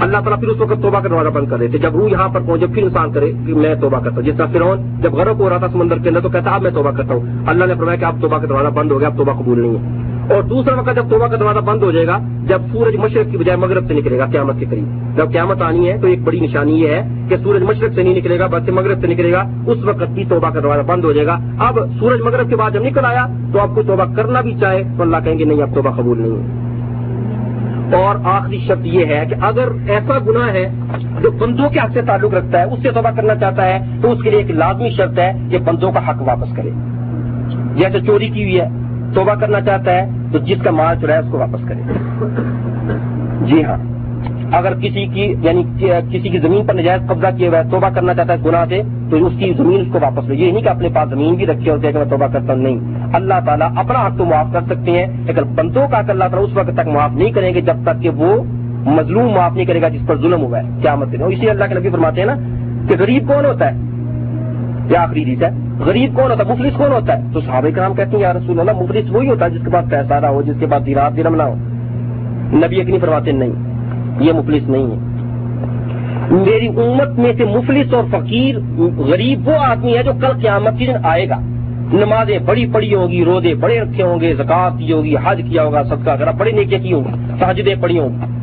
اللہ 0.00 0.16
تعالیٰ 0.16 0.40
پھر 0.40 0.48
اس 0.48 0.60
وقت 0.60 0.82
توبہ 0.82 1.00
کا 1.00 1.08
دروازہ 1.08 1.28
بند 1.28 1.48
کر 1.48 1.58
دیتے 1.58 1.78
جب 1.78 1.96
روح 1.96 2.10
یہاں 2.10 2.28
پر 2.28 2.40
پہنچے، 2.46 2.66
پھر 2.66 2.82
انسان 2.82 3.12
کرے 3.12 3.32
کہ 3.46 3.54
میں 3.54 3.74
توبہ 3.74 3.98
کرتا 3.98 4.16
ہوں۔ 4.16 4.22
جس 4.22 4.36
طرح 4.36 4.46
فرعون 4.52 5.00
جب 5.02 5.12
غرق 5.12 5.40
ہو 5.40 5.50
رہا 5.50 5.56
تھا 5.56 5.68
سمندر 5.68 5.98
کے 5.98 6.08
اندر، 6.08 6.20
تو 6.20 6.28
کہتا 6.28 6.50
اب 6.50 6.62
میں 6.62 6.70
توبہ 6.70 6.90
کرتا 6.90 7.14
ہوں۔ 7.14 7.20
اللہ 7.46 7.64
نے 7.64 7.74
فرمایا 7.74 7.96
کہ 7.96 8.04
آپ 8.04 8.14
توبہ 8.20 8.38
کا 8.38 8.44
دروازہ 8.44 8.68
بند 8.68 8.90
ہو 8.90 9.00
گیا، 9.00 9.08
اب 9.08 9.18
توبہ 9.18 9.32
قبول 9.32 9.60
نہیں 9.60 9.76
ہے۔ 9.76 10.06
اور 10.34 10.42
دوسرا 10.42 10.74
وقت 10.74 10.96
جب 10.96 11.10
توبہ 11.10 11.26
کا 11.26 11.36
دروازہ 11.36 11.58
بند 11.58 11.82
ہو 11.82 11.90
جائے 11.90 12.06
گا، 12.06 12.18
جب 12.46 12.60
سورج 12.72 12.96
مشرق 12.96 13.30
کی 13.30 13.36
بجائے 13.36 13.58
مغرب 13.58 13.86
سے 13.88 13.94
نکلے 13.94 14.18
گا، 14.18 14.26
قیامت 14.26 14.54
کے 14.58 14.66
قریب۔ 14.70 15.16
جب 15.16 15.32
قیامت 15.32 15.62
آنی 15.62 15.90
ہے، 15.90 15.98
تو 16.00 16.06
ایک 16.06 16.22
بڑی 16.22 16.40
نشانی 16.40 16.80
یہ 16.80 16.88
ہے 16.88 17.02
کہ 17.28 17.36
سورج 17.36 17.62
مشرق 17.62 17.92
سے 17.94 18.02
نہیں 18.02 18.14
نکلے 18.14 18.38
گا، 18.38 18.46
بلکہ 18.46 18.72
مغرب 18.72 19.00
سے 19.00 19.06
نکلے 19.06 19.32
گا۔ 19.32 19.44
اس 19.66 19.84
وقت 19.84 20.10
بھی 20.14 20.24
توبہ 20.24 20.50
کا 20.50 20.60
دروازہ 20.60 20.82
بند 20.82 21.04
ہو 21.04 21.12
جائے 21.12 21.26
گا۔ 21.26 21.38
اب 21.58 21.78
سورج 21.98 22.20
مغرب 22.20 22.48
کے 22.48 22.56
بعد 22.56 22.70
جب 22.70 22.82
نکل 22.82 23.04
آیا، 23.04 23.26
تو 23.52 23.60
آپ 23.60 23.68
کو 23.74 23.82
توبہ 23.82 24.14
کرنا 24.16 24.40
بھی 24.40 24.54
چاہے، 24.60 24.82
تو 24.96 25.02
اللہ 25.02 25.16
کہیں 25.24 25.38
گے، 25.38 25.44
نہیں، 25.44 25.62
اب 25.62 25.74
توبہ 25.74 25.90
قبول 25.90 26.20
نہیں 26.20 26.36
ہے۔ 26.36 26.65
اور 27.94 28.16
آخری 28.24 28.58
شرط 28.66 28.78
یہ 28.82 29.06
ہے 29.06 29.24
کہ 29.26 29.34
اگر 29.40 29.68
ایسا 29.88 30.18
گناہ 30.18 30.52
ہے 30.52 30.70
جو 31.22 31.30
بندوں 31.30 31.70
کے 31.70 31.78
حق 31.78 31.90
سے 31.92 32.02
تعلق 32.02 32.34
رکھتا 32.34 32.58
ہے، 32.58 32.64
اس 32.64 32.82
سے 32.82 32.90
توبہ 32.90 33.10
کرنا 33.16 33.34
چاہتا 33.34 33.64
ہے، 33.64 33.78
تو 34.02 34.12
اس 34.12 34.18
کے 34.22 34.30
لیے 34.30 34.38
ایک 34.38 34.50
لازمی 34.50 34.90
شرط 34.90 35.18
ہے 35.18 35.32
کہ 35.50 35.58
بندوں 35.58 35.92
کا 35.92 36.08
حق 36.08 36.22
واپس 36.22 36.56
کرے۔ 36.56 36.70
جیسے 37.74 38.00
چوری 38.00 38.28
کی 38.28 38.42
ہوئی 38.42 38.60
ہے، 38.60 38.68
توبہ 39.14 39.34
کرنا 39.34 39.60
چاہتا 39.60 39.92
ہے، 39.92 40.10
تو 40.32 40.38
جس 40.38 40.58
کا 40.64 40.70
مال 40.70 41.00
چڑھا 41.00 41.14
ہے، 41.14 41.18
اس 41.18 41.26
کو 41.30 41.38
واپس 41.38 41.68
کرے۔ 41.68 41.80
جی 43.40 43.64
ہاں۔ 43.64 43.95
اگر 44.52 44.74
کسی 44.74 45.06
کی 45.06 45.34
یعنی 45.42 45.62
کسی 46.10 46.28
کی 46.28 46.38
زمین 46.38 46.66
پر 46.66 46.74
نجائز 46.74 47.08
قبضہ 47.08 47.26
کیا 47.36 47.48
ہوا 47.48 47.58
ہے 47.58 47.70
توبہ 47.70 47.88
کرنا 47.88 48.14
چاہتا 48.14 48.32
ہے 48.32 48.38
گناہ 48.44 48.64
سے، 48.68 48.82
تو 49.10 49.26
اس 49.26 49.32
کی 49.38 49.52
زمین 49.56 49.80
اس 49.80 49.86
کو 49.92 49.98
واپس 50.02 50.28
لے۔ 50.28 50.34
یہ 50.34 50.52
نہیں 50.52 50.62
کہ 50.62 50.68
اپنے 50.68 50.88
پاس 50.94 51.10
زمین 51.10 51.34
بھی 51.34 51.46
رکھی 51.46 51.70
ہوتی 51.70 51.86
ہے 51.86 51.92
کہ 51.92 51.98
میں 51.98 52.06
توبہ 52.06 52.26
کرتا 52.26 52.52
ہوں، 52.52 52.60
نہیں۔ 52.60 52.78
اللہ 53.12 53.34
تعالیٰ 53.46 53.68
اپنا 53.76 54.06
حق 54.06 54.18
تو 54.18 54.24
معاف 54.24 54.46
کر 54.52 54.60
سکتے 54.60 54.90
ہیں، 54.90 55.06
لیکن 55.26 55.42
بندوں 55.54 55.88
کا 55.88 55.96
اللہ 55.96 56.24
تعالیٰ 56.24 56.42
اس 56.42 56.50
وقت 56.54 56.70
تک 56.74 56.88
معاف 56.88 57.10
نہیں 57.12 57.30
کریں 57.30 57.54
گے 57.54 57.60
جب 57.60 57.76
تک 57.82 58.02
کہ 58.02 58.08
وہ 58.08 58.42
مظلوم 58.86 59.32
معاف 59.32 59.52
نہیں 59.52 59.64
کرے 59.64 59.82
گا 59.82 59.88
جس 59.88 60.00
پر 60.06 60.20
ظلم 60.20 60.42
ہوا 60.42 60.58
ہے۔ 60.58 60.68
کیا 60.82 60.94
مطلب 60.94 61.26
اسی 61.26 61.50
اللہ 61.50 61.64
کے 61.64 61.74
نبی 61.74 61.90
فرماتے 61.90 62.20
ہیں 62.20 62.26
نا 62.26 62.34
کہ 62.88 62.94
غریب 62.98 63.28
کون 63.28 63.44
ہوتا 63.44 63.72
ہے؟ 63.72 63.76
یا 64.90 65.02
آخری 65.02 65.24
ریت 65.24 65.42
ہے۔ 65.42 65.48
غریب 65.78 66.14
کون 66.14 66.30
ہوتا 66.30 66.44
ہے؟ 66.46 66.52
مفلس 66.52 66.72
کون 66.76 66.92
ہوتا 66.92 67.18
ہے؟ 67.18 67.22
تو 67.32 67.40
صحابہ 67.40 67.68
کرام 67.74 67.94
کہتے 67.94 68.10
ہیں، 68.10 68.20
یا 68.20 68.32
رسول 68.32 68.60
اللہ، 68.60 68.82
مفلس 68.82 69.10
وہی 69.10 69.28
ہوتا 69.28 69.44
ہے 69.44 69.50
جس 69.50 69.60
کے 69.64 69.70
پاس 69.70 69.90
پیسہ 69.90 70.14
نہ 70.20 70.26
ہو، 70.26 70.42
جس 70.42 70.54
کے 70.60 70.66
پاس 70.66 70.86
دیرات 70.86 71.16
درم 71.16 71.34
نہ 71.34 71.42
ہو۔ 71.42 71.54
نبی 72.56 72.80
اکنی 72.80 72.98
فرماتے 72.98 73.32
نہیں۔ 73.32 73.65
یہ 74.20 74.32
مفلس 74.32 74.62
نہیں 74.68 74.82
ہے۔ 74.82 74.96
میری 76.30 76.68
امت 76.68 77.18
میں 77.18 77.32
سے 77.38 77.44
مفلس 77.44 77.94
اور 77.94 78.04
فقیر، 78.10 78.58
غریب 78.96 79.48
وہ 79.48 79.54
آدمی 79.54 79.96
ہے 79.96 80.02
جو 80.02 80.12
کل 80.20 80.40
قیامت 80.42 80.78
کے 80.78 80.86
دن 80.86 80.92
آئے 81.02 81.28
گا۔ 81.28 81.36
نمازیں 81.92 82.38
بڑی 82.38 82.66
پڑی 82.72 82.94
ہوگی، 82.94 83.24
روزے 83.24 83.54
بڑے 83.54 83.80
رکھے 83.80 84.02
ہوں 84.02 84.20
گے 84.20 84.34
زکات 84.34 84.78
کی 84.78 84.92
ہوگی، 84.92 85.14
حج 85.24 85.42
کیا 85.50 85.62
ہوگا 85.62 85.84
سب 85.84 85.96
کا 86.04 86.16
بڑے 86.38 86.50
نیکے 86.50 86.78
کی 86.78 86.92
ہوگی 86.92 87.10
سہجدیں 87.40 87.74
پڑی 87.80 87.98
ہوں 87.98 88.08
گی۔ 88.08 88.36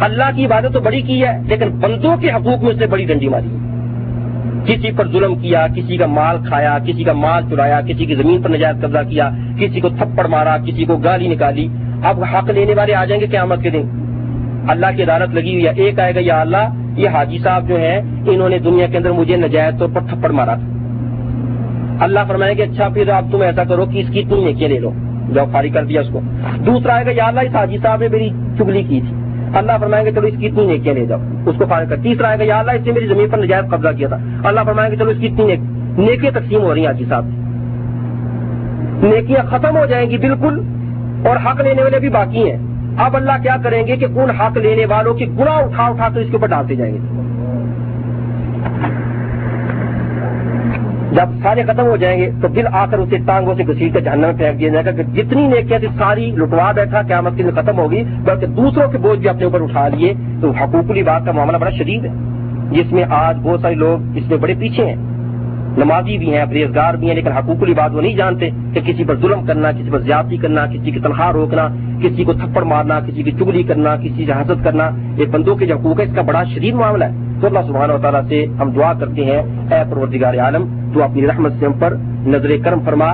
اللہ 0.00 0.30
کی 0.36 0.46
عبادت 0.46 0.72
تو 0.72 0.80
بڑی 0.80 1.02
کی 1.02 1.24
ہے، 1.24 1.42
لیکن 1.46 1.68
بندوں 1.68 2.16
کے 2.16 2.30
حقوق 2.30 2.62
میں 2.62 2.70
اس 2.70 2.80
نے 2.80 2.86
بڑی 2.86 3.04
ڈنڈی 3.04 3.28
ماری۔ 3.28 3.48
ہے 3.48 3.70
کسی 4.66 4.90
پر 4.96 5.08
ظلم 5.08 5.34
کیا، 5.34 5.66
کسی 5.76 5.96
کا 5.96 6.06
مال 6.06 6.36
کھایا، 6.48 6.78
کسی 6.86 7.04
کا 7.04 7.12
مال 7.12 7.42
چرایا، 7.50 7.80
کسی 7.80 8.06
کی 8.06 8.14
زمین 8.14 8.42
پر 8.42 8.50
نجائز 8.50 8.82
قبضہ 8.82 9.08
کیا، 9.08 9.30
کسی 9.60 9.80
کو 9.80 9.88
تھپڑ 9.88 10.26
مارا، 10.26 10.56
کسی 10.66 10.84
کو 10.84 10.96
گالی 10.96 11.28
نکالی۔ 11.28 11.68
اب 12.04 12.24
حق 12.24 12.50
لینے 12.50 12.74
والے 12.74 12.94
آ 12.94 13.04
جائیں 13.04 13.20
گے 13.20 13.26
قیامت 13.26 13.62
کے 13.62 13.70
دن۔ 13.70 13.99
اللہ 14.68 14.86
کی 14.96 15.02
عدالت 15.02 15.34
لگی 15.34 15.52
ہوئی 15.52 15.66
ہے۔ 15.66 15.72
ایک 15.76 16.00
آئے 16.00 16.14
گا، 16.14 16.20
یا 16.22 16.40
اللہ، 16.40 16.74
یہ 16.96 17.08
حاجی 17.08 17.38
صاحب 17.38 17.68
جو 17.68 17.76
ہیں، 17.76 18.00
انہوں 18.26 18.48
نے 18.48 18.58
دنیا 18.58 18.86
کے 18.86 18.96
اندر 18.96 19.10
مجھے 19.10 19.36
نجائز 19.36 19.78
طور 19.78 19.88
پر 19.94 20.00
تھپڑ 20.00 20.30
مارا 20.30 20.54
تھا۔ 20.54 20.66
اللہ 22.04 22.20
فرمائے 22.28 22.54
کہ 22.54 22.62
اچھا 22.62 22.88
پھر 22.88 23.10
آپ 23.10 23.24
تم 23.32 23.40
ایسا 23.40 23.64
کرو 23.64 23.86
کہ 23.86 23.98
اس 23.98 24.06
کی 24.12 24.22
تم 24.28 24.36
نیکیاں 24.36 24.68
لے 24.68 24.78
لو۔ 24.78 24.92
جب 25.28 25.42
فارغ 25.52 25.68
کر 25.74 25.84
دیا 25.84 26.00
اس 26.00 26.08
کو۔ 26.12 26.20
دوسرا 26.66 26.94
آئے 26.94 27.06
گا، 27.06 27.10
یا 27.10 27.26
اللہ، 27.26 27.40
اس 27.40 27.56
حاجی 27.56 27.78
صاحب 27.82 28.00
نے 28.00 28.08
میری 28.08 28.30
چگلی 28.58 28.82
کی 28.82 29.00
تھی۔ 29.00 29.16
اللہ 29.58 29.72
فرمائیں 29.80 30.06
گے 30.06 30.12
چلو 30.12 30.26
اس 30.26 30.34
کی 30.38 30.46
اتنی 30.46 30.66
نیکیاں 30.66 30.94
لے 30.94 31.06
جاؤ۔ 31.06 31.18
اس 31.46 31.54
کو 31.58 31.64
فارغ 31.66 31.88
کر۔ 31.88 31.96
تیسرا 32.02 32.28
آئے 32.28 32.38
گا، 32.38 32.44
یا 32.44 32.58
اللہ، 32.58 32.72
اس 32.72 32.86
نے 32.86 32.92
میری 32.92 33.06
زمین 33.06 33.28
پر 33.28 33.38
نجائز 33.38 33.70
قبضہ 33.70 33.96
کیا 33.96 34.08
تھا۔ 34.08 34.18
اللہ 34.44 34.60
فرمائیں 34.64 34.90
گے 34.92 34.96
چلو 34.96 35.10
اس 35.10 35.16
کی 35.20 35.26
اتنی 35.26 35.56
نیکیاں 36.02 36.32
تقسیم 36.32 36.60
ہو 36.60 36.74
رہی 36.74 36.80
ہیں 36.80 36.86
حاجی 36.86 37.04
صاحب۔ 37.08 37.24
نیکیاں 39.02 39.50
ختم 39.50 39.76
ہو 39.76 39.86
جائیں 39.86 40.10
گی، 40.10 40.18
بالکل۔ 40.18 40.62
اور 41.26 41.36
حق 41.36 41.60
لینے 41.60 41.82
والے 41.82 41.98
بھی 41.98 42.08
باقی 42.08 42.50
ہیں۔ 42.50 42.69
اب 42.98 43.16
اللہ 43.16 43.42
کیا 43.42 43.56
کریں 43.64 43.86
گے 43.86 43.96
کہ 43.96 44.04
ان 44.04 44.30
حق 44.30 44.56
لینے 44.56 44.84
والوں 44.84 45.14
کی 45.14 45.26
گنا 45.38 45.50
اٹھا 45.50 45.86
اٹھا 45.86 46.08
کر 46.14 46.20
اس 46.20 46.26
کے 46.30 46.32
اوپر 46.32 46.46
ڈالتے 46.46 46.74
جائیں 46.74 46.94
گے۔ 46.94 46.98
جب 51.12 51.42
سارے 51.42 51.62
ختم 51.62 51.86
ہو 51.86 51.96
جائیں 51.96 52.20
گے 52.20 52.30
تو 52.42 52.48
دل 52.48 52.66
آ 52.72 52.86
کر 52.86 52.98
اسے 52.98 53.16
ٹانگوں 53.16 53.54
سے 53.54 53.66
گھسیٹ 53.66 53.94
کر 53.94 54.00
جہنم 54.00 54.20
میں 54.20 54.32
پھینک 54.32 54.60
دیا 54.60 54.68
جائے 54.68 54.84
گا 54.84 54.90
کہ 54.90 55.02
جتنی 55.02 55.46
نیکیاں 55.46 55.78
تھی 55.78 55.88
ساری 55.98 56.30
لٹوا 56.30 56.72
بیٹھا، 56.72 57.02
قیامت 57.02 57.32
کے 57.36 57.42
دن 57.42 57.50
ختم 57.50 57.78
ہوگی، 57.78 58.04
بلکہ 58.24 58.46
دوسروں 58.46 58.90
کے 58.90 58.98
بوجھ 58.98 59.18
بھی 59.18 59.28
اپنے 59.28 59.44
اوپر 59.44 59.62
اٹھا 59.62 59.88
لیے۔ 59.88 60.14
تو 60.40 60.50
حقوق 60.50 60.84
بات 61.04 61.22
کا 61.24 61.32
معاملہ 61.32 61.56
بڑا 61.56 61.70
شدید 61.70 62.04
ہے۔ 62.04 62.10
جس 62.70 62.92
میں 62.92 63.04
آج 63.10 63.36
بہت 63.42 63.60
سارے 63.60 63.74
لوگ 63.74 64.16
اس 64.16 64.28
میں 64.28 64.38
بڑے 64.38 64.54
پیچھے 64.58 64.86
ہیں۔ 64.86 65.09
نمازی 65.78 66.18
بھی 66.18 66.36
ہیں، 66.36 66.44
پرہیزگار 66.44 66.94
بھی 66.94 67.08
ہیں، 67.08 67.14
لیکن 67.14 67.32
حقوق 67.32 67.68
بات 67.76 67.94
وہ 67.94 68.00
نہیں 68.00 68.16
جانتے 68.16 68.50
کہ 68.74 68.80
کسی 68.86 69.04
پر 69.04 69.16
ظلم 69.16 69.46
کرنا، 69.46 69.72
کسی 69.72 69.90
پر 69.92 69.98
زیادتی 69.98 70.36
کرنا، 70.36 70.66
کسی 70.66 70.90
کی 70.90 71.00
تنخواہ 71.00 71.30
روکنا، 71.30 71.68
کسی 72.02 72.24
کو 72.24 72.32
تھپڑ 72.32 72.62
مارنا، 72.62 73.00
کسی 73.00 73.22
کی 73.22 73.30
چگلی 73.30 73.62
کرنا، 73.62 73.96
کسی 73.96 74.26
سے 74.26 74.32
حسد 74.32 74.64
کرنا، 74.64 74.90
یہ 75.16 75.26
بندوں 75.26 75.56
کے 75.56 75.66
جو 75.66 75.76
حقوق 75.76 76.00
ہے 76.00 76.04
اس 76.04 76.14
کا 76.14 76.22
بڑا 76.22 76.44
شدید 76.44 76.74
معاملہ 76.74 77.04
ہے۔ 77.04 77.10
تو 77.40 77.46
اللہ 77.46 77.58
سبحانہ 77.66 77.92
و 77.92 77.98
تعالیٰ 78.02 78.20
سے 78.28 78.46
ہم 78.60 78.70
دعا 78.70 78.92
کرتے 78.92 79.24
ہیں، 79.24 79.38
اے 79.74 79.82
پروردگار 79.90 80.34
عالم، 80.38 80.90
تو 80.94 81.02
اپنی 81.02 81.26
رحمت 81.26 81.52
سے 81.58 81.66
ہم 81.66 81.72
پر 81.72 81.94
نظر 82.26 82.50
کرم 82.64 82.80
فرما 82.84 83.06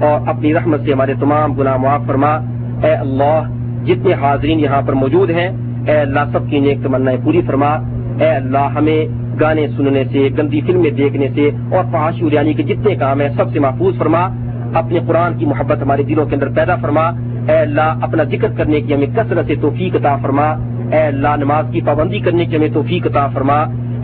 اور 0.00 0.28
اپنی 0.28 0.54
رحمت 0.54 0.80
سے 0.84 0.92
ہمارے 0.92 1.14
تمام 1.20 1.54
گناہ 1.54 1.76
معاف 1.76 2.00
فرما۔ 2.06 2.36
اے 2.84 2.94
اللہ، 2.94 3.42
جتنے 3.84 4.12
حاضرین 4.12 4.60
یہاں 4.60 4.82
پر 4.86 4.92
موجود 4.92 5.30
ہیں، 5.30 5.48
اے 5.88 5.98
اللہ، 5.98 6.20
سب 6.32 6.50
کی 6.50 6.58
نیک 6.58 6.78
تمنا 6.82 7.10
پوری 7.24 7.42
فرما۔ 7.46 7.74
اے 8.20 8.28
اللہ، 8.28 8.58
ہمیں 8.58 9.21
گانے 9.40 9.68
سننے 9.68 10.04
سے، 10.04 10.28
گندی 10.38 10.60
فلمیں 10.60 10.90
دیکھنے 10.90 11.28
سے 11.34 11.50
اور 11.76 11.84
پہاش 11.92 12.14
اریانی 12.22 12.52
کے 12.52 12.62
جتنے 12.62 12.94
کام 12.94 13.20
ہیں، 13.20 13.28
سب 13.36 13.44
سے 13.52 13.58
محفوظ 13.58 13.98
فرما 13.98 14.28
اپنے 14.74 14.98
قرآن 15.06 15.38
کی 15.38 15.46
محبت 15.46 15.82
ہمارے 15.82 16.02
دلوں 16.02 16.26
کے 16.26 16.34
اندر 16.34 16.48
پیدا 16.48 16.76
فرما۔ 16.76 17.02
اے 17.48 17.58
اللہ، 17.58 17.94
اپنا 18.02 18.24
ذکر 18.24 18.48
کرنے 18.56 18.80
کی 18.80 18.94
ہمیں 18.94 19.06
کثرت 19.16 19.46
سے 19.46 19.54
توفیق 19.60 19.96
عطا 19.96 20.16
فرما۔ 20.22 20.44
اے 20.92 21.02
اللہ، 21.02 21.28
نماز 21.36 21.66
کی 21.72 21.80
پابندی 21.80 22.18
کرنے 22.18 22.44
کی 22.44 22.56
ہمیں 22.56 22.68
توفیق 22.74 23.06
عطا 23.06 23.26
فرما۔ 23.26 23.54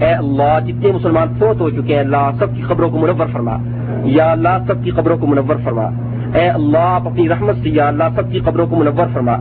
اے 0.01 0.13
اللہ، 0.13 0.59
جتنے 0.67 0.93
مسلمان 0.93 1.29
فوت 1.39 1.61
ہو 1.61 1.71
چکے 1.71 1.95
ہیں، 1.95 2.01
اللہ 2.01 2.31
سب 2.39 2.57
کی 2.57 2.63
خبروں 2.63 2.91
کو 2.91 2.99
منور 2.99 3.27
فرما۔ 3.33 3.57
یا 4.05 4.33
اللہ، 4.33 4.59
سب 4.67 4.85
کی 4.85 4.91
خبروں 4.91 5.19
کو 5.19 5.27
منور 5.27 5.57
فرما۔ 5.65 5.91
اے 6.35 6.49
اللہ، 6.49 6.79
آپ 6.79 7.07
اپنی 7.07 7.29
رحمت 7.29 7.55
سے، 7.63 7.69
یا 7.69 7.89
اللہ، 7.89 8.05
سب 8.17 8.33
کی 8.33 8.41
خبروں 8.41 8.67
کو 8.67 8.77
منور 8.77 9.07
فرما۔ 9.13 9.33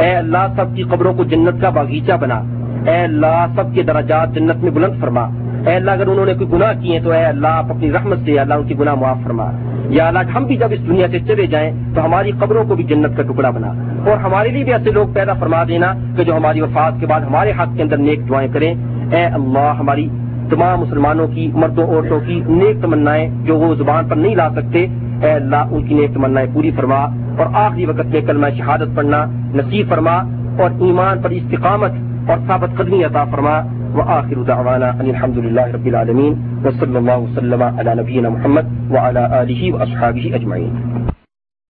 اے 0.00 0.14
اللہ، 0.14 0.46
سب 0.56 0.76
کی 0.76 0.82
خبروں 0.82 1.14
کو 1.14 1.24
جنت 1.24 1.62
کا 1.62 1.68
باغیچہ 1.68 2.12
بنا۔ 2.12 2.42
اے 2.86 2.96
اللہ، 2.96 3.46
سب 3.56 3.74
کے 3.74 3.82
درجات 3.82 4.34
جنت 4.34 4.62
میں 4.62 4.70
بلند 4.70 5.00
فرما۔ 5.00 5.28
اے 5.66 5.74
اللہ، 5.74 5.90
اگر 5.90 6.06
انہوں 6.06 6.26
نے 6.26 6.34
کوئی 6.34 6.52
گناہ 6.52 6.72
کیے 6.80 7.00
تو 7.04 7.10
اے 7.10 7.24
اللہ، 7.24 7.48
آپ 7.48 7.64
اپنی 7.70 7.92
رحمت 7.92 8.18
سے 8.24 8.38
اللہ 8.38 8.54
ان 8.54 8.68
کی 8.68 8.78
گناہ 8.78 8.94
معاف 8.94 9.16
فرما۔ 9.24 9.50
یا 9.88 10.08
اللہ، 10.08 10.18
ہم 10.18 10.44
بھی 10.44 10.56
جب 10.56 10.68
اس 10.70 10.88
دنیا 10.88 11.06
سے 11.10 11.18
چلے 11.20 11.46
جائیں 11.46 11.72
تو 11.94 12.04
ہماری 12.04 12.30
قبروں 12.30 12.64
کو 12.64 12.74
بھی 12.74 12.84
جنت 12.84 13.16
کا 13.16 13.22
ٹکڑا 13.22 13.50
بنا۔ 13.50 13.68
اور 14.10 14.16
ہمارے 14.16 14.48
لیے 14.48 14.64
بھی 14.64 14.72
ایسے 14.72 14.90
لوگ 14.90 15.06
پیدا 15.14 15.32
فرما 15.32 15.64
دینا 15.68 15.92
کہ 16.16 16.24
جو 16.24 16.36
ہماری 16.36 16.60
وفات 16.60 16.92
کے 17.00 17.06
بعد 17.06 17.20
ہمارے 17.20 17.52
ہاتھ 17.52 17.70
کے 17.76 17.82
اندر 17.82 17.96
نیک 17.96 18.28
دعائیں 18.28 18.52
کریں۔ 18.52 18.74
اے 19.12 19.24
اللہ، 19.24 19.74
ہماری 19.78 20.08
تمام 20.50 20.80
مسلمانوں 20.80 21.28
کی، 21.28 21.50
مردوں، 21.54 21.86
عورتوں 21.86 22.20
کی 22.26 22.42
نیک 22.46 22.82
تمنائیں 22.82 23.30
جو 23.44 23.58
وہ 23.58 23.74
زبان 23.74 24.08
پر 24.08 24.16
نہیں 24.16 24.34
لا 24.34 24.48
سکتے، 24.50 24.86
اے 25.22 25.30
اللہ، 25.30 25.64
ان 25.70 25.86
کی 25.86 25.94
نیک 25.94 26.14
تمنائیں 26.14 26.50
پوری 26.54 26.70
فرما۔ 26.70 27.04
اور 27.38 27.46
آخری 27.54 27.86
وقت 27.86 28.06
میں 28.06 28.20
کلمہ 28.20 28.46
شہادت 28.58 28.96
پڑھنا 28.96 29.24
نصیب 29.54 29.88
فرما۔ 29.88 30.16
اور 30.58 30.70
ایمان 30.80 31.22
پر 31.22 31.30
استقامت 31.30 31.90
اور 32.30 32.38
ثابت 32.48 32.76
قدمی 32.78 33.02
عطا 33.04 33.24
فرما 33.30 33.56
وآخر 33.94 34.42
دعوانا 34.48 34.90
ان 34.90 35.08
الحمد 35.08 35.38
للہ 35.38 35.66
رب 35.74 35.86
العالمین 35.86 36.34
وصلی 36.64 36.96
اللہ 36.96 37.22
وسلم 37.22 37.62
علی 37.62 37.94
نبینا 38.02 38.28
محمد 38.28 38.74
وعلى 38.90 39.24
و 39.40 39.72
وأصحابه 39.72 40.34
اجمعین 40.34 41.00